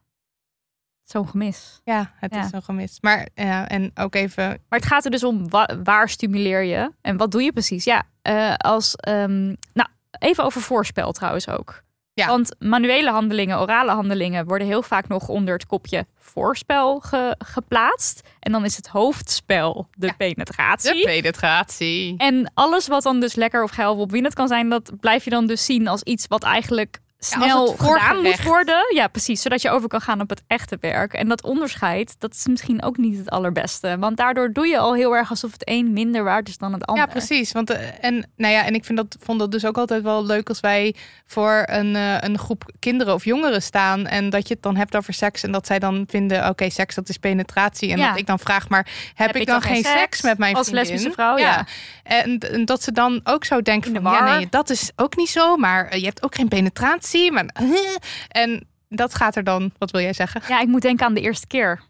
zo'n 1.17 1.29
gemis. 1.29 1.81
Ja, 1.85 2.13
het 2.17 2.35
Ja. 2.35 2.45
is 2.45 2.51
zo 2.51 2.61
gemist. 2.61 2.99
Maar 3.03 3.29
ja, 3.35 3.69
en 3.69 3.91
ook 3.95 4.15
even. 4.15 4.45
Maar 4.69 4.79
het 4.79 4.87
gaat 4.89 5.05
er 5.05 5.11
dus 5.11 5.25
om 5.25 5.49
wa- 5.49 5.77
waar 5.85 6.09
stimuleer 6.09 6.63
je 6.63 6.91
en 7.01 7.17
wat 7.17 7.31
doe 7.31 7.43
je 7.43 7.53
precies? 7.53 7.85
Ja, 7.85 8.03
eh, 8.23 8.55
als 8.57 8.95
ehm, 8.97 9.45
nou 9.73 9.89
even 10.19 10.45
over 10.45 10.61
voorspel 10.61 11.13
trouwens 11.13 11.49
ook. 11.49 11.85
Ja. 12.13 12.27
Want 12.27 12.55
manuele 12.59 13.11
handelingen, 13.11 13.61
orale 13.61 13.91
handelingen 13.91 14.47
worden 14.47 14.67
heel 14.67 14.83
vaak 14.83 15.09
nog 15.09 15.29
onder 15.29 15.55
het 15.55 15.67
kopje 15.67 16.07
voorspel 16.19 17.01
ge- 17.01 17.35
geplaatst. 17.39 18.29
En 18.41 18.53
dan 18.53 18.65
is 18.65 18.77
het 18.77 18.87
hoofdspel 18.87 19.89
de 19.93 20.07
Ja. 20.07 20.13
penetratie. 20.13 20.95
De 20.95 21.03
penetratie. 21.05 22.15
En 22.17 22.51
alles 22.55 22.87
wat 22.89 23.03
dan 23.03 23.21
dus 23.21 23.35
lekker 23.35 23.63
of 23.63 23.71
geil 23.71 23.93
of 23.95 23.99
opwindend 23.99 24.35
kan 24.35 24.49
zijn, 24.49 24.69
dat 24.69 24.93
blijf 25.01 25.25
je 25.25 25.31
dan 25.31 25.47
dus 25.47 25.65
zien 25.65 25.89
als 25.89 26.03
iets 26.03 26.27
wat 26.27 26.43
eigenlijk 26.43 26.99
snel 27.19 27.71
het 27.71 27.81
gedaan 27.81 28.23
moet 28.23 28.43
worden. 28.43 28.95
Ja, 28.95 29.09
precies. 29.09 29.43
Zodat 29.43 29.63
je 29.63 29.71
over 29.71 29.89
kan 29.89 30.01
gaan 30.01 30.21
op 30.21 30.31
het 30.31 30.43
echte 30.47 30.79
werk. 30.81 31.13
En 31.13 31.29
dat 31.29 31.43
onderscheid, 31.43 32.15
dat 32.19 32.35
is 32.35 32.47
misschien 32.47 32.83
ook 32.83 32.97
niet 32.97 33.19
het 33.19 33.31
allerbeste. 33.31 33.97
Want 33.99 34.17
daardoor 34.17 34.53
doe 34.53 34.67
je 34.67 34.79
al 34.79 34.95
heel 34.95 35.17
erg 35.17 35.31
alsof 35.31 35.53
het 35.53 35.69
een 35.69 35.93
minder 35.93 36.25
waard 36.25 36.49
is 36.49 36.59
dan 36.59 36.73
het 36.73 36.85
ander. 36.85 37.05
Ja, 37.05 37.11
precies. 37.11 37.53
Want 37.53 37.71
eh, 37.71 38.05
en 38.05 38.31
nou 38.37 38.53
ja, 38.53 38.65
en 38.65 38.75
ik 38.75 38.85
vind 38.85 38.99
dat 38.99 39.17
vond 39.21 39.39
dat 39.39 39.51
dus 39.51 39.65
ook 39.65 39.79
altijd 39.79 40.03
wel 40.03 40.25
leuk 40.27 40.49
als 40.49 40.61
wij 40.61 40.95
voor 41.27 41.63
een, 41.67 41.97
eh, 41.97 42.17
een 42.21 42.39
groep 42.39 42.73
kinderen 42.79 43.15
of 43.15 43.25
jongeren 43.25 43.63
staan 43.63 44.07
en 44.07 44.31
dat 44.31 44.49
je 44.49 44.55
het 44.55 44.63
dan 44.63 44.77
hebt 44.77 44.97
over 44.97 45.15
seks 45.15 45.43
en 45.43 45.53
dat 45.53 45.67
zij 45.67 45.79
dan 45.79 46.05
vinden, 46.09 46.49
oké, 46.49 46.71
seks 46.71 46.95
dat 46.95 47.09
is 47.09 47.17
penetratie 47.17 47.91
en 47.93 47.99
Ja. 47.99 48.09
dat 48.09 48.19
ik 48.19 48.27
dan 48.27 48.39
vraag, 48.39 48.69
maar 48.69 48.87
heb, 49.15 49.37
ik 49.37 49.47
dan 49.47 49.63
geen 49.63 49.85
seks, 49.85 50.23
met 50.23 50.39
mijn 50.39 50.55
Als 50.55 50.69
vriendin? 50.69 50.89
lesbische 50.89 51.13
vrouw, 51.13 51.39
ja. 51.39 51.67
En, 52.03 52.39
en 52.39 52.65
dat 52.65 52.83
ze 52.83 52.93
dan 52.93 53.21
ook 53.25 53.45
zo 53.45 53.63
denken 53.63 54.03
van, 54.03 54.13
ja, 54.13 54.37
nee, 54.37 54.47
dat 54.51 54.71
is 54.71 54.91
ook 54.97 55.17
niet 55.17 55.29
zo, 55.29 55.57
maar 55.57 55.87
eh, 55.89 55.99
je 55.99 56.05
hebt 56.05 56.23
ook 56.23 56.35
geen 56.35 56.49
penetratie, 56.49 57.05
maar 57.33 57.47
en 58.29 58.69
dat 58.89 59.15
gaat 59.15 59.37
er 59.37 59.45
dan. 59.45 59.73
Wat 59.79 59.91
wil 59.91 60.01
jij 60.01 60.13
zeggen? 60.13 60.43
Ja, 60.49 60.61
ik 60.61 60.69
moet 60.69 60.83
denken 60.83 61.07
aan 61.07 61.15
de 61.15 61.21
eerste 61.21 61.47
keer. 61.47 61.83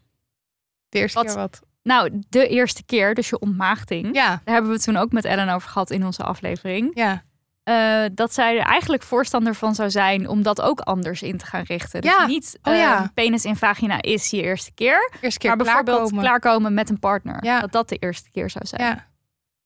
De 0.89 0.99
eerste 0.99 1.17
Wat? 1.17 1.27
keer 1.27 1.35
wat? 1.35 1.59
Nou, 1.83 2.21
de 2.29 2.47
eerste 2.47 2.83
keer, 2.85 3.13
dus 3.13 3.29
je 3.29 3.39
ontmaagding. 3.39 4.15
Ja, 4.15 4.27
Daar 4.27 4.41
hebben 4.53 4.67
we 4.71 4.75
het 4.75 4.83
toen 4.85 4.97
ook 4.97 5.11
met 5.11 5.25
Ellen 5.25 5.49
over 5.49 5.69
gehad 5.69 5.91
in 5.91 6.05
onze 6.05 6.23
aflevering. 6.23 6.91
ja. 6.93 7.25
Eh, 7.63 8.03
dat 8.13 8.33
zij 8.33 8.57
er 8.59 8.65
eigenlijk 8.65 9.03
voorstander 9.03 9.55
van 9.55 9.75
zou 9.75 9.89
zijn 9.89 10.27
om 10.27 10.43
dat 10.43 10.61
ook 10.61 10.79
anders 10.79 11.21
in 11.21 11.37
te 11.37 11.45
gaan 11.45 11.63
richten. 11.63 12.01
Dus 12.01 12.11
Ja. 12.11 12.25
niet 12.25 12.59
Oh, 12.63 12.73
eh, 12.73 12.79
ja. 12.79 13.11
penis 13.13 13.45
in 13.45 13.55
vagina 13.55 14.01
is 14.01 14.29
je 14.29 14.41
eerste 14.41 14.71
keer. 14.73 15.11
Eerste 15.21 15.39
keer 15.39 15.49
maar 15.55 15.65
bijvoorbeeld 15.65 16.11
klaarkomen. 16.11 16.73
met 16.73 16.89
een 16.89 16.99
partner. 16.99 17.43
Ja. 17.45 17.59
Dat 17.59 17.71
dat 17.71 17.89
de 17.89 17.95
eerste 17.95 18.31
keer 18.31 18.49
zou 18.49 18.65
zijn. 18.65 18.81
Ja, 18.81 19.07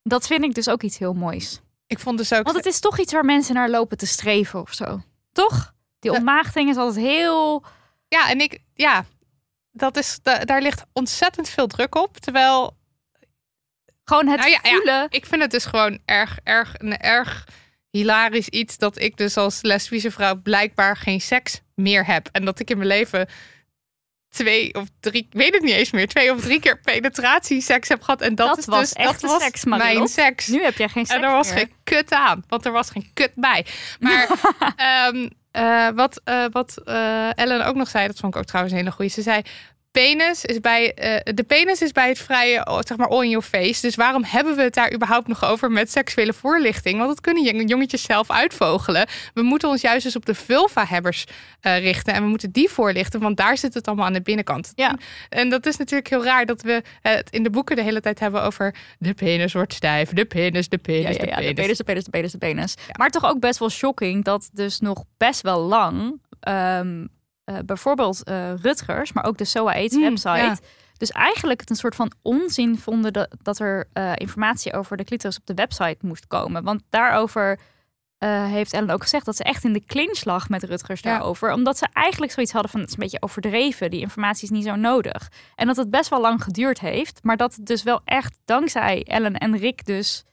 Dat 0.04 0.28
vind 0.28 0.44
ik 0.44 0.54
dus 0.54 0.70
ook 0.70 0.84
iets 0.84 0.98
heel 0.98 1.14
moois. 1.14 1.62
ik 1.88 2.00
vond 2.00 2.18
dus 2.18 2.34
ook. 2.34 2.44
Want 2.44 2.56
het 2.58 2.66
is 2.66 2.80
toch 2.80 3.00
iets 3.00 3.14
waar 3.14 3.26
mensen 3.26 3.56
naar 3.56 3.70
lopen 3.70 3.98
te 3.98 4.08
streven 4.08 4.62
of 4.62 4.74
zo. 4.74 5.02
Toch? 5.32 5.74
Die 6.00 6.12
ontmaagding 6.12 6.70
is 6.70 6.76
altijd 6.78 7.06
heel... 7.06 7.64
Ja, 8.08 8.30
en 8.30 8.40
ik, 8.42 8.60
ja, 8.74 9.06
dat 9.72 9.98
is, 9.98 10.20
da- 10.22 10.46
daar 10.46 10.62
ligt 10.62 10.84
ontzettend 10.94 11.50
veel 11.50 11.68
druk 11.68 11.96
op. 11.96 12.18
Terwijl 12.18 12.78
Gewoon 14.04 14.28
het 14.28 14.40
Nou 14.40 14.52
ja, 14.52 14.60
ja. 14.64 14.76
voelen. 14.76 15.08
ik 15.10 15.26
vind 15.26 15.42
het 15.42 15.52
dus 15.52 15.66
gewoon 15.66 16.00
erg, 16.06 16.40
erg, 16.44 16.74
een 16.78 16.98
erg 16.98 17.48
hilarisch 17.90 18.48
iets 18.48 18.78
dat 18.78 19.00
ik 19.00 19.18
dus 19.18 19.38
als 19.38 19.62
lesbische 19.62 20.12
vrouw 20.12 20.36
blijkbaar 20.36 20.98
geen 20.98 21.22
seks 21.22 21.62
meer 21.76 22.06
heb. 22.06 22.30
En 22.32 22.46
dat 22.46 22.60
ik 22.60 22.70
in 22.70 22.78
mijn 22.78 22.90
leven 22.90 23.28
twee 24.32 24.74
of 24.74 24.88
drie, 25.00 25.28
ik 25.30 25.40
weet 25.40 25.54
het 25.54 25.64
niet 25.64 25.74
eens 25.74 25.92
meer, 25.92 26.08
twee 26.08 26.32
of 26.32 26.42
drie 26.42 26.60
keer 26.60 26.80
penetratieseks 26.80 27.88
heb 27.88 28.02
gehad. 28.02 28.22
En 28.22 28.36
dat, 28.36 28.48
Dat 28.48 28.58
is 28.58 28.66
was 28.66 28.80
dus, 28.80 28.94
echte 28.94 29.22
dat 29.22 29.32
was 29.32 29.44
seks, 29.44 29.66
mijn 29.66 30.08
seks. 30.08 30.48
Nu 30.48 30.64
heb 30.64 30.78
jij 30.78 30.90
geen 30.90 31.06
seks 31.06 31.20
En 31.20 31.26
er 31.26 31.32
was 31.32 31.50
meer. 31.50 31.58
geen 31.58 31.72
kut 31.84 32.12
aan, 32.14 32.44
want 32.48 32.66
er 32.66 32.72
was 32.72 32.90
geen 32.90 33.10
kut 33.14 33.32
bij. 33.36 33.66
Maar 34.00 34.28
ehm, 34.76 35.28
eh, 35.52 35.88
wat, 35.96 36.22
eh, 36.24 36.46
wat 36.52 36.82
eh, 36.86 37.38
Ellen 37.38 37.66
ook 37.66 37.76
nog 37.76 37.90
zei, 37.90 38.08
dat 38.08 38.20
vond 38.20 38.34
ik 38.34 38.40
ook 38.40 38.48
trouwens 38.48 38.74
een 38.74 38.80
hele 38.82 38.94
goeie. 38.96 39.12
Ze 39.12 39.22
zei, 39.22 39.42
penis 39.92 40.46
is 40.46 40.60
bij, 40.60 40.94
eh, 40.94 41.34
de 41.36 41.44
penis 41.44 41.82
is 41.82 41.92
bij 41.92 42.08
het 42.08 42.20
vrije, 42.20 42.66
oh, 42.68 42.80
zeg 42.88 42.98
maar, 42.98 43.08
all 43.08 43.24
in 43.24 43.30
your 43.30 43.46
face. 43.46 43.82
Dus 43.82 43.96
waarom 43.96 44.24
hebben 44.24 44.56
we 44.56 44.62
het 44.62 44.74
daar 44.74 44.94
überhaupt 44.94 45.28
nog 45.28 45.46
over 45.46 45.72
met 45.72 45.92
seksuele 45.92 46.34
voorlichting? 46.34 46.98
Want 46.98 47.10
dat 47.10 47.22
kunnen 47.22 47.44
jong- 47.44 47.70
jongetjes 47.70 48.02
zelf 48.04 48.30
uitvogelen. 48.32 49.08
We 49.34 49.42
moeten 49.42 49.70
ons 49.70 49.82
juist 49.82 50.04
dus 50.04 50.16
op 50.16 50.26
de 50.26 50.36
vulva-hebbers 50.36 51.26
eh, 51.62 51.78
richten. 51.80 52.14
En 52.14 52.24
we 52.24 52.30
moeten 52.30 52.52
die 52.52 52.70
voorlichten, 52.70 53.20
want 53.20 53.38
daar 53.38 53.58
zit 53.58 53.74
het 53.74 53.88
allemaal 53.88 54.06
aan 54.06 54.14
de 54.14 54.22
binnenkant. 54.22 54.72
Ja. 54.76 54.98
En 55.30 55.50
dat 55.50 55.66
is 55.66 55.78
natuurlijk 55.78 56.10
heel 56.10 56.24
raar 56.24 56.46
dat 56.46 56.62
we 56.62 56.82
eh, 57.02 57.14
het 57.14 57.30
in 57.30 57.44
de 57.44 57.50
boeken 57.50 57.76
de 57.76 57.84
hele 57.84 58.02
tijd 58.02 58.20
hebben 58.20 58.44
over 58.44 58.76
de 59.00 59.14
penis 59.14 59.54
wordt 59.54 59.74
stijf, 59.74 60.10
de 60.10 60.26
penis, 60.26 60.70
de 60.70 60.78
penis, 60.78 61.16
Ja, 61.16 61.24
ja, 61.24 61.30
ja, 61.30 61.36
de 61.36 61.42
de 61.48 61.54
penis. 61.54 61.56
penis, 61.56 61.78
de 61.78 61.84
penis, 61.84 62.04
de 62.04 62.10
penis, 62.10 62.32
de 62.32 62.38
penis. 62.38 62.76
Maar 62.98 63.10
toch 63.10 63.26
ook 63.26 63.40
best 63.40 63.60
wel 63.60 63.70
shocking 63.70 64.24
dat 64.24 64.50
dus 64.54 64.80
nog 64.80 65.04
best 65.18 65.42
wel 65.42 65.60
lang... 65.60 66.22
ehm, 66.40 67.06
eh, 67.56 67.64
bijvoorbeeld 67.66 68.24
eh, 68.24 68.54
Rutgers, 68.62 69.14
maar 69.14 69.24
ook 69.24 69.38
de 69.38 69.46
SOA 69.46 69.74
AIDS 69.74 69.96
Hmm, 69.96 70.04
website... 70.04 70.38
ja. 70.38 70.58
dus 70.98 71.12
eigenlijk 71.12 71.60
het 71.60 71.70
een 71.70 71.76
soort 71.76 71.96
van 71.96 72.12
onzin 72.22 72.78
vonden... 72.78 73.14
dat, 73.14 73.36
dat 73.42 73.60
er 73.60 73.88
eh, 73.94 74.12
informatie 74.16 74.74
over 74.74 74.98
de 74.98 75.04
clitoris 75.04 75.38
op 75.38 75.46
de 75.46 75.54
website 75.54 75.98
moest 76.02 76.28
komen. 76.28 76.64
Want 76.64 76.82
daarover 76.90 77.60
heeft 78.26 78.74
Ellen 78.74 78.90
ook 78.90 79.02
gezegd... 79.02 79.26
dat 79.26 79.36
ze 79.36 79.44
echt 79.44 79.64
in 79.64 79.74
de 79.74 79.86
clinch 79.86 80.24
lag 80.24 80.50
met 80.50 80.64
Rutgers 80.64 81.02
Ja. 81.02 81.12
daarover. 81.12 81.54
Omdat 81.54 81.78
ze 81.78 81.88
eigenlijk 81.94 82.32
zoiets 82.32 82.52
hadden 82.52 82.72
van... 82.72 82.80
het 82.80 82.90
is 82.90 82.96
een 82.96 83.02
beetje 83.02 83.22
overdreven, 83.22 83.90
die 83.90 84.00
informatie 84.00 84.44
is 84.44 84.50
niet 84.50 84.66
zo 84.66 84.76
nodig. 84.76 85.32
En 85.56 85.68
dat 85.68 85.76
het 85.76 85.90
best 85.90 86.10
wel 86.10 86.22
lang 86.22 86.44
geduurd 86.44 86.80
heeft... 86.80 87.20
maar 87.24 87.38
dat 87.38 87.56
het 87.56 87.66
dus 87.66 87.84
wel 87.84 88.02
echt 88.06 88.38
dankzij 88.46 89.04
Ellen 89.04 89.38
en 89.38 89.58
Rick 89.58 89.86
dus 89.86 90.26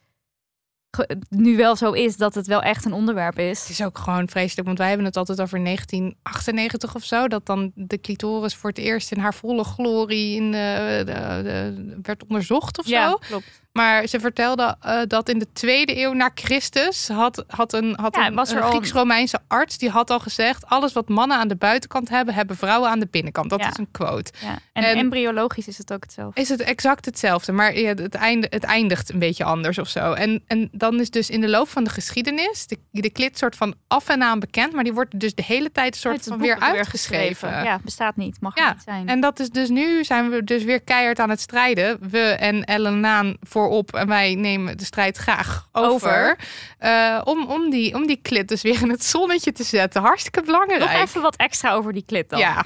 nu 1.29 1.57
wel 1.57 1.77
zo 1.77 1.93
is 1.93 2.17
dat 2.17 2.35
het 2.35 2.47
wel 2.47 2.63
echt 2.63 2.85
een 2.85 2.93
onderwerp 2.93 3.39
is. 3.39 3.61
Het 3.61 3.69
is 3.69 3.83
ook 3.85 3.99
gewoon 3.99 4.29
vreselijk, 4.29 4.67
want 4.67 4.79
wij 4.79 4.89
hebben 4.89 5.07
het 5.07 5.17
altijd 5.17 5.41
over 5.41 5.65
1998 5.65 6.95
of 6.95 7.05
zo. 7.05 7.29
Dat 7.29 7.47
dan 7.47 7.73
de 7.75 8.01
clitoris 8.01 8.55
voor 8.55 8.71
het 8.71 8.79
eerst 8.79 9.13
in 9.13 9.19
haar 9.19 9.35
volle 9.35 9.65
glorie 9.65 10.37
in 10.37 10.51
de, 10.53 11.03
de- 11.07 11.41
de- 11.43 11.99
werd 12.03 12.23
onderzocht 12.23 12.79
of 12.79 12.87
ja, 12.87 13.11
zo. 13.11 13.17
klopt. 13.17 13.63
Maar 13.79 14.07
ze 14.07 14.21
vertelde 14.21 14.77
eh, 14.81 15.01
dat 15.07 15.29
in 15.29 15.39
de 15.39 15.47
tweede 15.53 16.01
eeuw 16.01 16.13
na 16.13 16.31
Christus 16.35 17.09
had, 17.09 17.45
had 17.47 17.73
een, 17.73 17.99
had 18.01 18.17
Ja, 18.17 18.27
een, 18.27 18.63
Grieks-Romeinse 18.63 19.39
arts 19.49 19.79
die 19.79 19.91
had 19.91 20.11
al 20.11 20.19
gezegd: 20.19 20.67
alles 20.67 20.93
wat 20.93 21.09
mannen 21.09 21.37
aan 21.39 21.49
de 21.49 21.57
buitenkant 21.57 22.09
hebben, 22.09 22.35
hebben 22.35 22.57
vrouwen 22.57 22.91
aan 22.91 22.99
de 22.99 23.09
binnenkant. 23.11 23.51
Dat 23.51 23.61
Ja. 23.61 23.69
is 23.69 23.77
een 23.79 23.91
quote. 23.91 24.33
Ja. 24.41 24.59
En, 24.73 24.85
En- 24.85 24.97
embryologisch 24.97 25.69
is 25.69 25.79
het 25.79 25.93
ook 25.93 26.03
hetzelfde. 26.03 26.41
Is 26.41 26.49
het 26.49 26.61
exact 26.61 27.05
hetzelfde, 27.05 27.53
maar 27.53 27.73
het, 27.73 28.15
einde, 28.15 28.47
het 28.51 28.65
eindigt 28.65 29.13
een 29.13 29.19
beetje 29.19 29.45
anders 29.45 29.79
of 29.79 29.89
zo. 29.89 30.13
En, 30.13 30.43
en 30.47 30.69
dan 30.73 31.01
is 31.01 31.11
dus 31.11 31.31
in 31.31 31.41
de 31.41 31.49
loop 31.49 31.69
van 31.69 31.85
de 31.85 31.91
geschiedenis 31.91 32.67
de, 32.67 32.79
de 32.91 33.11
klit 33.11 33.39
soort 33.39 33.57
van 33.57 33.75
af 33.87 34.09
en 34.09 34.23
aan 34.23 34.39
bekend, 34.39 34.73
maar 34.73 34.85
die 34.85 34.93
wordt 34.93 35.21
dus 35.21 35.35
de 35.35 35.45
hele 35.45 35.73
tijd 35.73 35.97
soort 35.97 36.23
van 36.25 36.39
weer 36.39 36.59
uitgeschreven. 36.61 37.49
Ja, 37.65 37.81
bestaat 37.85 38.17
niet. 38.17 38.41
Mag 38.41 38.57
Ja, 38.57 38.73
niet 38.73 38.83
zijn. 38.85 39.09
En 39.09 39.21
dat 39.21 39.41
is 39.41 39.51
dus 39.51 39.69
nu 39.69 40.05
zijn 40.05 40.31
we 40.31 40.45
dus 40.45 40.65
weer 40.65 40.81
keihard 40.81 41.19
aan 41.19 41.31
het 41.31 41.41
strijden. 41.41 41.99
We 42.11 42.19
en 42.21 42.65
Ellen 42.65 43.01
Naan 43.01 43.37
voorop 43.69 43.95
en 43.95 44.09
wij 44.09 44.35
nemen 44.35 44.77
de 44.79 44.85
strijd 44.85 45.17
graag 45.17 45.69
over. 45.73 45.93
Over. 45.93 46.39
Eh, 46.79 47.21
om, 47.25 47.47
om, 47.47 47.71
die, 47.71 47.95
om 47.95 48.07
die 48.07 48.19
klit 48.23 48.49
dus 48.49 48.63
weer 48.63 48.83
in 48.83 48.91
het 48.91 49.05
zonnetje 49.05 49.53
te 49.53 49.65
zetten. 49.65 50.03
Hartstikke 50.03 50.43
belangrijk. 50.43 50.81
Nog 50.81 50.91
even 50.91 51.23
wat 51.23 51.37
extra 51.37 51.73
over 51.73 51.93
die 51.93 52.05
klit 52.07 52.31
dan. 52.31 52.39
ja, 52.39 52.65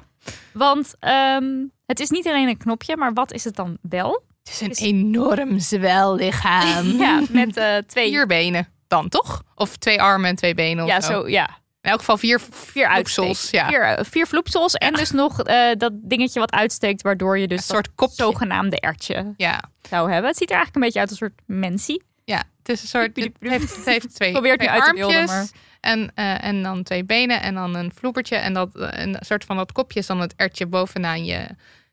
Want 0.52 0.94
ehm, 1.00 1.44
het 1.86 2.00
is 2.00 2.10
niet 2.10 2.26
alleen 2.26 2.48
een 2.48 2.56
knopje, 2.56 2.96
maar 2.96 3.12
wat 3.12 3.32
is 3.32 3.44
het 3.44 3.56
dan 3.56 3.78
wel? 3.82 4.24
het 4.42 4.52
is 4.52 4.60
een 4.60 4.70
Is- 4.70 4.80
enorm 4.80 5.58
zwellichaam. 5.58 6.86
Ja, 7.02 7.20
met 7.30 7.56
eh, 7.56 7.76
twee... 7.86 8.08
Vier 8.08 8.26
benen 8.26 8.68
dan, 8.88 9.08
toch? 9.08 9.42
Of 9.54 9.76
twee 9.76 10.02
armen 10.02 10.30
en 10.30 10.36
twee 10.36 10.54
benen 10.54 10.84
of 10.84 10.90
ja, 10.90 11.00
zo. 11.00 11.12
zo, 11.12 11.28
ja. 11.28 11.48
In 11.82 11.90
elk 11.90 11.98
geval 11.98 12.16
vier, 12.18 12.40
Vier 12.50 12.86
uitsteekt. 12.86 13.48
Ja. 13.50 13.68
Vier, 13.68 13.82
eh, 13.82 14.04
vier 14.04 14.26
vloepsels 14.26 14.74
en 14.74 14.92
dus 14.92 15.10
nog 15.10 15.42
eh, 15.42 15.70
dat 15.78 15.92
dingetje 15.94 16.40
wat 16.40 16.52
uitsteekt, 16.52 17.02
waardoor 17.02 17.38
je 17.38 17.48
dus 17.48 17.58
Een 17.58 17.64
soort 17.74 17.94
kopje. 17.94 18.14
zogenaamde 18.14 18.80
ertje 18.80 19.34
Ja. 19.36 19.60
zou 19.88 20.10
hebben. 20.12 20.30
Het 20.30 20.38
ziet 20.38 20.50
er 20.50 20.56
eigenlijk 20.56 20.74
een 20.76 20.82
beetje 20.82 21.00
uit 21.00 21.10
als 21.10 21.20
een 21.20 21.26
soort 21.26 21.40
mensie. 21.58 22.02
ja, 22.24 22.42
het 22.58 22.68
is 22.68 22.82
een 22.82 22.88
soort. 22.88 23.16
Het 23.16 23.32
heeft, 23.40 23.76
het 23.76 23.84
heeft 23.84 24.14
twee, 24.14 24.32
Probeer 24.38 24.50
het 24.52 24.60
twee 24.60 24.72
uit 24.80 24.94
beelden, 24.94 25.16
armpjes 25.16 25.36
maar- 25.36 25.48
en, 25.80 26.12
eh, 26.14 26.44
en 26.44 26.62
dan 26.62 26.82
twee 26.82 27.04
benen 27.04 27.42
en 27.42 27.54
dan 27.54 27.74
een 27.74 27.92
vloepertje. 27.94 28.36
En 28.36 28.52
dat, 28.52 28.70
een 28.74 29.16
soort 29.20 29.44
van 29.44 29.56
dat 29.56 29.72
kopje 29.72 29.98
is 29.98 30.06
dan 30.06 30.20
het 30.20 30.34
ertje 30.36 30.66
bovenaan 30.66 31.24
je, 31.24 31.46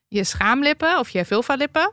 je 0.08 0.24
schaamlippen 0.24 1.00
of 1.00 1.10
je 1.10 1.26
vulvalippen. 1.26 1.92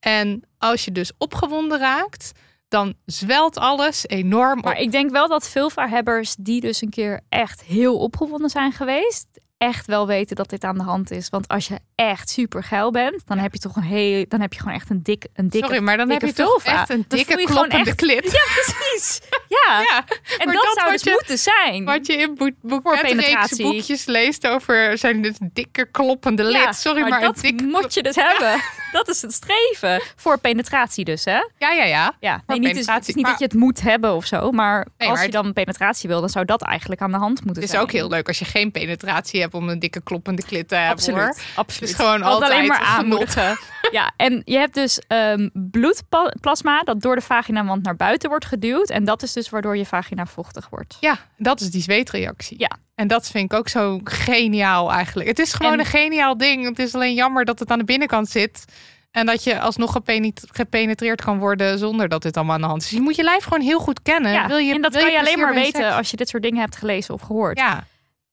En 0.00 0.42
als 0.58 0.84
je 0.84 0.92
dus 0.92 1.12
opgewonden 1.18 1.78
raakt, 1.78 2.32
dan 2.68 2.94
zwelt 3.04 3.56
alles 3.56 4.06
enorm 4.08 4.60
Maar 4.60 4.74
op. 4.74 4.80
ik 4.80 4.90
denk 4.90 5.10
wel 5.10 5.28
dat 5.28 5.48
vulva-hebbers 5.48 6.34
die 6.38 6.60
dus 6.60 6.82
een 6.82 6.90
keer 6.90 7.20
echt 7.28 7.62
heel 7.62 7.98
opgewonden 7.98 8.50
zijn 8.50 8.72
geweest, 8.72 9.35
echt 9.58 9.86
wel 9.86 10.06
weten 10.06 10.36
dat 10.36 10.50
dit 10.50 10.64
aan 10.64 10.76
de 10.78 10.82
hand 10.84 11.10
is. 11.10 11.28
Want 11.28 11.48
als 11.48 11.68
je 11.68 11.78
echt 11.94 12.30
super 12.30 12.62
geil 12.64 12.90
bent, 12.90 13.22
dan 13.26 13.38
heb 13.38 13.52
je 13.52 13.58
toch 13.58 13.76
een 13.76 13.82
heel, 13.82 14.24
dan 14.28 14.40
heb 14.40 14.52
je 14.52 14.58
gewoon 14.60 14.74
echt 14.74 14.90
een 14.90 15.02
dik, 15.02 15.26
een 15.34 15.48
dikke. 15.48 15.66
Sorry, 15.66 15.82
maar 15.82 15.96
dan 15.96 16.10
heb 16.10 16.22
je 16.22 16.32
toch 16.32 16.62
echt 16.64 16.90
een 16.90 17.04
dikke 17.08 17.32
voel 17.32 17.40
je 17.40 17.46
gewoon 17.46 17.68
kloppende 17.68 17.90
echt- 17.90 17.96
klit. 18.00 18.32
Ja, 18.32 18.44
precies. 18.54 19.20
Ja. 19.48 19.80
Ja, 19.80 20.04
en 20.38 20.46
maar 20.46 20.54
dat, 20.54 20.62
dat 20.64 20.72
zou 20.74 20.84
wat 20.84 20.92
dus 20.92 21.02
je- 21.02 21.10
moeten 21.10 21.38
zijn. 21.38 21.84
Wat 21.84 22.06
je 22.06 22.12
in 22.16 22.34
boek, 22.34 22.82
boekjes 23.56 24.04
leest 24.04 24.46
over 24.46 24.98
zijn 24.98 25.22
dus 25.22 25.34
dikke 25.40 25.86
kloppende 25.90 26.44
lid. 26.44 26.52
Ja, 26.62 26.72
Sorry, 26.72 27.00
maar, 27.00 27.10
maar 27.10 27.20
dat 27.20 27.40
dikke 27.40 27.64
moet 27.64 27.94
je 27.94 28.02
dus 28.02 28.14
hebben. 28.16 28.60
Dat 28.92 29.08
is 29.08 29.22
het 29.22 29.32
streven. 29.32 30.02
Voor 30.16 30.38
penetratie 30.38 31.04
dus, 31.04 31.24
hè? 31.24 31.38
Ja, 31.58 31.70
ja, 31.72 31.84
ja. 31.84 32.14
Ja, 32.20 32.42
nee, 32.46 32.58
niet, 32.58 32.74
dus, 32.74 32.86
het 32.86 33.08
is 33.08 33.14
niet 33.14 33.22
Maar- 33.24 33.30
dat 33.30 33.40
je 33.40 33.46
het 33.46 33.54
moet 33.54 33.80
hebben 33.80 34.14
of 34.14 34.26
zo. 34.26 34.50
Maar 34.50 34.86
Nee, 34.98 35.08
als 35.08 35.16
maar 35.18 35.26
je 35.26 35.32
dan 35.32 35.52
penetratie 35.52 36.08
wil, 36.08 36.20
dan 36.20 36.28
zou 36.28 36.44
dat 36.44 36.62
eigenlijk 36.62 37.00
aan 37.00 37.10
de 37.10 37.16
hand 37.16 37.34
moeten 37.44 37.54
Het 37.54 37.62
is 37.64 37.70
zijn. 37.70 37.82
ook 37.82 37.92
heel 37.92 38.08
leuk 38.08 38.28
als 38.28 38.38
je 38.38 38.44
geen 38.44 38.70
penetratie 38.70 39.40
hebt 39.40 39.45
om 39.54 39.68
een 39.68 39.78
dikke 39.78 40.00
kloppende 40.02 40.42
klit 40.42 40.68
te 40.68 40.74
hebben. 40.74 40.92
Absoluut. 40.92 41.20
Hoor. 41.20 41.36
absoluut. 41.54 41.90
Is 41.90 41.96
gewoon 41.96 42.22
altijd 42.22 42.52
alleen 42.52 42.66
maar 42.66 42.80
aanmoedigen. 42.80 43.58
ja, 43.90 44.12
en 44.16 44.42
je 44.44 44.56
hebt 44.58 44.74
dus 44.74 45.00
ehm, 45.06 45.48
bloedplasma 45.52 46.80
dat 46.82 47.00
door 47.00 47.14
de 47.14 47.20
vaginawand 47.22 47.82
naar 47.82 47.96
buiten 47.96 48.28
wordt 48.28 48.44
geduwd. 48.44 48.90
En 48.90 49.04
dat 49.04 49.22
is 49.22 49.32
dus 49.32 49.48
waardoor 49.50 49.76
je 49.76 49.86
vagina 49.86 50.26
vochtig 50.26 50.68
wordt. 50.70 50.96
Ja, 51.00 51.18
dat 51.36 51.60
is 51.60 51.70
die 51.70 51.82
zweetreactie. 51.82 52.58
Ja. 52.58 52.70
En 52.94 53.06
dat 53.08 53.30
vind 53.30 53.52
ik 53.52 53.58
ook 53.58 53.68
zo 53.68 54.00
geniaal 54.04 54.92
eigenlijk. 54.92 55.28
Het 55.28 55.38
is 55.38 55.52
gewoon 55.52 55.72
En- 55.72 55.78
een 55.78 55.84
geniaal 55.86 56.36
ding. 56.36 56.64
Het 56.64 56.78
is 56.78 56.94
alleen 56.94 57.14
jammer 57.14 57.44
dat 57.44 57.58
het 57.58 57.70
aan 57.70 57.78
de 57.78 57.84
binnenkant 57.84 58.28
zit. 58.28 58.64
En 59.10 59.26
dat 59.26 59.44
je 59.44 59.60
alsnog 59.60 59.92
gepenet- 59.92 60.46
gepenetreerd 60.52 61.22
kan 61.24 61.38
worden 61.38 61.78
zonder 61.78 62.08
dat 62.08 62.22
dit 62.22 62.36
allemaal 62.36 62.54
aan 62.54 62.60
de 62.60 62.66
hand 62.66 62.82
is. 62.82 62.88
Dus 62.88 62.98
je 62.98 63.04
moet 63.04 63.16
je 63.16 63.22
lijf 63.22 63.44
gewoon 63.44 63.60
heel 63.60 63.78
goed 63.78 64.02
kennen. 64.02 64.32
Ja, 64.32 64.46
wil 64.46 64.56
je, 64.56 64.74
en 64.74 64.82
dat 64.82 64.92
wil 64.92 65.02
kan 65.02 65.12
je 65.12 65.18
alleen 65.18 65.38
maar 65.38 65.54
weten 65.54 65.82
seks? 65.82 65.94
als 65.94 66.10
je 66.10 66.16
dit 66.16 66.28
soort 66.28 66.42
dingen 66.42 66.60
hebt 66.60 66.76
gelezen 66.76 67.14
of 67.14 67.20
gehoord. 67.20 67.58
Ja, 67.58 67.86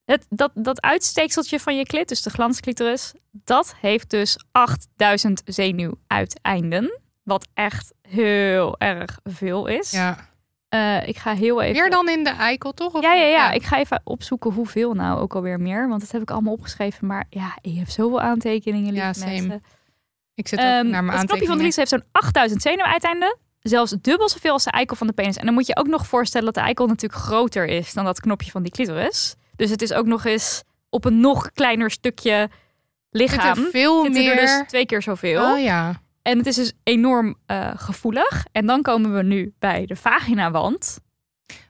Het, 0.06 0.26
dat, 0.30 0.52
dat 0.54 0.82
uitsteekseltje 0.82 1.60
van 1.60 1.78
je 1.78 1.84
klit, 1.86 2.08
dus 2.08 2.22
de 2.22 2.30
glansclitoris, 2.30 3.14
dat 3.32 3.76
heeft 3.82 4.10
dus 4.10 4.38
8000 4.52 5.42
zenuwuiteinden. 5.46 7.00
Wat 7.24 7.48
echt 7.54 7.94
heel 8.02 8.76
erg 8.80 9.20
veel 9.24 9.68
is. 9.68 9.92
Ja. 9.92 10.18
Eh, 10.70 11.08
ik 11.08 11.18
ga 11.18 11.34
heel 11.36 11.62
even... 11.62 11.82
Meer 11.82 11.90
dan 11.90 12.10
in 12.10 12.24
de 12.24 12.30
eikel, 12.30 12.72
toch? 12.74 12.94
Of- 12.94 13.02
Ja, 13.02 13.14
ja, 13.14 13.26
ja. 13.26 13.52
Ik 13.52 13.64
ga 13.64 13.78
even 13.80 14.02
opzoeken 14.04 14.52
hoeveel 14.54 14.94
nou 14.94 15.20
ook 15.20 15.36
alweer 15.36 15.60
meer. 15.60 15.88
Want 15.88 16.02
dat 16.02 16.12
heb 16.12 16.22
ik 16.22 16.32
allemaal 16.32 16.54
opgeschreven. 16.54 17.08
Maar 17.08 17.26
ja, 17.30 17.58
je 17.62 17.78
hebt 17.78 17.92
zoveel 17.92 18.22
aantekeningen, 18.22 18.92
lieve 18.92 19.06
Ja, 19.08 19.14
same. 19.14 19.32
mensen. 19.32 19.62
Ik 20.36 20.48
zit 20.48 20.60
ook 20.60 20.66
Ehm, 20.66 20.88
naar 20.90 21.04
mijn 21.04 21.18
het 21.20 21.28
knopje 21.28 21.46
van 21.48 21.58
de 21.58 21.64
aantekeningen. 21.64 21.76
heeft 21.76 21.90
zo'n 21.90 22.04
8000 22.12 22.62
zenuwuiteinden. 22.62 23.38
Zelfs 23.60 23.96
dubbel 24.02 24.30
zoveel 24.30 24.52
als 24.52 24.64
de 24.64 24.72
eikel 24.72 24.96
van 24.96 25.08
de 25.08 25.14
penis. 25.14 25.38
En 25.38 25.46
dan 25.46 25.54
moet 25.54 25.68
je 25.68 25.76
ook 25.78 25.88
nog 25.88 26.08
voorstellen 26.08 26.46
dat 26.46 26.56
de 26.56 26.62
eikel 26.62 26.88
natuurlijk 26.88 27.22
groter 27.22 27.66
is 27.66 27.94
dan 27.94 28.06
dat 28.06 28.20
knopje 28.20 28.52
van 28.52 28.64
die 28.64 28.72
clitoris. 28.72 29.36
Dus 29.56 29.70
het 29.70 29.82
is 29.82 29.94
ook 29.94 30.06
nog 30.06 30.26
eens 30.26 30.64
op 30.90 31.06
een 31.06 31.20
nog 31.20 31.52
kleiner 31.52 31.92
stukje 31.92 32.50
lichaam. 33.10 33.56
Zit 33.56 33.66
er 33.66 33.72
veel 33.72 34.04
zitten 34.04 34.22
meer... 34.24 34.32
er 34.40 34.42
dus 34.58 34.68
twee 34.68 34.86
keer 34.86 35.02
zoveel. 35.02 35.52
Oh 35.54 35.60
ja. 35.60 36.02
En 36.22 36.38
het 36.38 36.48
is 36.48 36.56
dus 36.56 36.74
enorm 36.84 37.36
eh, 37.46 37.72
gevoelig. 37.76 38.46
En 38.52 38.66
dan 38.66 38.82
komen 38.82 39.14
we 39.16 39.24
nu 39.24 39.54
bij 39.60 39.86
de 39.86 39.96
vaginawand. 39.96 40.98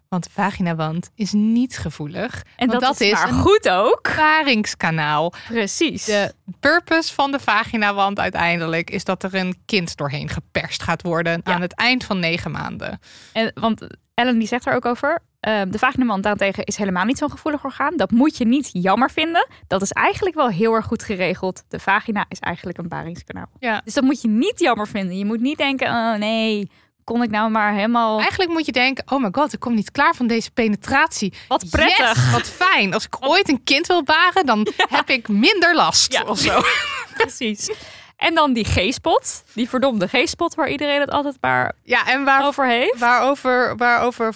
Want 0.09 0.23
de 0.25 0.29
vaginawand 0.31 1.09
is 1.15 1.31
niet 1.31 1.77
gevoelig. 1.77 2.43
En 2.55 2.67
dat, 2.67 2.81
dat 2.81 2.99
is, 3.01 3.11
maar 3.11 3.27
een- 3.29 3.33
goed 3.39 3.69
ook. 3.69 4.07
Varingskanaal. 4.13 5.33
Precies. 5.47 6.05
De 6.05 6.33
purpose 6.59 7.13
van 7.13 7.31
de 7.31 7.39
vaginawand 7.39 8.19
uiteindelijk 8.19 8.89
is 8.89 9.03
dat 9.03 9.23
er 9.23 9.35
een 9.35 9.55
kind 9.65 9.97
doorheen 9.97 10.29
geperst 10.29 10.83
gaat 10.83 11.01
worden 11.01 11.41
Ja. 11.43 11.53
aan 11.53 11.61
het 11.61 11.75
eind 11.75 12.03
van 12.03 12.19
negen 12.19 12.51
maanden. 12.51 12.99
En, 13.33 13.51
want 13.53 13.87
Ellen 14.13 14.37
die 14.39 14.47
zegt 14.47 14.65
er 14.65 14.73
ook 14.73 14.85
over. 14.85 15.19
Ehm, 15.43 15.69
de 15.69 15.77
vaginawand 15.77 16.23
daarentegen 16.23 16.63
is 16.63 16.75
helemaal 16.75 17.05
niet 17.05 17.17
zo'n 17.17 17.31
gevoelig 17.31 17.63
orgaan. 17.63 17.97
Dat 17.97 18.11
moet 18.11 18.37
je 18.37 18.45
niet 18.45 18.69
jammer 18.71 19.09
vinden. 19.11 19.47
Dat 19.67 19.81
is 19.81 19.91
eigenlijk 19.91 20.35
wel 20.35 20.47
heel 20.49 20.73
erg 20.73 20.85
goed 20.85 21.03
geregeld. 21.03 21.63
De 21.69 21.79
vagina 21.79 22.25
is 22.27 22.39
eigenlijk 22.39 22.77
een 22.77 22.87
baringskanaal. 22.87 23.49
Ja. 23.59 23.81
Dus 23.85 23.93
dat 23.93 24.03
moet 24.03 24.21
je 24.21 24.27
niet 24.27 24.59
jammer 24.59 24.87
vinden. 24.87 25.17
Je 25.17 25.25
moet 25.25 25.41
niet 25.41 25.57
denken, 25.57 25.87
oh 25.87 26.13
nee, 26.13 26.71
kon 27.03 27.23
ik 27.23 27.29
nou 27.29 27.49
maar 27.51 27.73
helemaal... 27.73 28.19
Eigenlijk 28.19 28.51
moet 28.51 28.65
je 28.65 28.71
denken, 28.71 29.03
oh 29.07 29.21
my 29.21 29.29
god, 29.31 29.53
ik 29.53 29.59
kom 29.59 29.73
niet 29.75 29.91
klaar 29.91 30.15
van 30.15 30.27
deze 30.27 30.51
penetratie. 30.51 31.33
Wat 31.47 31.65
prettig. 31.69 32.15
Yes, 32.15 32.31
wat 32.31 32.47
fijn. 32.49 32.93
Als 32.93 33.05
ik 33.05 33.15
ooit 33.19 33.49
een 33.49 33.63
kind 33.63 33.87
wil 33.87 34.03
baren, 34.03 34.45
dan 34.45 34.67
heb 34.97 35.09
ik 35.09 35.27
minder 35.27 35.75
last 35.75 36.13
Ja. 36.13 36.23
of 36.23 36.39
zo. 36.39 36.61
Precies. 37.17 37.71
En 38.17 38.35
dan 38.35 38.53
die 38.53 38.65
G-spot. 38.65 39.43
Die 39.53 39.69
verdomde 39.69 40.07
G-spot 40.07 40.55
waar 40.55 40.69
iedereen 40.69 40.99
het 40.99 41.09
altijd 41.11 41.37
maar 41.41 41.73
Ja, 41.83 42.07
en 42.07 42.23
waar, 42.23 42.45
over 42.45 42.67
heeft. 42.67 42.99
waarover, 42.99 43.75
waarover 43.77 44.33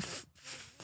F- 0.00 0.24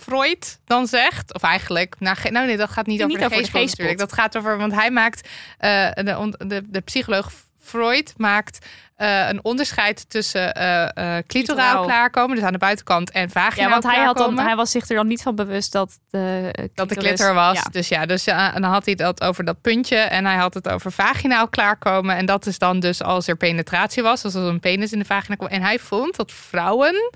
Freud 0.08 0.58
dan 0.64 0.86
zegt, 0.86 1.34
of 1.34 1.42
eigenlijk, 1.42 1.94
nou, 1.98 2.16
nou 2.30 2.46
nee, 2.46 2.56
dat 2.56 2.70
gaat 2.70 2.86
niet 2.86 3.02
over 3.02 3.08
niet 3.08 3.18
de 3.18 3.24
over 3.24 3.36
de 3.36 3.42
geestspot 3.42 3.60
geestspot. 3.60 3.86
natuurlijk. 3.86 3.98
Dat 3.98 4.12
gaat 4.12 4.36
over, 4.36 4.58
want 4.58 4.72
hij 4.72 4.90
maakt, 4.90 5.28
eh, 5.58 5.90
de, 5.92 6.34
de, 6.46 6.62
de 6.66 6.80
psycholoog 6.80 7.32
Freud 7.60 8.14
maakt 8.16 8.66
eh, 8.96 9.28
een 9.28 9.44
onderscheid 9.44 10.10
tussen 10.10 10.54
eh 10.54 11.16
eh 11.16 11.24
clitoraal 11.26 11.84
klaarkomen, 11.84 12.36
dus 12.36 12.44
aan 12.44 12.52
de 12.52 12.58
buitenkant, 12.58 13.10
en 13.10 13.30
vaginaal 13.30 13.66
Ja, 13.66 13.70
want 13.70 13.94
hij, 13.94 14.04
had 14.04 14.16
dan, 14.16 14.38
hij 14.38 14.56
was 14.56 14.70
zich 14.70 14.88
er 14.88 14.96
dan 14.96 15.06
niet 15.06 15.22
van 15.22 15.34
bewust 15.34 15.72
dat 15.72 15.98
de 16.10 16.50
eh, 16.52 16.64
dat 16.74 16.88
de 16.88 16.94
klitter 16.94 17.34
was. 17.34 17.56
Ja. 17.56 17.64
Dus 17.70 17.88
ja, 17.88 18.06
dus 18.06 18.26
en 18.26 18.60
dan 18.62 18.70
had 18.70 18.84
hij 18.84 18.94
dat 18.94 19.22
over 19.22 19.44
dat 19.44 19.60
puntje 19.60 19.96
en 19.96 20.24
hij 20.24 20.36
had 20.36 20.54
het 20.54 20.68
over 20.68 20.92
vaginaal 20.92 21.48
klaarkomen. 21.48 22.16
En 22.16 22.26
dat 22.26 22.46
is 22.46 22.58
dan 22.58 22.80
dus 22.80 23.02
als 23.02 23.26
er 23.26 23.36
penetratie 23.36 24.02
was, 24.02 24.24
als 24.24 24.34
er 24.34 24.42
een 24.42 24.60
penis 24.60 24.92
in 24.92 24.98
de 24.98 25.04
vagina 25.04 25.34
kwam. 25.34 25.48
En 25.48 25.62
hij 25.62 25.78
vond 25.78 26.16
dat 26.16 26.32
vrouwen 26.32 27.10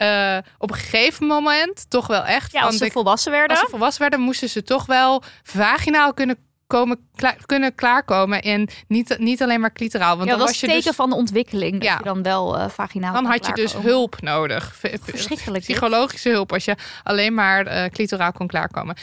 eh, 0.00 0.38
op 0.58 0.70
een 0.70 0.76
gegeven 0.76 1.26
moment 1.26 1.86
toch 1.90 2.06
wel 2.06 2.24
echt 2.24 2.52
Ja, 2.52 2.60
als 2.62 2.76
ze 2.76 2.84
de- 2.84 2.90
volwassen 2.90 3.32
werden. 3.32 3.50
als 3.50 3.60
ze 3.64 3.70
volwassen 3.70 4.00
werden, 4.00 4.20
moesten 4.20 4.48
ze 4.48 4.62
toch 4.62 4.86
wel 4.86 5.22
vaginaal 5.42 6.14
kunnen 6.14 6.36
komen, 6.66 7.08
klaar, 7.14 7.36
kunnen 7.46 7.74
klaarkomen 7.74 8.42
en 8.42 8.68
niet, 8.88 9.18
niet 9.18 9.42
alleen 9.42 9.60
maar 9.60 9.72
clitoraal. 9.72 10.16
Want 10.16 10.24
ja, 10.28 10.30
dan 10.30 10.38
dat 10.38 10.48
was 10.48 10.60
je 10.60 10.66
teken 10.66 10.82
dus, 10.82 10.94
van 10.94 11.10
de 11.10 11.16
ontwikkeling. 11.16 11.72
Dat 11.82 11.98
je 11.98 12.04
dan 12.04 12.22
wel 12.22 12.58
eh 12.58 12.68
vaginaal 12.68 13.12
dan 13.12 13.24
had 13.24 13.46
je 13.46 13.52
dus 13.52 13.72
hulp 13.72 14.20
nodig. 14.20 14.74
Verschrikkelijk 14.80 15.66
dit. 15.66 15.76
Psychologische 15.76 16.28
hulp 16.28 16.52
als 16.52 16.64
je 16.64 16.74
alleen 17.02 17.34
maar 17.34 17.66
eh 17.66 17.90
clitoraal 17.90 18.32
kon 18.32 18.46
klaarkomen. 18.46 18.96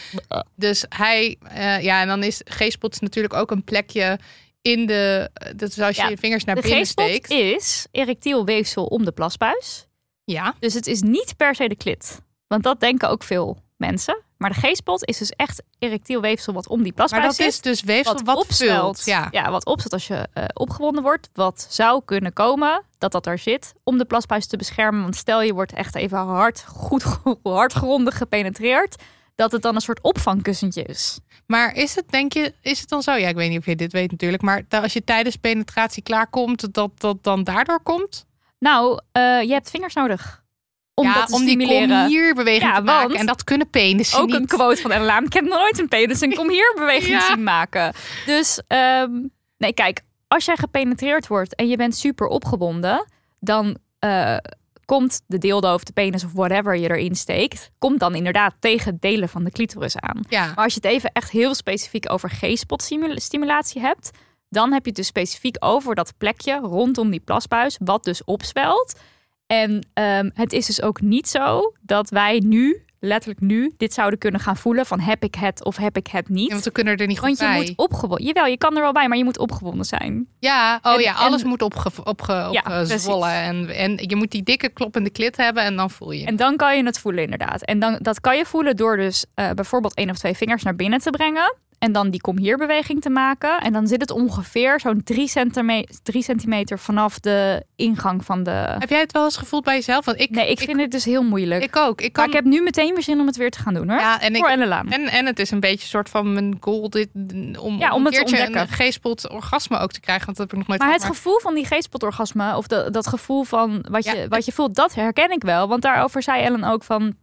Dus 0.55 0.85
hij, 0.89 1.37
ja, 1.81 2.01
en 2.01 2.07
dan 2.07 2.23
is 2.23 2.41
G-spot 2.45 3.01
natuurlijk 3.01 3.33
ook 3.33 3.51
een 3.51 3.63
plekje 3.63 4.19
in 4.61 4.85
de. 4.85 5.29
Dat 5.55 5.69
is 5.69 5.79
als 5.79 5.95
je 5.95 6.01
Ja, 6.01 6.09
je 6.09 6.17
vingers 6.17 6.43
naar 6.43 6.55
De 6.55 6.61
binnen 6.61 6.85
G-spot 6.85 7.05
steekt. 7.07 7.29
is 7.29 7.87
erectiel 7.91 8.45
weefsel 8.45 8.85
om 8.85 9.05
de 9.05 9.11
plasbuis. 9.11 9.86
Ja, 10.31 10.55
Dus 10.59 10.73
het 10.73 10.87
is 10.87 11.01
niet 11.01 11.33
per 11.37 11.55
se 11.55 11.67
de 11.67 11.75
klit. 11.75 12.21
Want 12.47 12.63
dat 12.63 12.79
denken 12.79 13.09
ook 13.09 13.23
veel 13.23 13.57
mensen. 13.77 14.21
Maar 14.37 14.49
de 14.49 14.67
G-spot 14.67 15.05
is 15.05 15.17
dus 15.17 15.29
echt 15.31 15.63
erectiel 15.79 16.21
weefsel 16.21 16.53
wat 16.53 16.67
om 16.67 16.83
die 16.83 16.93
maar 16.95 17.07
plasbuis 17.07 17.25
dat 17.25 17.35
zit. 17.35 17.47
is 17.47 17.61
dus 17.61 17.81
weefsel 17.81 18.19
wat, 18.23 18.37
opzwelt. 18.37 19.01
vult. 19.01 19.29
Ja. 19.31 19.51
wat 19.51 19.65
opzet 19.65 19.93
als 19.93 20.07
je 20.07 20.27
eh, 20.33 20.43
opgewonden 20.53 21.03
wordt. 21.03 21.29
Wat 21.33 21.67
zou 21.69 22.01
kunnen 22.05 22.33
komen 22.33 22.83
dat 22.97 23.11
dat 23.11 23.25
er 23.25 23.37
zit 23.37 23.73
om 23.83 23.97
de 23.97 24.05
plasbuis 24.05 24.47
te 24.47 24.57
beschermen. 24.57 25.01
Want 25.01 25.15
stel 25.15 25.41
je 25.41 25.53
wordt 25.53 25.73
echt 25.73 25.95
even 25.95 26.17
hard, 26.17 26.63
goed, 26.67 27.03
hard 27.43 27.73
grondig 27.73 28.17
gepenetreerd. 28.17 28.95
Dat 29.35 29.51
het 29.51 29.61
dan 29.61 29.75
een 29.75 29.81
soort 29.81 30.01
opvangkussentje 30.01 30.83
is. 30.83 31.19
Maar 31.45 31.75
is 31.75 31.95
het, 31.95 32.09
denk 32.09 32.33
je, 32.33 32.53
is 32.61 32.79
het 32.79 32.89
dan 32.89 33.01
zo? 33.01 33.13
Ja, 33.13 33.27
ik 33.27 33.35
weet 33.35 33.49
niet 33.49 33.59
of 33.59 33.65
je 33.65 33.75
dit 33.75 33.91
weet 33.91 34.11
natuurlijk. 34.11 34.43
Maar 34.43 34.63
als 34.69 34.93
je 34.93 35.03
tijdens 35.03 35.35
penetratie 35.35 36.03
klaarkomt, 36.03 36.73
dat 36.73 36.91
dat 36.99 37.23
dan 37.23 37.43
daardoor 37.43 37.81
komt? 37.81 38.25
Nou, 38.59 38.99
eh, 39.11 39.41
je 39.41 39.51
hebt 39.53 39.69
vingers 39.69 39.93
nodig. 39.93 40.45
Om 40.93 41.05
ja, 41.07 41.13
dat 41.13 41.27
te 41.27 41.33
om 41.33 41.45
die 41.45 41.67
kom 41.67 42.05
hier 42.07 42.33
beweging 42.35 42.63
Ja, 42.71 42.75
te 42.75 42.81
maken. 42.81 43.15
En 43.15 43.25
dat 43.25 43.43
kunnen 43.43 43.69
penissen 43.69 44.19
Ook 44.19 44.25
niet. 44.25 44.35
een 44.35 44.45
quote 44.45 44.81
van 44.81 44.91
Ella. 44.91 45.21
Ik 45.21 45.33
heb 45.33 45.45
nooit 45.45 45.79
een 45.79 45.87
penis 45.87 46.21
en 46.21 46.33
kom 46.35 46.49
hier 46.49 46.73
beweging 46.75 47.19
Ja. 47.19 47.27
zien 47.27 47.43
maken. 47.43 47.93
Dus 48.25 48.61
ehm, 48.67 49.11
nee, 49.57 49.73
kijk, 49.73 50.01
als 50.27 50.45
jij 50.45 50.55
gepenetreerd 50.57 51.27
wordt 51.27 51.55
en 51.55 51.67
je 51.67 51.75
bent 51.77 51.95
super 51.95 52.27
opgewonden, 52.27 53.05
dan 53.39 53.77
eh, 53.99 54.37
komt 54.85 55.21
de 55.27 55.37
dildo 55.37 55.73
of 55.73 55.83
de 55.83 55.93
penis 55.93 56.23
of 56.23 56.33
whatever 56.33 56.75
je 56.77 56.89
erin 56.89 57.15
steekt, 57.15 57.71
komt 57.79 57.99
dan 57.99 58.15
inderdaad 58.15 58.55
tegen 58.59 58.97
delen 58.99 59.29
van 59.29 59.43
de 59.43 59.51
clitoris 59.51 59.97
aan. 59.97 60.21
Ja, 60.29 60.45
Maar 60.45 60.63
als 60.63 60.73
je 60.73 60.79
het 60.83 60.91
even 60.91 61.09
echt 61.13 61.29
heel 61.31 61.55
specifiek 61.55 62.11
over 62.11 62.29
G-spot 62.29 62.81
stimul- 62.81 63.19
stimulatie 63.19 63.81
hebt, 63.81 64.11
dan 64.49 64.71
heb 64.73 64.81
je 64.83 64.87
het 64.89 64.95
dus 64.97 65.07
specifiek 65.07 65.55
over 65.59 65.95
dat 65.95 66.13
plekje 66.17 66.59
rondom 66.63 67.09
die 67.11 67.19
plasbuis, 67.19 67.77
wat 67.83 68.03
dus 68.03 68.23
opzwelt. 68.23 68.99
En 69.47 69.87
ehm, 69.93 70.29
het 70.33 70.53
is 70.53 70.65
dus 70.65 70.81
ook 70.81 71.01
niet 71.01 71.27
zo 71.29 71.73
dat 71.81 72.09
wij 72.09 72.41
nu, 72.45 72.81
letterlijk 72.99 73.39
nu, 73.39 73.73
dit 73.77 73.93
zouden 73.93 74.19
kunnen 74.19 74.39
gaan 74.41 74.57
voelen 74.57 74.85
van 74.85 74.99
heb 74.99 75.23
ik 75.23 75.35
het 75.35 75.63
of 75.65 75.77
heb 75.77 75.97
ik 75.97 76.07
het 76.07 76.29
niet. 76.29 76.45
Ja, 76.47 76.51
want 76.51 76.63
we 76.63 76.71
kunnen 76.71 76.97
er 76.97 77.07
niet 77.07 77.19
goed 77.19 77.25
Want 77.27 77.39
je 77.39 77.45
bij. 77.45 77.55
moet 77.55 77.73
opgewonden. 77.75 78.25
Jawel, 78.25 78.45
je 78.45 78.57
kan 78.57 78.75
er 78.75 78.81
wel 78.81 78.91
bij, 78.91 79.07
maar 79.07 79.17
je 79.17 79.23
moet 79.23 79.37
opgewonden 79.39 79.85
zijn. 79.85 80.27
Ja, 80.39 80.79
oh 80.81 80.93
En- 80.93 80.99
ja, 81.01 81.13
alles 81.13 81.41
en- 81.41 81.47
moet 81.47 81.61
opge, 81.61 81.89
opge, 82.03 82.33
Ja, 82.33 82.47
opgezwollen. 82.81 83.29
en, 83.31 83.69
en 83.75 83.97
je 83.97 84.15
moet 84.15 84.31
die 84.31 84.43
dikke 84.43 84.69
kloppende 84.69 85.09
klit 85.09 85.37
hebben 85.37 85.63
en 85.63 85.75
dan 85.75 85.89
voel 85.89 86.11
je. 86.11 86.25
En 86.25 86.35
dan 86.35 86.55
kan 86.55 86.77
je 86.77 86.83
het 86.85 86.99
voelen, 86.99 87.23
inderdaad. 87.23 87.61
En 87.63 87.79
dan, 87.79 87.97
dat 88.01 88.19
kan 88.21 88.37
je 88.37 88.45
voelen 88.45 88.75
door 88.75 88.97
dus 88.97 89.25
eh, 89.33 89.51
bijvoorbeeld 89.51 89.93
één 89.95 90.09
of 90.09 90.17
twee 90.17 90.33
vingers 90.33 90.63
naar 90.63 90.75
binnen 90.75 90.99
te 90.99 91.09
brengen. 91.09 91.55
En 91.79 91.91
dan 91.91 92.09
die 92.09 92.21
kom 92.21 92.37
hier 92.37 92.57
beweging 92.57 93.01
te 93.01 93.09
maken. 93.09 93.57
En 93.59 93.73
dan 93.73 93.87
zit 93.87 94.01
het 94.01 94.11
ongeveer 94.11 94.79
zo'n 94.79 95.03
drie 95.03 95.27
centimeter, 95.27 95.95
drie 96.03 96.21
centimeter 96.23 96.79
vanaf 96.79 97.19
de 97.19 97.65
ingang 97.75 98.25
van 98.25 98.43
de. 98.43 98.75
Heb 98.79 98.89
jij 98.89 98.99
het 98.99 99.11
wel 99.11 99.23
eens 99.23 99.37
gevoeld 99.37 99.63
bij 99.63 99.75
jezelf? 99.75 100.05
Want 100.05 100.19
ik, 100.19 100.29
Nee, 100.29 100.49
ik 100.51 100.59
vind 100.59 100.79
het 100.79 100.91
dus 100.91 101.05
heel 101.05 101.23
moeilijk. 101.23 101.63
ik 101.63 101.75
ook. 101.75 102.01
Ik 102.01 102.15
maar 102.15 102.25
kan, 102.25 102.25
ik 102.25 102.33
heb 102.33 102.43
nu 102.53 102.61
meteen 102.61 102.93
weer 102.93 103.03
zin 103.03 103.19
om 103.19 103.27
het 103.27 103.35
weer 103.35 103.51
te 103.51 103.59
gaan 103.59 103.73
doen 103.73 103.89
hoor. 103.89 103.99
ja, 103.99 104.21
en 104.21 104.33
ik, 104.33 104.37
Voor 104.39 104.49
Ellen 104.49 104.67
Laan. 104.67 104.89
En, 104.91 105.05
en 105.05 105.25
het 105.25 105.39
is 105.39 105.51
een 105.51 105.59
beetje 105.59 105.81
een 105.81 105.87
soort 105.87 106.09
van 106.09 106.33
mijn 106.33 106.57
goal 106.59 106.89
dit, 106.89 107.09
om, 107.13 107.77
Ja, 107.77 107.93
om 107.93 108.05
het 108.05 108.13
een 108.15 108.25
te 108.25 108.25
keertje 108.25 108.45
ontdekken. 108.45 108.61
een 108.61 108.91
G-spot 108.91 109.29
orgasme 109.29 109.77
ook 109.77 109.91
te 109.91 109.99
krijgen. 109.99 110.25
Want 110.25 110.37
dat 110.37 110.45
heb 110.51 110.59
ik 110.59 110.67
nog 110.67 110.67
nooit 110.77 110.81
Maar 110.91 110.99
het 110.99 111.15
gevoel 111.15 111.39
van 111.39 111.55
die 111.55 111.65
geestpotorgasme, 111.65 112.55
of 112.57 112.67
de, 112.67 112.87
dat 112.91 113.07
gevoel 113.07 113.43
van 113.43 113.85
wat 113.89 114.05
je, 114.05 114.25
wat 114.29 114.45
je 114.45 114.51
voelt, 114.51 114.75
dat 114.75 114.95
herken 114.95 115.31
ik 115.31 115.43
wel. 115.43 115.67
Want 115.67 115.81
daarover 115.81 116.21
zei 116.23 116.41
Ellen 116.43 116.63
ook 116.63 116.83
van. 116.83 117.13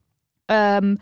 ehm, 0.47 0.95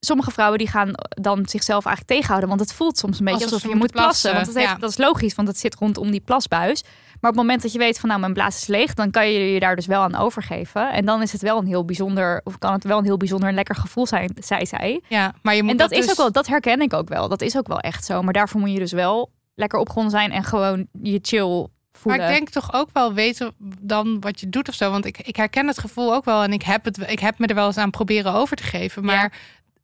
sommige 0.00 0.30
vrouwen 0.30 0.58
die 0.58 0.68
gaan 0.68 0.90
dan 1.08 1.48
zichzelf 1.48 1.84
eigenlijk 1.84 2.14
tegenhouden. 2.16 2.48
Want 2.48 2.60
het 2.60 2.72
voelt 2.72 2.98
soms 2.98 3.18
een 3.18 3.24
beetje 3.24 3.44
Alsof 3.44 3.62
je 3.62 3.74
moet 3.74 3.92
plassen. 3.92 4.30
plassen, 4.30 4.32
Want 4.32 4.46
het 4.46 4.56
heeft, 4.56 4.68
ja. 4.68 4.76
dat 4.78 4.90
is 4.90 4.98
logisch, 4.98 5.34
want 5.34 5.48
het 5.48 5.58
zit 5.58 5.74
rondom 5.74 6.10
die 6.10 6.20
plasbuis. 6.20 6.82
Maar 7.20 7.30
op 7.30 7.36
het 7.36 7.46
moment 7.46 7.62
dat 7.62 7.72
je 7.72 7.78
weet 7.78 7.98
van 7.98 8.08
nou, 8.08 8.20
mijn 8.20 8.32
blaas 8.32 8.56
is 8.56 8.66
leeg, 8.66 8.94
dan 8.94 9.10
kan 9.10 9.32
je 9.32 9.52
je 9.52 9.60
daar 9.60 9.76
dus 9.76 9.86
wel 9.86 10.02
aan 10.02 10.14
overgeven. 10.14 10.92
En 10.92 11.04
dan 11.04 11.22
is 11.22 11.32
het 11.32 11.42
wel 11.42 11.58
een 11.58 11.66
heel 11.66 11.84
bijzonder, 11.84 12.40
of 12.44 12.58
kan 12.58 12.72
het 12.72 12.84
wel 12.84 12.98
een 12.98 13.04
heel 13.04 13.16
bijzonder 13.16 13.48
en 13.48 13.54
lekker 13.54 13.74
gevoel 13.74 14.06
zijn, 14.06 14.36
zei 14.40 14.66
zij. 14.66 15.00
Ja, 15.08 15.34
maar 15.42 15.54
je 15.54 15.62
moet 15.62 15.70
En 15.70 15.76
dat, 15.76 15.92
is 15.92 16.00
dus- 16.00 16.10
ook 16.10 16.16
wel, 16.16 16.32
dat 16.32 16.46
herken 16.46 16.80
ik 16.80 16.92
ook 16.92 17.08
wel. 17.08 17.28
Dat 17.28 17.40
is 17.40 17.56
ook 17.56 17.66
wel 17.66 17.80
echt 17.80 18.04
zo. 18.04 18.22
Maar 18.22 18.32
daarvoor 18.32 18.60
moet 18.60 18.72
je 18.72 18.78
dus 18.78 18.92
wel 18.92 19.30
lekker 19.54 19.78
opgewonden 19.78 20.10
zijn 20.12 20.30
en 20.30 20.44
gewoon 20.44 20.86
je 21.02 21.18
chill 21.22 21.66
voelen. 21.92 22.20
Maar 22.20 22.30
ik 22.30 22.34
denk 22.36 22.48
toch 22.48 22.72
ook 22.72 22.88
wel 22.92 23.12
weten 23.12 23.54
dan 23.80 24.20
wat 24.20 24.40
je 24.40 24.48
doet 24.48 24.68
of 24.68 24.74
zo. 24.74 24.90
Want 24.90 25.04
ik, 25.04 25.18
ik 25.18 25.36
herken 25.36 25.66
het 25.66 25.78
gevoel 25.78 26.14
ook 26.14 26.24
wel. 26.24 26.42
En 26.42 26.52
ik 26.52 26.62
heb, 26.62 26.84
het, 26.84 27.10
ik 27.10 27.18
heb 27.18 27.38
me 27.38 27.46
er 27.46 27.54
wel 27.54 27.66
eens 27.66 27.76
aan 27.76 27.90
proberen 27.90 28.32
over 28.32 28.56
te 28.56 28.62
geven. 28.62 29.04
Maar 29.04 29.32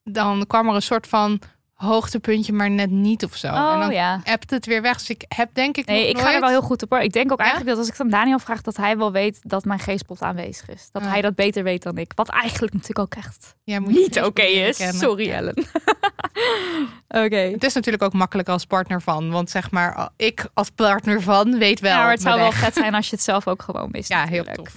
dan 0.05 0.45
kwam 0.47 0.69
er 0.69 0.75
een 0.75 0.83
soort 0.83 1.07
van 1.07 1.41
hoogtepuntje, 1.75 2.53
maar 2.53 2.71
net 2.71 2.91
niet 2.91 3.25
of 3.25 3.37
zo. 3.37 3.47
en 3.47 3.55
Oh 3.55 3.79
dan 3.79 3.93
ja. 3.93 4.21
appt 4.25 4.51
het 4.51 4.67
weer 4.67 4.83
weg. 4.83 4.99
Dus 4.99 5.11
ik 5.11 5.25
heb 5.29 5.49
denk 5.55 5.77
ik 5.77 5.87
Nee, 5.87 6.09
ik 6.09 6.19
ga 6.19 6.35
er 6.35 6.41
wel 6.41 6.49
heel 6.49 6.63
goed 6.63 6.83
op 6.83 6.91
hoor. 6.91 7.01
Ik 7.01 7.13
denk 7.13 7.33
ook 7.33 7.39
Ja? 7.39 7.45
eigenlijk 7.45 7.71
dat 7.77 7.79
als 7.79 7.87
ik 7.93 7.93
het 7.99 8.03
aan 8.13 8.21
Daniel 8.21 8.39
vraag, 8.39 8.61
dat 8.63 8.77
hij 8.77 8.97
wel 8.97 9.13
weet 9.13 9.39
dat 9.43 9.65
mijn 9.65 9.79
G-spot 9.79 10.23
aanwezig 10.23 10.69
is. 10.69 10.89
Dat 10.93 11.03
Ja. 11.03 11.09
hij 11.09 11.21
dat 11.21 11.35
beter 11.35 11.63
weet 11.63 11.83
dan 11.83 11.99
ik. 11.99 12.13
Wat 12.15 12.29
eigenlijk 12.29 12.73
natuurlijk 12.73 12.99
ook 12.99 13.15
echt 13.15 13.55
Ja, 13.65 13.81
moet 13.81 13.93
niet 13.93 14.23
oké 14.23 14.43
is. 14.43 14.77
kennen. 14.77 14.97
Sorry. 14.97 15.31
Ellen. 15.31 15.55
oké. 17.25 17.37
Het 17.37 17.65
is 17.65 17.75
natuurlijk 17.75 18.03
ook 18.03 18.13
makkelijk 18.13 18.49
als 18.49 18.65
partner 18.65 19.01
van. 19.03 19.31
Want 19.31 19.51
zeg 19.51 19.71
maar, 19.71 20.09
ik 20.17 20.47
als 20.55 20.71
partner 20.71 21.23
van 21.23 21.59
weet 21.59 21.81
wel. 21.81 21.91
Ja, 21.93 22.03
maar 22.03 22.11
het 22.11 22.23
zou 22.23 22.39
wel 22.41 22.53
vet 22.53 22.75
zijn 22.75 22.95
als 22.95 23.09
je 23.11 23.15
het 23.17 23.25
zelf 23.25 23.47
ook 23.49 23.63
gewoon 23.63 23.89
wist. 23.97 24.09
Ja, 24.09 24.27
heel 24.27 24.45
tof. 24.45 24.73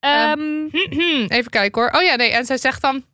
Ehm, 0.00 0.40
Even 1.38 1.50
kijken 1.50 1.82
hoor. 1.82 1.90
Oh 1.92 2.02
ja, 2.02 2.14
nee. 2.14 2.30
En 2.30 2.44
zij 2.44 2.58
zegt 2.58 2.82
dan. 2.82 3.04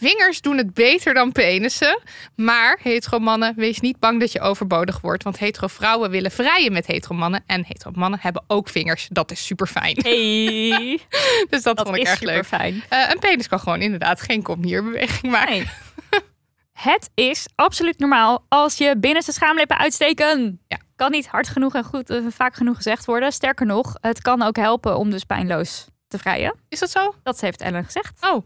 Vingers 0.00 0.40
doen 0.40 0.56
het 0.56 0.74
beter 0.74 1.14
dan 1.14 1.32
penissen. 1.32 2.00
Maar 2.36 2.78
hetero 2.82 3.18
mannen, 3.18 3.52
wees 3.56 3.80
niet 3.80 3.98
bang 3.98 4.20
dat 4.20 4.32
je 4.32 4.40
overbodig 4.40 5.00
wordt. 5.00 5.22
Want 5.22 5.38
hetero 5.38 5.66
vrouwen 5.66 6.10
willen 6.10 6.30
vrijen 6.30 6.72
met 6.72 6.86
hetero 6.86 7.14
mannen. 7.14 7.42
En 7.46 7.64
hetero 7.66 7.90
mannen 7.94 8.18
hebben 8.22 8.44
ook 8.46 8.68
vingers. 8.68 9.08
Dat 9.12 9.30
is 9.30 9.46
super 9.46 9.66
fijn. 9.66 9.98
hey, 10.02 11.00
Dus 11.50 11.62
dat, 11.62 11.76
dat 11.76 11.86
vond 11.86 11.98
ik 11.98 12.06
erg 12.06 12.20
leuk. 12.20 12.44
fijn. 12.44 12.82
Eh, 12.88 13.10
een 13.10 13.18
penis 13.18 13.48
kan 13.48 13.60
gewoon 13.60 13.80
inderdaad 13.80 14.20
geen 14.20 14.42
kom-hier-beweging 14.42 15.32
maken. 15.32 15.52
Nee. 15.52 15.68
Het 16.72 17.10
is 17.14 17.46
absoluut 17.54 17.98
normaal 17.98 18.44
als 18.48 18.76
je 18.76 18.94
binnenste 18.98 19.32
schaamlippen 19.32 19.78
uitsteken. 19.78 20.60
Ja. 20.68 20.78
Kan 20.96 21.10
niet 21.10 21.26
hard 21.26 21.48
genoeg 21.48 21.74
en 21.74 21.84
goed, 21.84 22.10
eh, 22.10 22.20
vaak 22.28 22.54
genoeg 22.54 22.76
gezegd 22.76 23.04
worden. 23.04 23.32
Sterker 23.32 23.66
nog, 23.66 23.94
het 24.00 24.22
kan 24.22 24.42
ook 24.42 24.56
helpen 24.56 24.96
om 24.96 25.10
dus 25.10 25.24
pijnloos 25.24 25.86
te 26.08 26.18
vrijen. 26.18 26.54
Is 26.68 26.78
dat 26.78 26.90
zo? 26.90 27.14
Dat 27.22 27.40
heeft 27.40 27.60
Ellen 27.60 27.84
gezegd. 27.84 28.24
Oh, 28.24 28.44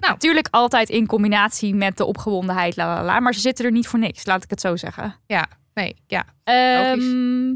Nou. 0.00 0.12
Natuurlijk 0.12 0.48
altijd 0.50 0.88
in 0.88 1.06
combinatie 1.06 1.74
met 1.74 1.96
de 1.96 2.04
opgewondenheid, 2.04 2.76
la 2.76 2.94
la 2.94 3.04
la. 3.04 3.20
Maar 3.20 3.34
ze 3.34 3.40
zitten 3.40 3.64
er 3.64 3.70
niet 3.70 3.88
voor 3.88 3.98
niks, 3.98 4.26
laat 4.26 4.44
ik 4.44 4.50
het 4.50 4.60
zo 4.60 4.76
zeggen. 4.76 5.14
ja. 5.26 5.46
Nee, 5.74 5.96
ja. 6.06 6.24
Ehm, 6.44 7.54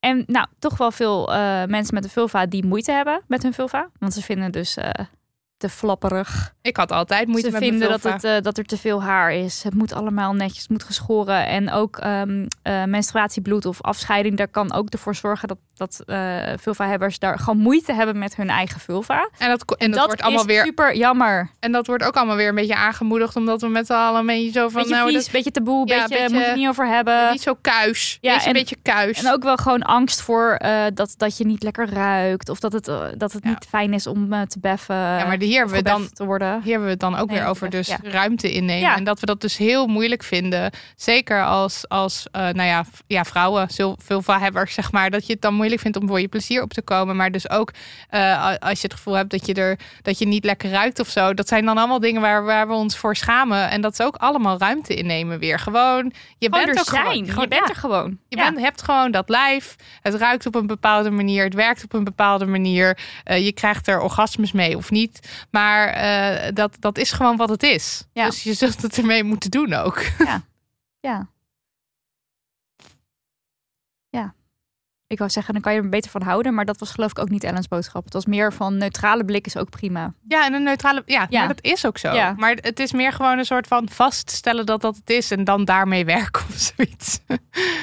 en 0.00 0.24
nou, 0.26 0.46
toch 0.58 0.76
wel 0.76 0.90
veel 0.90 1.32
eh, 1.32 1.64
mensen 1.64 1.94
met 1.94 2.04
een 2.04 2.10
vulva 2.10 2.46
die 2.46 2.64
moeite 2.66 2.92
hebben 2.92 3.22
met 3.26 3.42
hun 3.42 3.52
vulva. 3.52 3.90
Want 3.98 4.14
ze 4.14 4.22
vinden 4.22 4.52
dus 4.52 4.76
eh, 4.76 4.90
te 5.62 5.68
flapperig. 5.68 6.54
Ik 6.62 6.76
had 6.76 6.92
altijd 6.92 7.26
moeite 7.26 7.46
ze 7.46 7.52
met 7.52 7.62
vinden 7.62 7.88
dat, 7.88 8.02
het, 8.02 8.24
eh, 8.24 8.32
dat 8.40 8.58
er 8.58 8.64
te 8.64 8.76
veel 8.76 9.02
haar 9.02 9.32
is. 9.32 9.62
Het 9.62 9.74
moet 9.74 9.92
allemaal 9.92 10.32
netjes, 10.32 10.62
het 10.62 10.70
moet 10.70 10.82
geschoren. 10.84 11.46
En 11.46 11.70
ook 11.72 11.96
ehm, 11.98 12.46
eh, 12.62 12.84
menstruatiebloed 12.84 13.66
of 13.66 13.80
afscheiding, 13.82 14.36
daar 14.36 14.48
kan 14.48 14.72
ook 14.72 14.88
ervoor 14.88 15.14
zorgen 15.14 15.48
dat, 15.48 15.58
dat 15.74 16.02
eh 16.06 16.38
vulva-hebbers 16.58 17.18
daar 17.18 17.38
gewoon 17.38 17.58
moeite 17.58 17.92
hebben 17.92 18.18
met 18.18 18.36
hun 18.36 18.48
eigen 18.50 18.80
vulva. 18.80 19.28
En 19.38 19.48
dat, 19.48 19.76
en 19.76 19.90
dat, 19.90 20.06
wordt 20.06 20.22
allemaal 20.22 20.40
is 20.40 20.46
weer. 20.46 20.64
super 20.64 20.96
jammer. 20.96 21.50
En 21.60 21.72
dat 21.72 21.86
wordt 21.86 22.04
ook 22.04 22.16
allemaal 22.16 22.36
weer 22.36 22.48
een 22.48 22.54
beetje 22.54 22.76
aangemoedigd. 22.76 23.36
Omdat 23.36 23.60
we 23.60 23.68
met 23.68 23.86
z'n 23.86 23.92
allen 23.92 24.20
een 24.20 24.26
beetje 24.26 24.52
zo 24.52 24.68
van. 24.68 24.80
Beetje 24.82 24.96
nou, 24.96 25.12
vies, 25.12 25.22
dat 25.24 25.32
beetje 25.32 25.50
taboe, 25.50 25.88
Ja, 25.88 25.94
beetje, 26.00 26.08
beetje- 26.08 26.32
moet 26.34 26.42
je 26.42 26.48
het 26.48 26.56
niet 26.58 26.68
over 26.68 26.86
hebben. 26.88 27.30
niet 27.30 27.42
zo 27.42 27.54
kuis. 27.60 28.18
Ja, 28.20 28.32
Ja, 28.32 28.38
een 28.40 28.46
en- 28.46 28.52
beetje 28.52 28.76
kuis. 28.82 29.22
En 29.22 29.32
ook 29.32 29.42
wel 29.42 29.56
gewoon 29.56 29.82
angst 29.82 30.20
voor 30.20 30.58
dat, 30.94 31.14
dat 31.16 31.36
je 31.36 31.44
niet 31.46 31.62
lekker 31.62 31.90
ruikt. 31.92 32.48
Of 32.48 32.60
dat 32.60 32.72
het, 32.72 32.84
dat 33.16 33.32
het 33.32 33.42
Ja. 33.44 33.48
niet 33.48 33.66
fijn 33.68 33.92
is 33.92 34.06
om 34.06 34.46
te 34.48 34.58
beffen. 34.60 34.96
ja, 34.96 35.26
maar 35.26 35.38
hier 35.52 35.60
hebben 35.60 35.76
we 35.76 35.82
dan. 35.90 36.08
te 36.12 36.24
worden. 36.24 36.52
Hier 36.62 36.70
hebben 36.70 36.84
we 36.84 36.90
het 36.90 37.00
dan 37.00 37.16
ook 37.16 37.28
Nee, 37.28 37.38
weer 37.38 37.46
over 37.46 37.70
dus 37.70 37.86
ja. 37.88 37.98
ruimte 38.02 38.52
innemen. 38.52 38.80
Ja. 38.88 38.96
En 38.96 39.04
dat 39.04 39.20
we 39.20 39.26
dat 39.26 39.40
dus 39.40 39.56
heel 39.56 39.86
moeilijk 39.86 40.22
vinden. 40.22 40.70
Zeker 40.96 41.44
als, 41.44 41.88
als 41.88 42.26
eh, 42.30 42.40
nou 42.42 42.62
ja, 42.68 42.84
ja, 43.06 43.24
vrouwen, 43.24 43.70
zul- 43.70 43.98
vulva-hebbers, 44.02 44.74
zeg 44.80 44.92
maar. 44.92 45.10
Dat 45.10 45.26
je 45.26 45.32
het 45.32 45.42
dan 45.42 45.54
moeilijk 45.54 45.80
vindt 45.80 45.96
om 45.96 46.08
voor 46.08 46.20
je 46.20 46.28
plezier 46.28 46.62
op 46.62 46.72
te 46.72 46.82
komen. 46.82 47.16
Maar 47.16 47.30
dus 47.30 47.50
ook 47.50 47.70
eh, 48.08 48.54
als 48.58 48.80
je 48.80 48.86
het 48.86 48.94
gevoel 48.96 49.14
hebt 49.14 49.30
dat 49.30 49.46
je, 49.46 49.54
er, 49.54 49.78
dat 50.02 50.18
je 50.18 50.26
niet 50.26 50.44
lekker 50.44 50.70
ruikt 50.70 51.00
of 51.00 51.08
zo. 51.08 51.34
Dat 51.34 51.48
zijn 51.48 51.64
dan 51.64 51.78
allemaal 51.78 52.00
dingen 52.00 52.20
waar, 52.20 52.44
waar 52.44 52.68
we 52.68 52.74
ons 52.74 52.96
voor 52.96 53.16
schamen. 53.16 53.70
En 53.70 53.80
dat 53.80 53.92
is 53.92 54.00
ook 54.06 54.16
allemaal 54.16 54.58
ruimte 54.58 54.94
innemen 54.94 55.38
weer. 55.38 55.58
Gewoon, 55.58 56.12
je 56.38 56.48
Gewoon 56.50 56.64
bent 56.64 56.78
er 56.78 56.84
zijn. 56.84 57.02
gewoon. 57.06 57.26
gewoon 57.28 57.42
je 57.42 57.48
bent 57.48 57.68
er 57.68 57.76
gewoon. 57.76 58.18
Je 58.28 58.36
bent, 58.36 58.58
hebt 58.60 58.82
gewoon 58.82 59.10
dat 59.10 59.28
lijf. 59.28 59.76
Het 60.02 60.14
ruikt 60.14 60.46
op 60.46 60.54
een 60.54 60.66
bepaalde 60.66 61.10
manier. 61.10 61.44
Het 61.44 61.54
werkt 61.54 61.84
op 61.84 61.92
een 61.92 62.04
bepaalde 62.04 62.46
manier. 62.46 62.98
Eh, 63.24 63.44
je 63.44 63.52
krijgt 63.52 63.86
er 63.88 64.00
orgasmes 64.00 64.52
mee 64.52 64.76
of 64.76 64.90
niet. 64.90 65.41
Maar 65.50 65.88
eh, 65.88 66.52
dat, 66.54 66.76
dat 66.78 66.98
is 66.98 67.12
gewoon 67.12 67.36
wat 67.36 67.48
het 67.48 67.62
is. 67.62 68.06
Ja. 68.12 68.26
Dus 68.26 68.42
je 68.42 68.54
zult 68.54 68.82
het 68.82 68.98
ermee 68.98 69.24
moeten 69.24 69.50
doen 69.50 69.72
ook. 69.72 70.02
Ja. 70.18 70.42
Ja. 71.00 71.28
Ik 75.12 75.18
wou 75.18 75.30
zeggen, 75.30 75.52
dan 75.52 75.62
kan 75.62 75.72
je 75.74 75.80
er 75.80 75.88
beter 75.88 76.10
van 76.10 76.22
houden. 76.22 76.54
Maar 76.54 76.64
dat 76.64 76.78
was 76.78 76.90
geloof 76.90 77.10
ik 77.10 77.18
ook 77.18 77.28
niet 77.28 77.44
Ellens 77.44 77.68
boodschap. 77.68 78.04
Het 78.04 78.12
was 78.12 78.26
meer 78.26 78.52
van 78.52 78.76
neutrale 78.76 79.24
blik 79.24 79.46
is 79.46 79.56
ook 79.56 79.70
prima. 79.70 80.12
Ja, 80.28 80.46
en 80.46 80.52
een 80.54 80.62
neutrale. 80.62 81.02
Ja, 81.06 81.26
Ja. 81.30 81.46
Dat 81.46 81.58
is 81.60 81.86
ook 81.86 81.98
zo. 81.98 82.12
Ja. 82.12 82.34
Maar 82.36 82.56
het 82.60 82.80
is 82.80 82.92
meer 82.92 83.12
gewoon 83.12 83.38
een 83.38 83.44
soort 83.44 83.66
van 83.66 83.88
vaststellen 83.90 84.66
dat 84.66 84.80
dat 84.80 84.96
het 84.96 85.10
is. 85.10 85.30
En 85.30 85.44
dan 85.44 85.64
daarmee 85.64 86.04
werken 86.04 86.42
of 86.48 86.54
zoiets. 86.76 87.20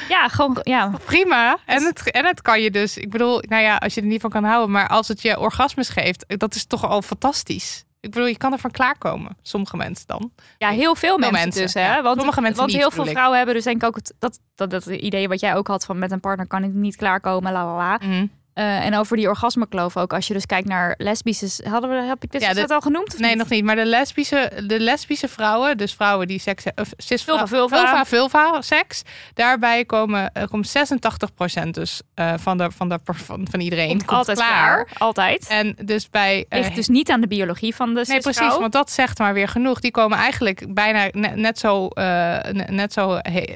Ja, 0.09 0.27
gewoon, 0.27 0.57
ja. 0.63 0.91
Prima. 1.05 1.57
En 1.65 1.84
het, 1.84 2.11
en 2.11 2.25
het 2.25 2.41
kan 2.41 2.61
je 2.61 2.71
dus. 2.71 2.97
Ik 2.97 3.09
bedoel, 3.09 3.43
nou 3.47 3.63
ja, 3.63 3.75
als 3.75 3.93
je 3.93 4.01
er 4.01 4.07
niet 4.07 4.21
van 4.21 4.30
kan 4.30 4.43
houden. 4.43 4.71
Maar 4.71 4.88
als 4.88 5.07
het 5.07 5.21
je 5.21 5.39
orgasmes 5.39 5.89
geeft, 5.89 6.25
dat 6.27 6.55
is 6.55 6.65
toch 6.65 6.86
al 6.86 7.01
fantastisch. 7.01 7.84
Ik 8.01 8.11
bedoel, 8.11 8.27
je 8.27 8.37
kan 8.37 8.51
ervan 8.51 8.71
klaarkomen. 8.71 9.37
Sommige 9.41 9.77
mensen 9.77 10.07
dan. 10.07 10.31
Ja, 10.57 10.69
heel 10.69 10.95
veel 10.95 11.17
mensen, 11.17 11.39
mensen, 11.39 11.61
dus. 11.61 11.73
Hè? 11.73 11.95
ja. 11.95 12.01
Want, 12.01 12.17
Sommige 12.17 12.41
mensen 12.41 12.59
want 12.59 12.71
niet, 12.71 12.81
heel 12.81 12.91
veel 12.91 13.05
ik. 13.05 13.11
vrouwen 13.11 13.37
hebben 13.37 13.55
dus 13.55 13.63
denk 13.63 13.81
ik 13.81 13.87
ook 13.87 13.95
het, 13.95 14.13
dat, 14.19 14.39
dat, 14.55 14.69
dat 14.69 14.85
idee 14.85 15.27
wat 15.27 15.39
jij 15.39 15.55
ook 15.55 15.67
had 15.67 15.85
van 15.85 15.99
met 15.99 16.11
een 16.11 16.19
partner 16.19 16.47
kan 16.47 16.63
ik 16.63 16.73
niet 16.73 16.95
klaarkomen, 16.95 17.51
la 17.51 17.65
la 17.65 17.75
la. 17.75 17.99
Mhm. 18.07 18.25
Eh, 18.60 18.86
en 18.86 18.95
over 18.95 19.18
die 19.18 19.28
orgasmekloof 19.30 19.97
ook. 19.97 20.14
Als 20.14 20.28
je 20.28 20.34
dus 20.34 20.45
kijkt 20.45 20.68
naar 20.68 20.95
lesbische... 20.97 21.68
Hadden 21.70 21.89
we, 21.89 21.95
heb 22.07 22.24
ik 22.24 22.32
dit 22.32 22.41
Ja, 22.41 22.53
de- 22.53 22.68
al 22.68 22.82
genoemd? 22.82 23.14
Of 23.14 23.20
Nee, 23.20 23.30
niet? 23.30 23.38
nog 23.38 23.49
niet. 23.49 23.64
Maar 23.64 23.76
de 23.76 23.86
lesbische, 23.86 24.51
de 24.68 24.80
lesbische 24.80 25.28
vrouwen, 25.28 25.78
dus 25.78 25.93
vrouwen 25.93 26.28
die 26.28 26.39
seks 26.39 26.64
of 26.76 26.89
cis 26.97 27.24
Vulva, 27.24 27.47
vulva. 27.47 27.78
vulva, 27.78 28.05
vulva, 28.05 28.62
seks, 28.62 29.01
daarbij 29.34 29.86
komen, 29.86 30.32
eh, 30.34 30.43
komt 30.47 30.68
86% 30.68 31.74
dus 31.74 32.01
eh, 32.14 32.34
van, 32.38 32.57
de, 32.57 32.72
van, 32.72 32.89
de, 32.89 32.99
van, 33.03 33.47
van 33.51 33.60
iedereen 33.60 33.88
Komt 33.88 34.05
komt 34.05 34.18
altijd 34.18 34.38
klaar. 34.38 34.88
Altijd. 34.97 35.47
En 35.47 35.76
dus 35.86 36.10
bij 36.10 36.45
Ligt 36.49 36.76
dus 36.76 36.88
niet 36.88 37.10
aan 37.12 37.22
de 37.22 37.28
biologie 37.28 37.76
van 37.76 37.93
de 37.93 38.03
Nee, 38.07 38.20
precies, 38.20 38.57
want 38.57 38.72
dat 38.72 38.91
zegt 38.91 39.20
maar 39.20 39.34
weer 39.34 39.47
genoeg. 39.47 39.80
Die 39.80 39.91
komen 39.91 40.18
eigenlijk 40.18 40.74
bijna 40.74 41.10
net, 41.36 41.60
zo, 41.60 41.88
ne- 41.95 42.66
net 42.68 42.93
zo 42.93 43.18
he- 43.22 43.55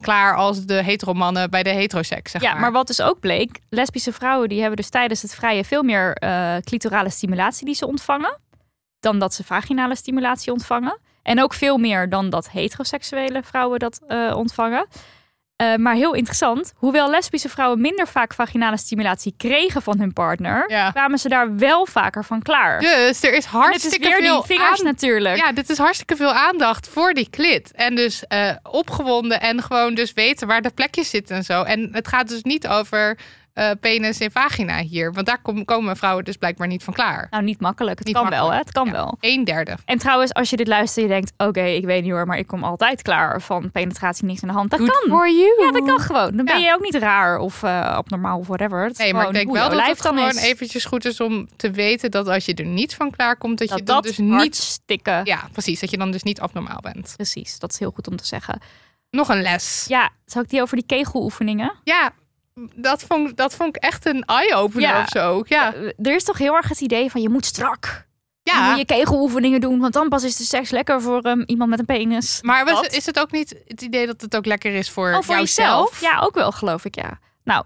klaar 0.00 0.36
als 0.36 0.64
de 0.64 0.82
heteromannen 0.82 1.50
bij 1.50 1.62
de 1.62 1.70
heteroseks. 1.70 2.30
Zeg 2.30 2.42
Ja, 2.42 2.52
maar. 2.52 2.60
maar 2.60 2.72
wat 2.72 2.86
dus 2.86 3.00
ook 3.02 3.20
bleek, 3.20 3.58
lesbische 3.68 4.12
vrouwen 4.12 4.48
die 4.48 4.58
hebben 4.60 4.76
dus 4.76 4.88
tijdens 4.88 5.22
het 5.22 5.34
vrije 5.34 5.64
veel 5.64 5.82
meer 5.82 6.12
eh 6.12 6.56
clitorale 6.64 7.10
stimulatie 7.10 7.66
die 7.66 7.74
ze 7.74 7.86
ontvangen, 7.86 8.38
dan 9.00 9.18
dat 9.18 9.34
ze 9.34 9.44
vaginale 9.44 9.96
stimulatie 9.96 10.52
ontvangen. 10.52 10.98
En 11.22 11.42
ook 11.42 11.54
veel 11.54 11.78
meer 11.78 12.08
dan 12.08 12.30
dat 12.30 12.50
heteroseksuele 12.50 13.42
vrouwen 13.42 13.78
dat 13.78 14.00
eh, 14.06 14.32
ontvangen. 14.36 14.86
Eh, 15.56 15.74
maar 15.74 15.94
heel 15.94 16.14
interessant, 16.14 16.72
hoewel 16.76 17.10
lesbische 17.10 17.48
vrouwen 17.48 17.80
minder 17.80 18.08
vaak 18.08 18.34
vaginale 18.34 18.76
stimulatie 18.76 19.34
kregen 19.36 19.82
van 19.82 19.98
hun 19.98 20.12
partner, 20.12 20.64
Ja. 20.70 20.90
kwamen 20.90 21.18
ze 21.18 21.28
daar 21.28 21.56
wel 21.56 21.86
vaker 21.86 22.24
van 22.24 22.42
klaar. 22.42 22.80
Dus 22.80 23.22
er 23.22 23.34
is 23.34 23.44
hartstikke 23.44 24.08
weer 24.08 24.16
veel 24.22 24.36
die 24.42 24.56
vingers 24.56 24.78
aan- 24.80 24.84
natuurlijk. 24.86 25.36
Ja, 25.36 25.52
dit 25.52 25.70
is 25.70 25.78
hartstikke 25.78 26.16
veel 26.16 26.32
aandacht 26.32 26.88
voor 26.88 27.12
die 27.14 27.30
klit. 27.30 27.72
En 27.72 27.94
dus 27.94 28.26
eh, 28.26 28.50
opgewonden 28.70 29.40
en 29.40 29.62
gewoon 29.62 29.94
dus 29.94 30.12
weten 30.12 30.46
waar 30.46 30.62
de 30.62 30.70
plekjes 30.70 31.10
zitten 31.10 31.36
en 31.36 31.44
zo. 31.44 31.62
En 31.62 31.88
het 31.92 32.08
gaat 32.08 32.28
dus 32.28 32.42
niet 32.42 32.68
over 32.68 33.18
eh, 33.56 33.70
penis 33.80 34.18
en 34.20 34.30
vagina 34.30 34.78
hier. 34.78 35.12
Want 35.12 35.26
daar 35.26 35.42
kom- 35.42 35.64
komen 35.64 35.96
vrouwen 35.96 36.24
dus 36.24 36.36
blijkbaar 36.36 36.66
niet 36.66 36.84
van 36.84 36.94
klaar. 36.94 37.26
Nou, 37.30 37.42
niet 37.44 37.60
makkelijk. 37.60 37.98
Het 37.98 38.06
Niet 38.06 38.16
kan 38.16 38.28
wel, 38.28 38.52
hè? 38.52 38.58
Het 38.58 38.72
kan 38.72 38.86
Ja. 38.86 38.92
wel. 38.92 39.16
Een 39.20 39.44
derde. 39.44 39.76
En 39.84 39.98
trouwens, 39.98 40.32
als 40.34 40.50
je 40.50 40.56
dit 40.56 40.66
luistert 40.66 40.96
en 40.96 41.02
je 41.02 41.08
denkt... 41.20 41.32
oké, 41.36 41.60
ik 41.62 41.84
weet 41.84 42.02
niet 42.02 42.12
hoor, 42.12 42.26
maar 42.26 42.38
ik 42.38 42.46
kom 42.46 42.64
altijd 42.64 43.02
klaar 43.02 43.40
van 43.42 43.70
penetratie, 43.70 44.24
niks 44.24 44.42
aan 44.42 44.48
de 44.48 44.54
hand. 44.54 44.70
Dat 44.70 44.80
Good 44.80 44.90
kan. 45.08 45.08
you. 45.34 45.64
Ja, 45.64 45.70
dat 45.72 45.84
kan 45.86 45.98
gewoon. 46.00 46.36
Dan 46.36 46.44
ben 46.44 46.60
je 46.60 46.74
ook 46.74 46.80
niet 46.82 46.94
raar 46.94 47.38
of 47.38 47.62
eh 47.62 47.80
abnormaal 47.80 48.38
of 48.38 48.46
whatever. 48.46 48.84
Het 48.84 48.98
Nee, 48.98 49.14
maar 49.14 49.26
ik 49.26 49.32
denk 49.32 49.52
wel 49.52 49.70
dat 49.70 49.86
het 49.86 50.02
dan 50.02 50.14
gewoon 50.14 50.28
is. 50.30 50.42
eventjes 50.42 50.84
goed 50.84 51.04
is 51.04 51.20
om 51.20 51.48
te 51.56 51.70
weten 51.70 52.10
dat 52.10 52.28
als 52.28 52.44
je 52.44 52.54
er 52.54 52.64
niet 52.66 52.94
van 52.94 53.10
klaar 53.10 53.36
komt, 53.36 53.58
dat, 53.58 53.68
dat 53.68 53.78
je 53.78 53.84
dan 53.84 53.94
dat 53.94 54.04
dus 54.04 54.18
niet. 54.18 54.56
stikken. 54.56 55.20
Ja, 55.24 55.48
precies. 55.52 55.80
Dat 55.80 55.90
je 55.90 55.96
dan 55.98 56.10
dus 56.10 56.22
niet 56.22 56.40
abnormaal 56.40 56.80
bent. 56.80 57.12
Precies, 57.16 57.58
dat 57.58 57.72
is 57.72 57.78
heel 57.78 57.90
goed 57.94 58.08
om 58.08 58.16
te 58.16 58.26
zeggen. 58.26 58.60
Nog 59.10 59.28
een 59.28 59.42
les. 59.42 59.84
Ja, 59.88 60.10
zou 60.24 60.44
ik 60.44 60.50
die 60.50 60.62
over 60.62 60.76
die 60.76 60.86
kegeloefeningen? 60.86 61.72
Ja, 61.84 62.10
dat 62.74 63.02
vond, 63.02 63.36
dat 63.36 63.54
vond 63.54 63.76
ik 63.76 63.82
echt 63.82 64.06
een 64.06 64.24
eye-opener 64.24 64.88
Ja. 64.88 65.00
of 65.02 65.08
zo. 65.08 65.42
Ja, 65.46 65.74
Eh, 65.74 65.82
Er 66.02 66.14
is 66.14 66.24
toch 66.24 66.38
heel 66.38 66.54
erg 66.56 66.68
het 66.68 66.80
idee 66.80 67.10
van 67.10 67.20
je 67.22 67.28
moet 67.28 67.44
strak. 67.46 68.04
Je 68.42 68.52
ja. 68.52 68.68
moet 68.68 68.78
je 68.78 68.84
kegeloefeningen 68.84 69.60
doen, 69.60 69.80
want 69.80 69.92
dan 69.92 70.08
pas 70.08 70.24
is 70.24 70.36
de 70.36 70.44
seks 70.44 70.70
lekker 70.70 71.02
voor 71.02 71.20
ehm, 71.20 71.42
iemand 71.46 71.70
met 71.70 71.78
een 71.78 71.84
penis. 71.84 72.38
maar 72.42 72.64
was, 72.64 72.86
is 72.86 73.06
het 73.06 73.18
ook 73.20 73.30
niet 73.30 73.54
het 73.66 73.82
idee 73.82 74.06
dat 74.06 74.20
het 74.20 74.36
ook 74.36 74.46
lekker 74.46 74.74
is 74.74 74.90
voor, 74.90 75.08
Oh, 75.14 75.22
voor 75.22 75.34
jouzelf? 75.34 75.90
jezelf? 75.90 76.12
Ja, 76.14 76.20
ook 76.26 76.34
wel, 76.34 76.52
geloof 76.52 76.84
ik, 76.84 76.94
ja. 76.94 77.18
Nou, 77.44 77.64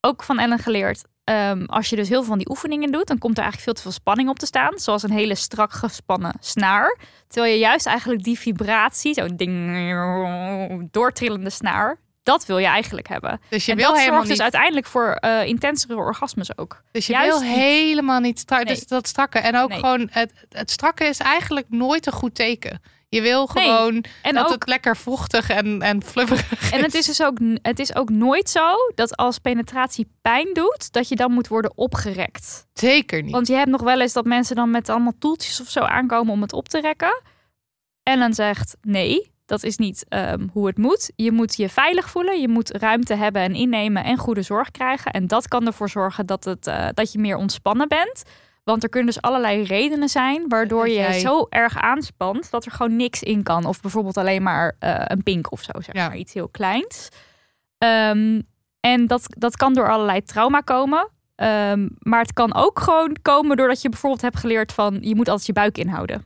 ook 0.00 0.22
van 0.22 0.38
Ellen 0.38 0.58
geleerd. 0.58 1.02
ehm, 1.24 1.64
als 1.64 1.88
je 1.90 1.96
dus 1.96 2.08
heel 2.08 2.18
veel 2.18 2.28
van 2.28 2.38
die 2.38 2.50
oefeningen 2.50 2.92
doet, 2.92 3.06
dan 3.06 3.18
komt 3.18 3.36
er 3.38 3.42
eigenlijk 3.42 3.64
veel 3.64 3.74
te 3.74 3.82
veel 3.82 4.00
spanning 4.00 4.28
op 4.28 4.38
te 4.38 4.46
staan. 4.46 4.78
Zoals 4.78 5.02
een 5.02 5.10
hele 5.10 5.34
strak 5.34 5.72
gespannen 5.72 6.34
snaar. 6.40 6.98
Terwijl 7.28 7.52
je 7.52 7.58
juist 7.58 7.86
eigenlijk 7.86 8.22
die 8.22 8.38
vibratie, 8.38 9.14
zo'n 9.14 9.36
ding, 9.36 10.88
doortrillende 10.90 11.50
snaar, 11.50 11.98
dat 12.28 12.46
wil 12.46 12.58
je 12.58 12.66
eigenlijk 12.66 13.08
hebben. 13.08 13.40
Dus 13.48 13.64
je 13.64 13.70
en 13.70 13.76
wil 13.76 13.86
dat 13.88 13.96
helemaal 13.98 14.24
zorgt 14.24 14.28
dus 14.28 14.36
niet. 14.36 14.54
uiteindelijk 14.54 14.86
voor 14.86 15.12
eh, 15.12 15.46
intensere 15.46 15.96
orgasmes 15.96 16.58
ook. 16.58 16.82
Dus 16.92 17.06
je 17.06 17.12
juist 17.12 17.38
wil 17.38 17.48
niet. 17.48 17.58
helemaal 17.58 18.20
niet 18.20 18.38
strak. 18.38 18.64
Nee. 18.64 18.74
Dus 18.74 18.86
dat 18.86 19.08
strakke. 19.08 19.38
En 19.38 19.56
ook 19.56 19.68
Nee. 19.68 19.78
gewoon 19.78 20.08
het, 20.10 20.32
het 20.48 20.70
strakke 20.70 21.04
is 21.04 21.18
eigenlijk 21.18 21.66
nooit 21.68 22.06
een 22.06 22.12
goed 22.12 22.34
teken. 22.34 22.80
Je 23.08 23.20
wil 23.20 23.46
gewoon 23.46 24.04
En 24.22 24.34
dat 24.34 24.46
ook 24.46 24.52
het 24.52 24.68
lekker 24.68 24.96
vochtig 24.96 25.50
en, 25.50 25.82
en 25.82 26.02
flubberig 26.02 26.72
En 26.72 26.82
het 26.82 26.94
is 26.94 27.06
dus 27.06 27.22
ook, 27.22 27.38
het 27.62 27.78
is 27.78 27.94
ook 27.94 28.10
nooit 28.10 28.50
zo 28.50 28.74
dat 28.94 29.16
als 29.16 29.38
penetratie 29.38 30.12
pijn 30.22 30.48
doet, 30.52 30.92
dat 30.92 31.08
je 31.08 31.16
dan 31.16 31.32
moet 31.32 31.48
worden 31.48 31.72
opgerekt. 31.74 32.66
Zeker 32.72 33.22
niet. 33.22 33.32
Want 33.32 33.46
je 33.46 33.54
hebt 33.54 33.70
nog 33.70 33.82
wel 33.82 34.00
eens 34.00 34.12
dat 34.12 34.24
mensen 34.24 34.56
dan 34.56 34.70
met 34.70 34.88
allemaal 34.88 35.18
toeltjes 35.18 35.60
of 35.60 35.68
zo 35.68 35.80
aankomen 35.80 36.32
om 36.32 36.42
het 36.42 36.52
op 36.52 36.68
te 36.68 36.80
rekken. 36.80 37.22
En 38.02 38.18
dan 38.18 38.34
zegt 38.34 38.76
nee, 38.82 39.32
dat 39.48 39.62
is 39.64 39.76
niet 39.76 40.04
ehm, 40.08 40.46
hoe 40.52 40.66
het 40.66 40.78
moet. 40.78 41.12
Je 41.16 41.32
moet 41.32 41.56
je 41.56 41.68
veilig 41.68 42.10
voelen, 42.10 42.40
je 42.40 42.48
moet 42.48 42.70
ruimte 42.76 43.14
hebben 43.14 43.42
en 43.42 43.54
innemen 43.54 44.04
en 44.04 44.16
goede 44.16 44.42
zorg 44.42 44.70
krijgen. 44.70 45.12
En 45.12 45.26
dat 45.26 45.48
kan 45.48 45.66
ervoor 45.66 45.88
zorgen 45.88 46.26
dat, 46.26 46.44
het, 46.44 46.66
eh, 46.66 46.88
dat 46.94 47.12
je 47.12 47.18
meer 47.18 47.36
ontspannen 47.36 47.88
bent. 47.88 48.22
Want 48.64 48.82
er 48.82 48.88
kunnen 48.88 49.12
dus 49.12 49.22
allerlei 49.22 49.62
redenen 49.62 50.08
zijn 50.08 50.48
waardoor 50.48 50.88
je 50.88 50.94
jij- 50.94 51.18
zo 51.18 51.46
erg 51.48 51.76
aanspant 51.76 52.50
dat 52.50 52.64
er 52.64 52.70
gewoon 52.72 52.96
niks 52.96 53.22
in 53.22 53.42
kan. 53.42 53.64
Of 53.64 53.80
bijvoorbeeld 53.80 54.16
alleen 54.16 54.42
maar 54.42 54.76
eh, 54.78 54.94
een 55.04 55.22
pink 55.22 55.52
of 55.52 55.62
zo, 55.62 55.72
zeg 55.80 55.94
Ja. 55.94 56.08
maar 56.08 56.16
iets 56.16 56.32
heel 56.34 56.48
kleins. 56.48 57.08
Ehm, 57.78 58.40
en 58.80 59.06
dat, 59.06 59.26
dat 59.28 59.56
kan 59.56 59.74
door 59.74 59.90
allerlei 59.90 60.22
trauma 60.22 60.60
komen. 60.60 61.08
Ehm, 61.34 61.88
maar 61.98 62.20
het 62.20 62.32
kan 62.32 62.54
ook 62.54 62.80
gewoon 62.80 63.16
komen 63.22 63.56
doordat 63.56 63.82
je 63.82 63.88
bijvoorbeeld 63.88 64.22
hebt 64.22 64.36
geleerd 64.36 64.72
van 64.72 64.98
je 65.00 65.14
moet 65.14 65.28
altijd 65.28 65.46
je 65.46 65.52
buik 65.52 65.78
inhouden. 65.78 66.24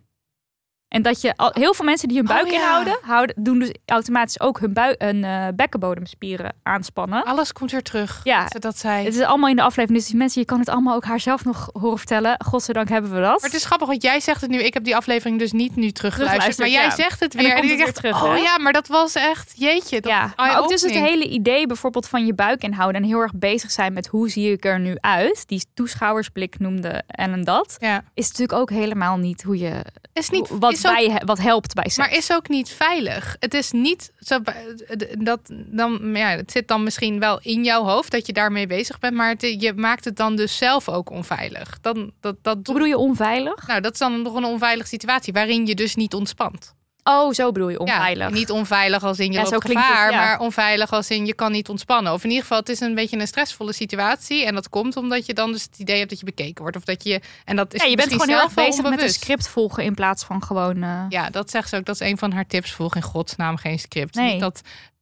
En 0.93 1.03
dat 1.03 1.21
je 1.21 1.37
al, 1.37 1.51
heel 1.53 1.75
veel 1.75 1.85
mensen 1.85 2.09
die 2.09 2.17
hun 2.17 2.29
Oh, 2.29 2.35
buik 2.35 2.51
ja. 2.51 2.55
inhouden, 2.55 2.99
houden, 3.03 3.35
doen 3.39 3.59
dus 3.59 3.73
automatisch 3.87 4.41
ook 4.41 4.61
hun, 4.61 4.73
bui, 4.73 4.95
hun 4.99 5.25
eh, 5.25 5.47
bekkenbodemspieren 5.55 6.55
aanspannen. 6.63 7.25
Alles 7.25 7.53
komt 7.53 7.71
weer 7.71 7.83
terug. 7.83 8.21
Ja. 8.25 8.47
Dat 8.49 8.63
dat 8.63 8.79
zei. 8.79 9.05
Het 9.05 9.15
is 9.15 9.21
allemaal 9.21 9.49
in 9.49 9.57
de 9.57 9.63
aflevering, 9.63 9.99
dus 9.99 10.09
die 10.09 10.17
mensen, 10.17 10.41
je 10.41 10.47
kan 10.47 10.59
het 10.59 10.69
allemaal 10.69 10.95
ook 10.95 11.05
haar 11.05 11.21
zelf 11.21 11.45
nog 11.45 11.71
horen 11.73 11.99
vertellen. 11.99 12.45
Godzijdank 12.45 12.89
hebben 12.89 13.11
we 13.11 13.21
dat. 13.21 13.41
Maar 13.41 13.51
het 13.51 13.59
is 13.59 13.65
grappig, 13.65 13.89
want 13.89 14.03
jij 14.03 14.21
zegt 14.21 14.41
het 14.41 14.51
nu. 14.51 14.59
Ik 14.59 14.75
heb 14.75 14.85
die 14.85 14.97
aflevering 14.97 15.39
dus 15.39 15.53
niet 15.53 15.77
nu 15.77 15.91
teruggeluisterd. 15.91 16.59
Maar 16.59 16.69
jij 16.69 16.85
ja. 16.85 16.91
zegt 16.91 17.21
het 17.21 17.35
En 17.35 17.43
dan 17.43 17.47
weer. 17.47 17.61
komt 17.61 17.71
ik 17.71 17.79
het 17.79 17.87
dacht, 17.87 18.01
weer 18.01 18.13
terug, 18.13 18.31
oh 18.31 18.37
hè? 18.37 18.43
ja, 18.43 18.59
maar 18.59 18.73
dat 18.73 18.89
was 18.89 19.15
echt, 19.15 19.53
jeetje. 19.57 20.01
Dat 20.01 20.11
ja, 20.11 20.33
maar 20.37 20.61
ook 20.61 20.69
dus 20.69 20.83
het 20.83 20.91
hele 20.91 21.29
idee 21.29 21.67
bijvoorbeeld 21.67 22.09
van 22.09 22.27
je 22.27 22.35
buik 22.35 22.63
inhouden 22.63 23.03
en 23.03 23.09
heel 23.09 23.21
erg 23.21 23.35
bezig 23.35 23.71
zijn 23.71 23.93
met 23.93 24.07
hoe 24.07 24.31
zie 24.31 24.53
ik 24.53 24.65
er 24.65 24.81
nu 24.81 24.97
uit. 25.01 25.49
Die 25.49 25.65
toeschouwersblik 25.75 26.59
noemde 26.59 27.03
Ellen 27.07 27.45
dat. 27.45 27.77
Ja. 27.79 28.05
Is 28.15 28.27
natuurlijk 28.27 28.59
ook 28.59 28.71
helemaal 28.71 29.17
niet 29.17 29.43
hoe 29.43 29.59
je 29.59 29.85
Is 30.13 30.31
niet, 30.31 30.49
wat, 30.49 30.73
is 30.73 30.82
ook- 30.87 30.95
bij, 30.95 31.23
wat 31.25 31.39
helpt 31.39 31.75
bij 31.75 31.85
seks. 31.85 31.97
maar 31.97 32.13
is 32.17 32.33
ook 32.33 32.49
niet 32.49 32.69
veilig. 32.71 33.37
Het 33.39 33.55
is 33.55 33.71
niet 33.71 34.13
zo 34.19 34.39
dat 35.19 35.41
dan 35.67 36.01
ja, 36.15 36.29
het 36.29 36.53
zit 36.53 36.69
dan 36.69 36.83
misschien 36.83 37.19
wel 37.19 37.39
in 37.43 37.65
jouw 37.65 37.83
hoofd 37.85 38.11
dat 38.11 38.27
je 38.27 38.33
daarmee 38.33 38.67
bezig 38.67 38.99
bent, 38.99 39.15
maar 39.15 39.29
het- 39.29 39.57
je 39.63 39.73
maakt 39.77 40.05
het 40.05 40.17
dan 40.17 40.37
dus 40.37 40.57
zelf 40.57 40.89
ook 40.89 41.11
onveilig. 41.11 41.79
Dan 41.81 42.13
dat 42.21 42.37
dat 42.43 42.55
Hoe 42.65 42.73
bedoel 42.75 42.89
je 42.89 42.97
onveilig? 42.99 43.67
nou, 43.67 43.81
dat 43.81 43.93
is 43.93 43.99
dan 43.99 44.23
nog 44.23 44.35
een 44.35 44.45
onveilige 44.45 44.89
situatie 44.89 45.33
waarin 45.33 45.67
je 45.67 45.75
dus 45.75 45.95
niet 45.95 46.15
ontspant. 46.15 46.75
Oh, 47.05 47.33
zo 47.33 47.53
bedoel 47.53 47.69
je 47.69 47.79
onveilig. 47.79 48.29
Ja, 48.29 48.35
niet 48.35 48.51
onveilig 48.51 49.03
als 49.05 49.19
in 49.19 49.27
je 49.27 49.39
Ja, 49.39 49.43
loopt 49.51 49.67
gevaar, 49.67 50.05
het, 50.05 50.13
ja. 50.15 50.21
maar 50.21 50.39
onveilig 50.41 50.93
als 50.93 51.11
in 51.11 51.27
je 51.27 51.35
kan 51.35 51.53
niet 51.53 51.69
ontspannen. 51.69 52.13
Of 52.13 52.23
in 52.23 52.29
ieder 52.29 52.43
geval, 52.43 52.59
het 52.59 52.69
is 52.69 52.81
een 52.81 52.95
beetje 52.95 53.19
een 53.19 53.27
stressvolle 53.27 53.73
situatie. 53.73 54.47
En 54.47 54.55
dat 54.55 54.69
komt 54.69 54.97
omdat 54.97 55.27
je 55.27 55.35
dan 55.35 55.53
dus 55.53 55.63
het 55.63 55.79
idee 55.79 55.99
hebt 55.99 56.11
dat 56.11 56.19
je 56.19 56.25
bekeken 56.25 56.63
wordt. 56.63 56.77
Of 56.77 56.85
dat 56.85 57.05
je, 57.05 57.21
en 57.45 57.57
dat 57.57 57.75
is 57.75 57.83
ja, 57.83 57.89
je 57.89 57.97
bent 57.97 58.13
gewoon 58.13 58.29
heel 58.29 58.41
erg 58.41 58.55
bezig 58.55 58.83
met 58.91 59.03
een 59.03 59.11
script 59.11 59.49
volgen 59.49 59.85
in 59.85 59.95
plaats 59.95 60.25
van 60.25 60.43
gewoon. 60.43 60.83
eh, 60.83 61.05
Ja, 61.09 61.31
dat 61.31 61.51
zegt 61.51 61.69
ze 61.69 61.77
ook. 61.77 61.85
Dat 61.85 62.01
is 62.01 62.09
een 62.11 62.19
van 62.19 62.33
haar 62.33 62.47
tips. 62.47 62.73
Volg 62.73 62.95
in 62.95 63.03
godsnaam 63.03 63.57
geen 63.57 63.79
script. 63.79 64.15
Nee. 64.15 64.31
Niet 64.33 64.41
dat 64.41 64.61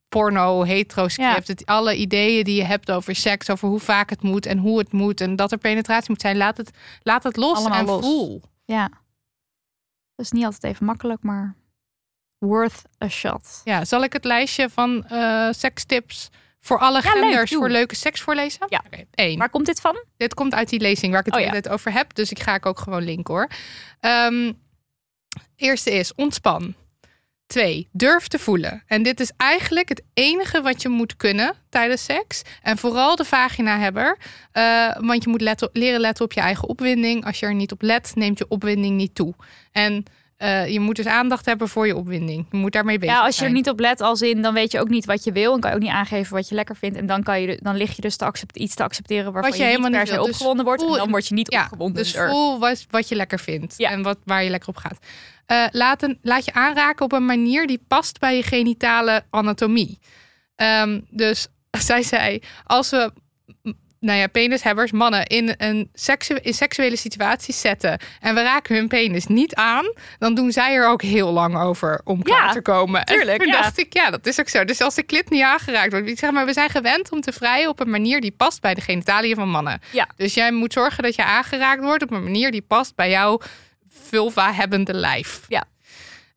porno, 0.09 0.63
hetero 0.63 1.09
script. 1.09 1.47
Ja. 1.47 1.53
Het, 1.53 1.67
alle 1.67 1.97
ideeën 1.97 2.45
die 2.45 2.57
je 2.57 2.65
hebt 2.65 2.91
over 2.91 3.15
seks, 3.15 3.51
over 3.51 3.69
hoe 3.69 3.81
vaak 3.81 4.11
het 4.11 4.23
moet 4.23 4.47
en 4.47 4.59
hoe 4.59 4.79
het 4.79 4.93
moet. 4.93 5.21
En 5.21 5.37
dat 5.37 5.53
er 5.53 5.59
penetratie 5.59 6.11
moet 6.11 6.21
zijn. 6.21 6.37
Laat 6.37 6.57
het, 6.57 6.71
laat 7.03 7.23
het 7.23 7.37
los 7.37 7.57
Allemaal 7.59 7.79
en 7.79 7.85
los. 7.87 8.01
voel. 8.05 8.43
ja. 8.65 8.89
Dat 10.15 10.27
is 10.27 10.31
niet 10.33 10.45
altijd 10.45 10.65
even 10.75 10.87
makkelijk, 10.87 11.23
maar 11.23 11.55
worth 12.41 12.83
a 13.05 13.09
shot. 13.09 13.61
Ja, 13.65 13.85
zal 13.85 14.03
ik 14.03 14.13
het 14.13 14.25
lijstje 14.25 14.69
van 14.69 15.05
eh 15.07 15.49
sekstips 15.51 16.29
voor 16.61 16.79
alle 16.79 17.01
Ja, 17.03 17.11
genders 17.11 17.55
voor 17.55 17.69
leuke 17.69 17.95
seks 17.95 18.21
voorlezen? 18.21 18.67
Ja. 18.69 18.83
Oké, 18.87 19.05
één. 19.15 19.39
Waar 19.39 19.51
komt 19.51 19.67
dit 19.67 19.81
van? 19.81 20.05
Dit 20.17 20.35
komt 20.35 20.55
uit 20.55 20.69
die 20.69 20.81
lezing 20.81 21.13
waar 21.13 21.21
ik 21.27 21.33
het 21.35 21.45
Oh, 21.45 21.63
ja. 21.65 21.73
over 21.73 21.93
heb. 21.93 22.15
Dus 22.15 22.31
ik 22.31 22.41
ga 22.41 22.55
ik 22.55 22.67
ook 22.67 22.79
gewoon 22.79 23.03
linken 23.03 23.35
hoor. 23.35 23.49
Ehm, 24.01 24.53
eerste 25.57 25.91
is 25.91 26.15
ontspan. 26.15 26.75
Twee, 27.47 27.89
durf 27.93 28.29
te 28.29 28.39
voelen. 28.39 28.83
En 28.87 29.03
dit 29.03 29.21
is 29.21 29.33
eigenlijk 29.37 29.89
het 29.89 30.03
enige 30.15 30.63
wat 30.63 30.83
je 30.83 30.89
moet 30.89 31.17
kunnen 31.17 31.55
tijdens 31.69 32.05
seks. 32.05 32.43
En 32.63 32.79
vooral 32.79 33.17
de 33.17 33.25
vaginahebber. 33.25 34.19
Eh 34.53 34.97
want 34.99 35.23
je 35.25 35.31
moet 35.31 35.41
letten, 35.41 35.71
leren 35.73 36.01
letten 36.01 36.25
op 36.25 36.33
je 36.33 36.41
eigen 36.41 36.69
opwinding. 36.69 37.25
Als 37.25 37.41
je 37.41 37.47
er 37.47 37.55
niet 37.55 37.73
op 37.73 37.83
let, 37.83 38.13
neemt 38.15 38.39
je 38.39 38.49
opwinding 38.49 38.97
niet 38.97 39.15
toe. 39.15 39.35
En 39.73 40.05
eh, 40.41 40.69
je 40.69 40.81
moet 40.81 40.97
dus 40.97 41.07
aandacht 41.07 41.47
hebben 41.47 41.69
voor 41.69 41.87
je 41.87 41.97
opwinding. 41.97 42.47
Je 42.51 42.57
moet 42.57 42.73
daarmee 42.73 42.99
bezig 42.99 43.15
Ja, 43.15 43.21
als 43.21 43.35
je 43.35 43.41
er 43.41 43.49
zijn. 43.49 43.53
niet 43.53 43.69
op 43.69 43.81
let, 43.81 44.01
als 44.01 44.23
in, 44.23 44.43
dan 44.43 44.55
weet 44.55 44.73
je 44.73 44.81
ook 44.81 44.89
niet 44.89 45.05
wat 45.05 45.25
je 45.25 45.33
wil. 45.33 45.55
En 45.55 45.61
kan 45.61 45.71
je 45.71 45.77
ook 45.77 45.83
niet 45.83 45.91
aangeven 45.91 46.35
wat 46.35 46.49
je 46.49 46.55
lekker 46.55 46.77
vindt. 46.77 46.97
En 46.99 47.07
dan, 47.07 47.23
kan 47.23 47.41
je, 47.41 47.59
dan 47.63 47.77
lig 47.77 47.97
je 47.97 48.03
dus 48.03 48.17
te 48.17 48.33
iets 48.53 48.75
te 48.75 48.83
accepteren 48.83 49.33
waarvan 49.33 49.51
Wat 49.51 49.53
je, 49.53 49.65
je 49.65 49.69
niet 49.69 49.77
helemaal 49.79 49.91
per 49.91 50.01
niet 50.01 50.19
se. 50.19 50.25
Dus 50.25 50.35
opgewonden 50.35 50.65
wordt. 50.65 50.83
En 50.83 50.89
dan 50.93 51.11
word 51.11 51.29
je 51.29 51.35
niet 51.35 51.53
Ja, 51.53 51.63
opgewonden. 51.63 52.03
dus 52.03 52.17
voel 52.17 52.59
wat, 52.59 52.87
wat 52.91 53.09
je 53.09 53.15
lekker 53.15 53.39
vindt 53.41 53.75
Ja. 53.77 53.91
en 53.91 54.03
wat, 54.03 54.19
waar 54.25 54.45
je 54.45 54.51
lekker 54.51 54.69
op 54.69 54.77
gaat. 54.77 54.99
Eh, 55.47 55.65
laat, 55.71 56.03
een, 56.03 56.19
laat 56.23 56.45
je 56.45 56.53
aanraken 56.53 57.05
op 57.05 57.13
een 57.13 57.25
manier 57.27 57.67
die 57.67 57.83
past 57.89 58.19
bij 58.19 58.37
je 58.37 58.43
genitale 58.43 59.23
anatomie. 59.31 59.99
Ehm, 60.57 61.01
dus 61.11 61.47
zij 61.89 62.03
zei, 62.03 62.41
als 62.65 62.91
we 62.91 63.13
nou 64.01 64.19
ja, 64.19 64.27
penishebbers, 64.27 64.93
mannen, 64.93 65.27
in 65.27 65.55
een 65.59 65.91
seksu 65.95 66.35
in 66.35 66.55
seksuele 66.55 66.97
situaties 66.97 67.61
zetten 67.61 67.99
en 68.21 68.35
we 68.35 68.43
raken 68.43 68.77
hun 68.77 68.89
penis 68.89 69.27
niet 69.27 69.55
aan, 69.55 69.93
dan 70.19 70.35
doen 70.35 70.53
zij 70.53 70.75
er 70.75 70.89
ook 70.89 71.03
heel 71.03 71.33
lang 71.33 71.59
over 71.59 72.01
om 72.05 72.23
klaar 72.23 72.47
Ja, 72.47 72.53
te 72.53 72.63
komen. 72.63 73.05
tuurlijk, 73.05 73.39
en 73.39 73.45
toen 73.45 73.55
ja. 73.55 73.63
dacht 73.63 73.79
ik, 73.79 73.93
ja, 73.95 74.11
dat 74.11 74.27
is 74.27 74.41
ook 74.41 74.49
zo. 74.49 74.65
Dus 74.65 74.81
als 74.81 74.95
de 74.95 75.03
klit 75.03 75.31
niet 75.31 75.43
aangeraakt 75.43 75.93
wordt, 75.93 76.19
zeg 76.19 76.31
maar, 76.31 76.47
we 76.47 76.53
zijn 76.53 76.71
gewend 76.71 77.13
om 77.13 77.21
te 77.21 77.33
vrijen 77.33 77.69
op 77.69 77.81
een 77.81 77.91
manier 77.91 78.21
die 78.21 78.35
past 78.37 78.61
bij 78.61 78.75
de 78.75 78.81
genitaliën 78.81 79.35
van 79.35 79.49
mannen. 79.49 79.81
Ja. 79.93 80.09
Dus 80.17 80.35
jij 80.35 80.53
moet 80.53 80.73
zorgen 80.73 81.03
dat 81.03 81.15
je 81.15 81.25
aangeraakt 81.25 81.83
wordt 81.83 82.03
op 82.03 82.11
een 82.11 82.23
manier 82.23 82.51
die 82.51 82.63
past 82.63 82.95
bij 82.95 83.11
jouw 83.11 83.41
vulva-hebbende 83.89 84.95
lijf. 84.95 85.41
Ja. 85.49 85.65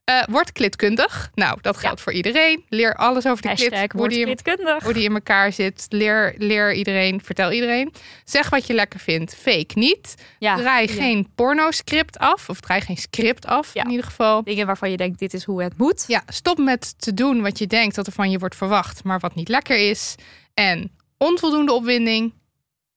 Eh, 0.03 0.23
word 0.29 0.51
klitkundig. 0.51 1.31
Nou, 1.35 1.57
dat 1.61 1.77
geldt 1.77 2.01
voor 2.01 2.13
iedereen. 2.13 2.65
Leer 2.69 2.95
alles 2.95 3.27
over 3.27 3.41
de 3.41 3.47
Hashtag 3.47 3.69
klit. 3.69 3.91
Hoe 3.91 4.09
die, 4.09 4.37
hoe 4.83 4.93
die 4.93 5.03
in 5.03 5.13
elkaar 5.13 5.51
zit. 5.51 5.85
Leer, 5.89 6.35
leer 6.37 6.73
iedereen. 6.73 7.21
Vertel 7.21 7.51
iedereen. 7.51 7.93
Zeg 8.23 8.49
wat 8.49 8.67
je 8.67 8.73
lekker 8.73 8.99
vindt. 8.99 9.35
Fake 9.35 9.71
niet. 9.73 10.15
Ja, 10.39 10.55
draai 10.55 10.87
ja. 10.87 10.93
geen 10.93 11.29
porno-script 11.35 12.19
af. 12.19 12.49
Of 12.49 12.59
draai 12.59 12.81
geen 12.81 12.97
script 12.97 13.45
af 13.45 13.75
in 13.75 13.89
ieder 13.89 14.05
geval. 14.05 14.43
Dingen 14.43 14.65
waarvan 14.65 14.91
je 14.91 14.97
denkt, 14.97 15.19
dit 15.19 15.33
is 15.33 15.43
hoe 15.43 15.63
het 15.63 15.77
moet. 15.77 16.03
Ja, 16.07 16.23
stop 16.27 16.57
met 16.57 16.99
te 16.99 17.13
doen 17.13 17.41
wat 17.41 17.59
je 17.59 17.67
denkt 17.67 17.95
dat 17.95 18.07
er 18.07 18.13
van 18.13 18.31
je 18.31 18.39
wordt 18.39 18.55
verwacht, 18.55 19.03
maar 19.03 19.19
wat 19.19 19.35
niet 19.35 19.49
lekker 19.49 19.89
is. 19.89 20.15
En 20.53 20.91
onvoldoende 21.17 21.73
opwinding, 21.73 22.33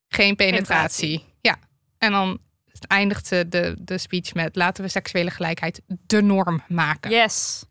geen 0.08 0.36
penetratie. 0.36 1.24
Ja, 1.40 1.56
en 1.98 2.12
dan 2.12 2.38
eindigt 2.84 3.26
ze 3.26 3.48
de, 3.48 3.76
de 3.78 3.98
speech 3.98 4.34
met 4.34 4.56
laten 4.56 4.84
we 4.84 4.90
seksuele 4.90 5.30
gelijkheid 5.30 5.82
de 6.06 6.22
norm 6.22 6.62
maken. 6.68 7.10
Yes. 7.10 7.64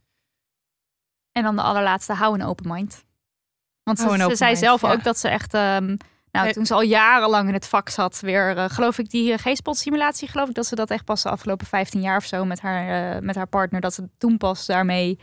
En 1.31 1.43
dan 1.43 1.55
de 1.55 1.61
allerlaatste, 1.61 2.13
hou 2.13 2.33
een 2.33 2.45
open 2.45 2.71
mind. 2.71 3.03
Want 3.83 3.99
ze, 3.99 4.09
ze 4.09 4.35
zei 4.35 4.49
mind, 4.49 4.63
zelf 4.63 4.81
ja. 4.81 4.91
ook 4.91 5.03
dat 5.03 5.17
ze 5.17 5.27
echt... 5.27 5.53
ehm, 5.53 5.95
nou, 6.31 6.47
Eh. 6.47 6.53
toen 6.53 6.65
ze 6.65 6.73
al 6.73 6.81
jarenlang 6.81 7.47
in 7.47 7.53
het 7.53 7.67
vak 7.67 7.89
zat, 7.89 8.19
weer, 8.19 8.57
eh, 8.57 8.65
geloof 8.69 8.97
ik, 8.97 9.09
die 9.09 9.31
uh, 9.31 9.37
G-spot-simulatie, 9.37 10.27
geloof 10.27 10.49
ik, 10.49 10.55
dat 10.55 10.65
ze 10.65 10.75
dat 10.75 10.89
echt 10.89 11.05
pas 11.05 11.23
de 11.23 11.29
afgelopen 11.29 11.67
15 11.67 12.01
jaar 12.01 12.17
of 12.17 12.25
zo 12.25 12.45
met 12.45 12.61
haar, 12.61 13.15
eh, 13.15 13.21
met 13.21 13.35
haar 13.35 13.47
partner, 13.47 13.81
dat 13.81 13.93
ze 13.93 14.09
toen 14.17 14.37
pas 14.37 14.65
daarmee 14.65 15.19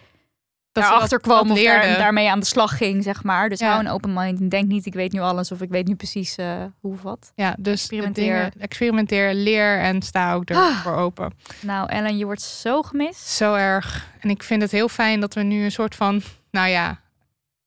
Dat 0.73 0.83
daarachter 0.85 1.19
dat- 1.19 1.27
kwam 1.33 1.49
dat 1.49 1.57
of 1.57 1.63
daar- 1.65 1.83
leerde. 1.83 1.99
daarmee 1.99 2.31
aan 2.31 2.41
de 2.41 2.47
slag 2.47 2.77
ging, 2.77 3.03
zeg 3.03 3.23
maar. 3.25 3.49
Dus 3.49 3.59
Ja. 3.61 3.69
hou 3.69 3.81
een 3.81 3.91
open 3.91 4.13
mind 4.13 4.41
en 4.41 4.49
denk 4.49 4.69
niet, 4.69 4.87
ik 4.87 4.95
weet 4.95 5.13
nu 5.13 5.21
alles 5.21 5.53
of 5.53 5.61
ik 5.61 5.71
weet 5.71 5.87
nu 5.87 5.95
precies 5.95 6.37
eh, 6.37 6.47
hoe 6.81 6.93
of 6.93 7.03
wat. 7.03 7.33
Ja, 7.35 7.55
dus 7.59 7.73
Experimenteer. 7.81 8.25
experimenteer. 8.35 8.63
experimenteer, 8.63 9.35
leer 9.35 9.79
en 9.79 10.03
sta 10.03 10.35
ook 10.35 10.51
Ah. 10.51 10.57
ervoor 10.69 10.95
open. 10.97 11.33
Nou, 11.61 11.89
Ellen, 11.89 12.17
je 12.19 12.25
wordt 12.25 12.43
zo 12.43 12.83
gemist. 12.83 13.27
Zo 13.29 13.55
erg. 13.55 14.07
En 14.21 14.31
ik 14.31 14.43
vind 14.43 14.63
het 14.63 14.71
heel 14.71 14.89
fijn 14.89 15.21
dat 15.21 15.35
we 15.35 15.43
nu 15.43 15.65
een 15.65 15.73
soort 15.73 15.95
van, 15.95 16.23
nou 16.51 16.69
ja, 16.69 17.01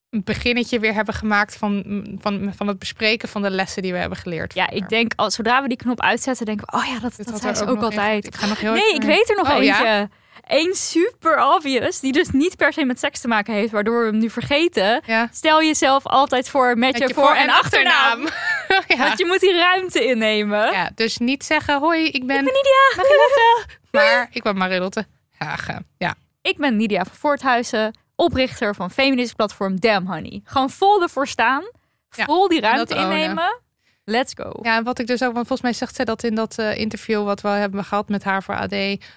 een 0.10 0.22
beginnetje 0.24 0.80
weer 0.80 0.94
hebben 0.94 1.14
gemaakt 1.14 1.56
van, 1.58 1.84
van, 2.22 2.54
van 2.56 2.68
het 2.68 2.80
bespreken 2.80 3.30
van 3.30 3.42
de 3.42 3.50
lessen 3.50 3.82
die 3.82 3.92
we 3.92 3.98
hebben 3.98 4.18
geleerd. 4.18 4.54
Ja, 4.54 4.70
ik 4.70 4.90
denk, 4.90 5.12
als, 5.16 5.36
zodra 5.36 5.62
we 5.62 5.68
die 5.68 5.78
knop 5.78 6.02
uitzetten, 6.02 6.46
denken 6.46 6.68
we, 6.70 6.78
oh 6.78 6.86
ja, 6.86 7.00
dat, 7.00 7.14
dat 7.18 7.40
ze 7.58 7.64
ook 7.66 7.70
even- 7.76 7.82
altijd. 7.84 8.26
ik 8.28 8.36
ga 8.36 8.46
nog 8.48 8.60
heel 8.60 8.74
Nee, 8.74 8.94
ik 8.94 9.02
weet 9.04 9.30
er 9.30 9.36
nog 9.36 9.52
Oh, 9.56 9.64
ja? 9.64 10.08
Eén 10.48 10.74
super 10.74 11.44
obvious, 11.54 12.00
die 12.00 12.12
dus 12.12 12.30
niet 12.30 12.58
per 12.58 12.74
se 12.74 12.86
met 12.86 13.00
seks 13.00 13.22
te 13.22 13.28
maken 13.28 13.54
heeft, 13.54 13.72
waardoor 13.72 14.00
we 14.00 14.06
hem 14.06 14.18
nu 14.18 14.30
vergeten. 14.30 15.02
Ja. 15.06 15.30
Stel 15.32 15.62
jezelf 15.64 16.06
altijd 16.08 16.50
voor 16.50 16.78
met, 16.78 16.98
je, 16.98 17.14
voor- 17.14 17.34
en 17.34 17.50
achternaam. 17.50 18.22
ja. 18.88 18.98
Want 18.98 19.20
je 19.20 19.26
moet 19.26 19.40
die 19.40 19.58
ruimte 19.58 20.06
innemen. 20.06 20.72
ja, 20.72 20.90
dus 20.96 21.18
niet 21.18 21.44
zeggen, 21.46 21.80
hoi, 21.80 22.06
ik 22.08 22.26
ben, 22.28 22.38
Ik 22.38 22.44
ben 22.44 22.54
Nidia. 22.54 22.96
Marilotte. 22.96 23.66
Maar 23.92 24.28
ik 24.32 24.44
ben 24.44 24.58
Marilotte 24.58 25.06
Hagen. 25.38 25.88
Ja, 25.98 26.16
Ik 26.42 26.58
ben 26.58 26.76
Nidia 26.76 27.04
van 27.06 27.16
Voorthuizen, 27.16 27.98
oprichter 28.16 28.76
van 28.76 28.92
feministisch 28.92 29.34
platform 29.36 29.80
Damn 29.80 30.08
Honey. 30.08 30.42
Gewoon 30.44 30.70
vol 30.70 31.02
ervoor 31.02 31.28
staan, 31.28 31.64
vol 32.10 32.48
die 32.48 32.60
ruimte 32.62 32.96
innemen. 32.96 33.60
Let's 34.08 34.34
go. 34.36 34.60
Ja, 34.62 34.76
en 34.78 34.84
wat 34.84 35.00
ik 35.00 35.08
dus 35.08 35.24
ook, 35.24 35.34
want 35.34 35.48
volgens 35.48 35.62
mij 35.62 35.74
zegt 35.74 35.96
zij 35.96 36.06
dat 36.06 36.24
in 36.24 36.36
dat 36.36 36.58
eh, 36.58 36.78
interview 36.78 37.24
wat 37.24 37.42
we 37.42 37.48
hebben 37.48 37.84
gehad 37.86 38.10
met 38.10 38.24
haar 38.24 38.44
voor 38.44 38.56
AD, 38.56 38.74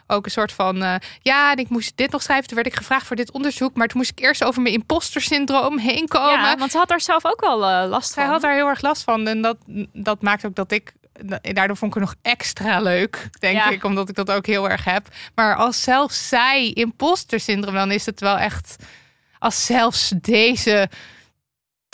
ook 0.07 0.25
een 0.25 0.31
soort 0.31 0.53
van, 0.53 0.83
eh, 0.83 0.95
ja, 1.23 1.51
en 1.53 1.57
ik 1.59 1.69
moest 1.69 1.93
dit 1.97 2.11
nog 2.11 2.23
schrijven. 2.23 2.47
Toen 2.47 2.55
werd 2.57 2.67
ik 2.69 2.77
gevraagd 2.77 3.07
voor 3.07 3.17
dit 3.17 3.31
onderzoek, 3.33 3.77
maar 3.77 3.87
toen 3.89 3.97
moest 3.99 4.11
ik 4.11 4.19
eerst 4.21 4.45
over 4.45 4.63
mijn 4.63 4.75
imposter 4.75 5.21
syndroom 5.21 5.79
heen 5.79 6.09
komen. 6.09 6.41
Ja, 6.41 6.57
want 6.57 6.71
ze 6.71 6.79
had 6.79 6.89
daar 6.89 7.01
zelf 7.01 7.25
ook 7.27 7.41
wel 7.41 7.65
eh, 7.65 7.89
last 7.89 8.13
Zij 8.13 8.23
van. 8.25 8.33
had 8.33 8.43
daar 8.43 8.55
heel 8.55 8.69
erg 8.69 8.81
last 8.81 9.03
van 9.03 9.27
en 9.29 9.43
dat, 9.43 9.57
dat 9.93 10.23
maakt 10.23 10.47
ook 10.47 10.55
dat 10.55 10.73
ik, 10.73 10.93
daardoor 11.43 11.77
vond 11.77 11.95
ik 11.95 12.01
het 12.01 12.09
nog 12.09 12.33
extra 12.33 12.81
leuk, 12.81 13.29
denk 13.39 13.57
Ja. 13.57 13.69
ik, 13.71 13.85
omdat 13.85 14.09
ik 14.09 14.15
dat 14.15 14.31
ook 14.31 14.47
heel 14.47 14.71
erg 14.71 14.85
heb. 14.85 15.07
Maar 15.35 15.57
als 15.57 15.83
zelfs 15.83 16.29
zij 16.29 16.71
imposter 16.71 17.41
syndroom, 17.41 17.75
dan 17.75 17.91
is 17.91 18.07
het 18.07 18.21
wel 18.21 18.39
echt, 18.39 18.77
als 19.39 19.67
zelfs 19.67 20.13
deze 20.21 20.89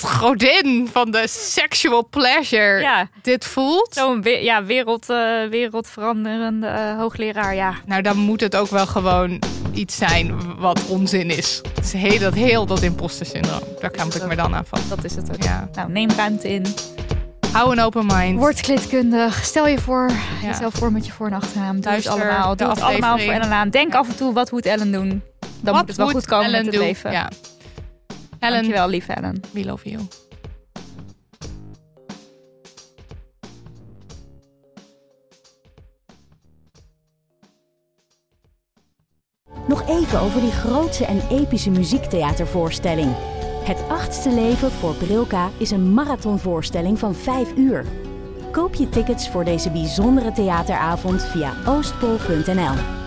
godin 0.03 0.89
van 0.93 1.11
de 1.11 1.25
sexual 1.29 2.07
pleasure 2.09 2.81
Ja, 2.81 3.09
dit 3.23 3.45
voelt. 3.45 3.95
zo'n 3.95 4.23
we- 4.23 4.31
ja, 4.43 4.65
wereld, 4.65 5.11
eh, 5.11 5.17
wereldveranderende 5.51 6.67
eh, 6.67 6.97
hoogleraar. 6.97 7.55
Ja, 7.55 7.75
Nou, 7.87 8.03
dan 8.03 8.17
moet 8.17 8.41
het 8.41 8.57
ook 8.57 8.69
wel 8.69 8.87
gewoon 8.87 9.39
iets 9.73 9.97
zijn 9.97 10.57
wat 10.59 10.87
onzin 10.87 11.31
is. 11.31 11.61
Het 11.75 11.85
is 11.85 11.93
heel, 11.93 12.19
dat 12.19 12.35
heel 12.35 12.67
dat 12.67 12.83
imposter 12.83 13.27
syndroom. 13.27 13.61
Daar 13.81 13.91
kamp 13.91 14.15
ik 14.15 14.27
me 14.27 14.37
dan 14.37 14.55
aan 14.55 14.65
vast. 14.67 14.89
dat 14.89 15.05
is 15.05 15.15
het 15.15 15.31
ook. 15.31 15.43
Ja. 15.43 15.69
Nou, 15.75 15.91
neem 15.91 16.11
ruimte 16.11 16.49
in. 16.49 16.65
Hou 17.53 17.73
een 17.73 17.81
open 17.81 18.07
mind. 18.07 18.39
Word 18.39 18.61
klitkundig. 18.61 19.45
Stel 19.45 19.67
je 19.67 19.79
voor, 19.79 20.11
Ja. 20.43 20.49
jezelf 20.49 20.75
voor 20.75 20.93
met 20.93 21.07
je 21.07 21.13
voor- 21.13 21.27
en 21.27 21.33
achternaam. 21.33 21.75
Doe 21.81 21.85
Luister 21.91 22.13
het 22.13 22.23
allemaal. 22.23 22.57
Doe 22.57 22.69
het 22.69 22.81
allemaal 22.81 23.19
voor. 23.19 23.33
Ellen 23.33 23.53
aan. 23.53 23.71
Denk 23.71 23.95
af 23.95 24.09
en 24.09 24.17
toe, 24.17 24.33
wat 24.33 24.51
moet 24.51 24.67
Ellen 24.67 24.93
doen? 24.93 25.09
Dan 25.09 25.19
Wat 25.63 25.75
moet 25.75 25.89
het 25.89 25.97
wel 25.97 26.09
goed 26.09 26.27
komen 26.27 26.45
Ellen 26.45 26.57
met 26.57 26.67
het 26.67 26.75
doen? 26.75 26.85
leven. 26.85 27.13
Ja. 27.13 27.29
Ellen, 28.45 28.63
Dankjewel, 28.63 28.89
lieve 28.89 29.13
Ellen. 29.13 29.41
we 29.53 29.65
love 29.65 29.91
you. 29.91 30.03
Nog 39.69 39.89
even 39.89 40.21
over 40.21 40.41
die 40.41 40.51
grootse 40.51 41.05
en 41.05 41.21
epische 41.31 41.71
muziektheatervoorstelling. 41.71 43.15
Het 43.65 43.83
achtste 43.89 44.31
leven 44.31 44.71
voor 44.71 44.95
Brilka 44.95 45.51
is 45.59 45.71
een 45.71 45.95
marathonvoorstelling 45.95 46.99
van 46.99 47.15
5 47.15 47.57
uur. 47.57 47.85
Koop 48.51 48.75
je 48.75 48.89
tickets 48.89 49.29
voor 49.29 49.45
deze 49.45 49.71
bijzondere 49.71 50.33
theateravond 50.33 51.23
via 51.23 51.53
oostpol.nl. 51.67 53.04